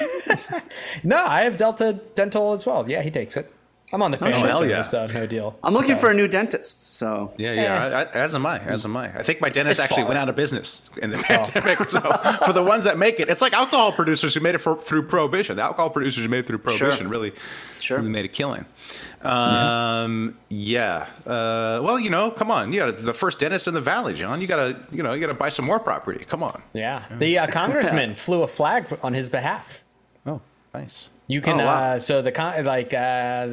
[1.04, 2.90] no, I have Delta Dental as well.
[2.90, 3.52] Yeah, he takes it.
[3.94, 5.08] I'm on the family hell service, yeah.
[5.08, 5.14] though.
[5.14, 5.60] No deal.
[5.64, 6.96] I'm looking for a new dentist.
[6.96, 7.86] So Yeah, yeah.
[7.86, 8.60] I, I, as am I.
[8.60, 9.08] As am I.
[9.18, 10.10] I think my dentist It's actually far.
[10.10, 11.90] went out of business in the pandemic.
[11.90, 12.00] So
[12.46, 15.04] for the ones that make it, it's like alcohol producers who made it for, through
[15.08, 15.58] prohibition.
[15.58, 17.34] The alcohol producers who made it through prohibition really,
[17.80, 17.98] Sure.
[17.98, 18.66] really made a killing.
[19.24, 21.08] Um, yeah.
[21.26, 22.72] Uh, well, you know, come on.
[22.74, 24.42] You got the first dentist in the valley, John.
[24.42, 26.26] You gotta, you know, you gotta buy some more property.
[26.26, 26.62] Come on.
[26.74, 27.06] Yeah.
[27.18, 29.84] The uh, congressman flew a flag on his behalf.
[30.26, 30.42] Oh,
[30.74, 31.10] nice.
[31.32, 31.84] You can, Oh, wow.
[31.94, 33.48] uh, so the, con- like, uh,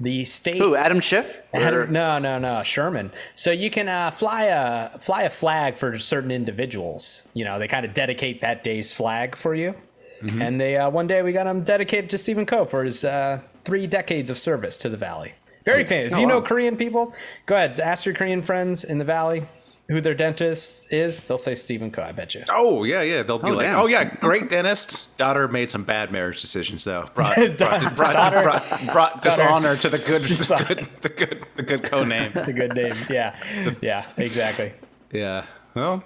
[0.00, 0.58] the state.
[0.58, 0.76] who?
[0.76, 1.42] Adam Schiff?
[1.52, 3.10] Adam- no, no, no, Sherman.
[3.34, 7.24] So you can uh, fly a fly a flag for certain individuals.
[7.34, 9.74] You know, they kind of dedicate that day's flag for you.
[10.22, 10.42] Mm-hmm.
[10.42, 13.40] And they uh, one day we got him dedicated to Stephen Ko for his uh,
[13.64, 15.32] three decades of service to the valley.
[15.64, 16.12] Very famous.
[16.12, 16.40] If Oh, you know.
[16.40, 17.12] Korean people,
[17.46, 19.42] go ahead ask your Korean friends in the valley
[19.88, 21.22] who their dentist is.
[21.22, 22.02] They'll say Stephen Ko.
[22.02, 22.44] I bet you.
[22.50, 23.22] Oh yeah, yeah.
[23.22, 23.78] They'll be Oh, like, damn.
[23.78, 25.16] oh yeah, great dentist.
[25.16, 27.08] Daughter made some bad marriage decisions though.
[27.14, 31.08] Brought, His brought, daughter- brought, daughter- brought, brought dishonor to the good, the good, the
[31.08, 32.32] good, the good Ko name.
[32.34, 32.94] The good name.
[33.08, 33.38] Yeah.
[33.80, 34.06] Yeah.
[34.16, 34.72] Exactly.
[35.12, 35.44] Yeah.
[35.74, 36.04] Well.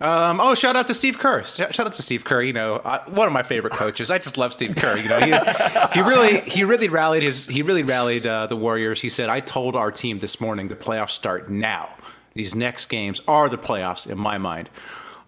[0.00, 1.44] Um, oh, shout out to Steve Kerr.
[1.44, 2.42] Shout out to Steve Kerr.
[2.42, 4.10] You know, uh, one of my favorite coaches.
[4.10, 4.96] I just love Steve Kerr.
[4.96, 9.00] You know, he, he really, he really rallied his, he really rallied uh, the Warriors.
[9.02, 11.90] He said, "I told our team this morning the playoffs start now.
[12.36, 14.70] These next games are the playoffs in my mind."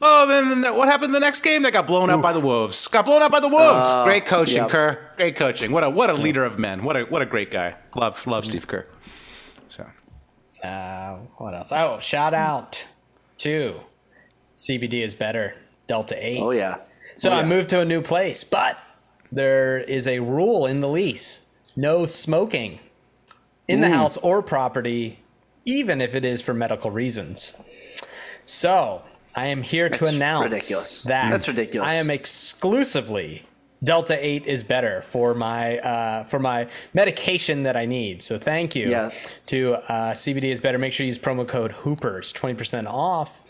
[0.00, 1.62] Oh, then then what happened the next game?
[1.62, 2.86] They got blown up by the Wolves.
[2.86, 3.92] Got blown up by the Wolves.
[4.04, 4.68] great coaching, yep.
[4.70, 4.98] Kerr.
[5.16, 5.72] Great coaching.
[5.72, 6.84] What a what a leader of men.
[6.84, 7.74] What a what a great guy.
[7.96, 8.86] Love love Steve Kerr.
[9.68, 9.86] So
[10.62, 11.72] Uh, what else?
[11.72, 12.86] Oh, shout out
[13.38, 13.80] to
[14.54, 15.54] CBD is better.
[15.88, 16.40] Delta 8.
[16.40, 16.78] Oh yeah.
[17.16, 18.78] So Oh, I moved to a new place, but
[19.32, 21.40] there is a rule in the lease
[21.76, 22.78] no smoking
[23.68, 25.18] in the house or property,
[25.64, 27.54] even if it is for medical reasons.
[28.44, 29.02] So
[29.36, 31.02] I am here to announce ridiculous.
[31.04, 31.90] that That's ridiculous.
[31.90, 33.44] I am exclusively
[33.84, 38.22] Delta 8 is better for my uh, for my medication that I need.
[38.24, 39.10] So thank you Yeah.
[39.46, 40.78] to uh, CBD is better.
[40.78, 43.42] Make sure you use promo code Hoopers, twenty percent off.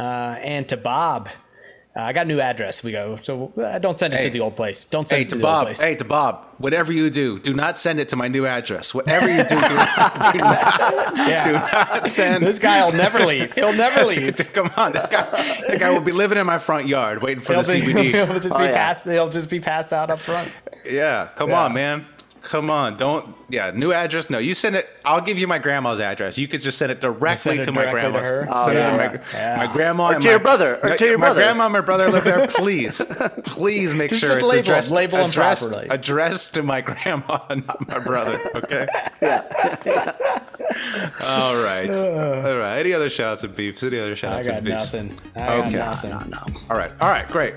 [0.00, 1.28] Uh, and to Bob,
[1.96, 2.82] uh, I got a new address.
[2.82, 3.16] We go.
[3.16, 4.24] So uh, don't send it Hey.
[4.24, 4.84] to the old place.
[4.84, 5.66] Don't send Hey it to to the old Bob.
[5.66, 5.80] place.
[5.80, 6.44] Hey to Bob.
[6.58, 8.94] Whatever you do, do not send it to my new address.
[8.94, 9.74] Whatever you do, do, do
[10.38, 11.44] not, yeah.
[11.44, 12.44] do not send.
[12.44, 13.52] This guy will never leave.
[13.54, 14.36] He'll never leave.
[14.52, 15.24] Come on, that guy,
[15.68, 18.04] that guy will be living in my front yard waiting for He'll, the be, CBD.
[18.28, 18.76] he'll just Oh, be yeah.
[18.76, 19.06] passed.
[19.08, 20.50] He'll just be passed out up front.
[20.84, 21.64] Yeah, come Yeah.
[21.64, 22.06] on, man.
[22.44, 23.34] Come on, don't.
[23.48, 24.28] Yeah, new address.
[24.30, 24.88] No, you send it.
[25.04, 26.36] I'll give you my grandma's address.
[26.38, 28.28] You could just send it directly send it to my directly to grandma's.
[28.28, 28.46] her?
[28.50, 28.96] Oh, Send it to yeah.
[28.96, 29.56] my, Yeah.
[29.66, 31.40] my grandma Or and to your my- brother, or my- to your my brother.
[31.40, 32.46] grandma and my brother live there.
[32.48, 33.00] Please,
[33.44, 34.60] please make Just- sure just it's label 'em.
[34.60, 35.88] addressed, Label 'em addressed, properly.
[35.88, 38.40] addressed to my grandma, not my brother.
[38.54, 38.86] Okay.
[39.22, 39.42] Yeah.
[41.22, 41.90] All right.
[41.94, 42.78] All right.
[42.78, 43.82] Any other shout outs and beefs?
[43.82, 44.92] Any other shout I outs got and beefs?
[44.92, 45.18] nothing.
[45.36, 45.76] I got Okay.
[45.76, 46.10] nothing.
[46.10, 46.42] No, no.
[46.70, 46.92] All right.
[47.00, 47.28] All right.
[47.28, 47.54] Great.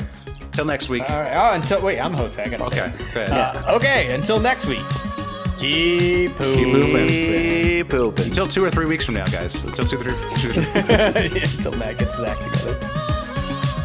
[0.57, 1.07] Till next week.
[1.07, 1.35] All right.
[1.35, 2.41] Oh, until wait, I'm Jose.
[2.41, 3.13] I gotta Okay, say.
[3.13, 3.57] go ahead.
[3.63, 4.11] Uh, okay.
[4.11, 4.81] Until next week.
[5.55, 7.07] Keep Keep moving.
[7.07, 8.25] Keep pooping.
[8.25, 9.63] Until two or three weeks from now, guys.
[9.63, 11.41] Until two, three, two, three.
[11.43, 12.73] until Matt gets his act together.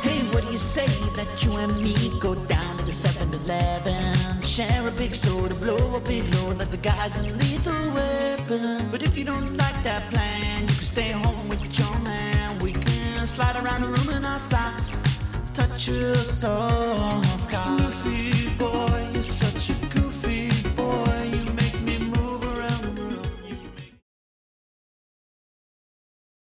[0.00, 0.86] Hey, what do you say
[1.16, 4.40] that you and me go down to the 7-Eleven?
[4.42, 8.88] Share a big soda, blow a big load like the guys in Lethal Weapon.
[8.90, 12.58] But if you don't like that plan, you can stay home with your man.
[12.60, 15.02] We can slide around the room in our socks,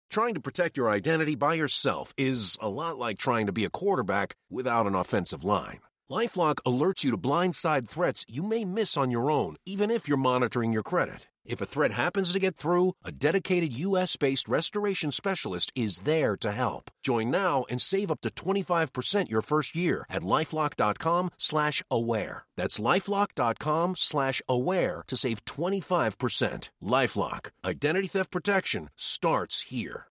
[0.10, 3.70] Trying to protect your identity by yourself is a lot like trying to be a
[3.70, 5.80] quarterback without an offensive line.
[6.10, 10.18] Lifelock alerts you to blindside threats you may miss on your own, even if you're
[10.18, 11.28] monitoring your credit.
[11.44, 16.52] If a threat happens to get through, a dedicated U.S.-based restoration specialist is there to
[16.52, 16.92] help.
[17.02, 22.46] Join now and save up to 25% your first year at lifelock.com slash aware.
[22.56, 26.70] That's lifelock.com slash aware to save 25%.
[26.84, 27.50] LifeLock.
[27.64, 30.08] Identity theft protection starts here.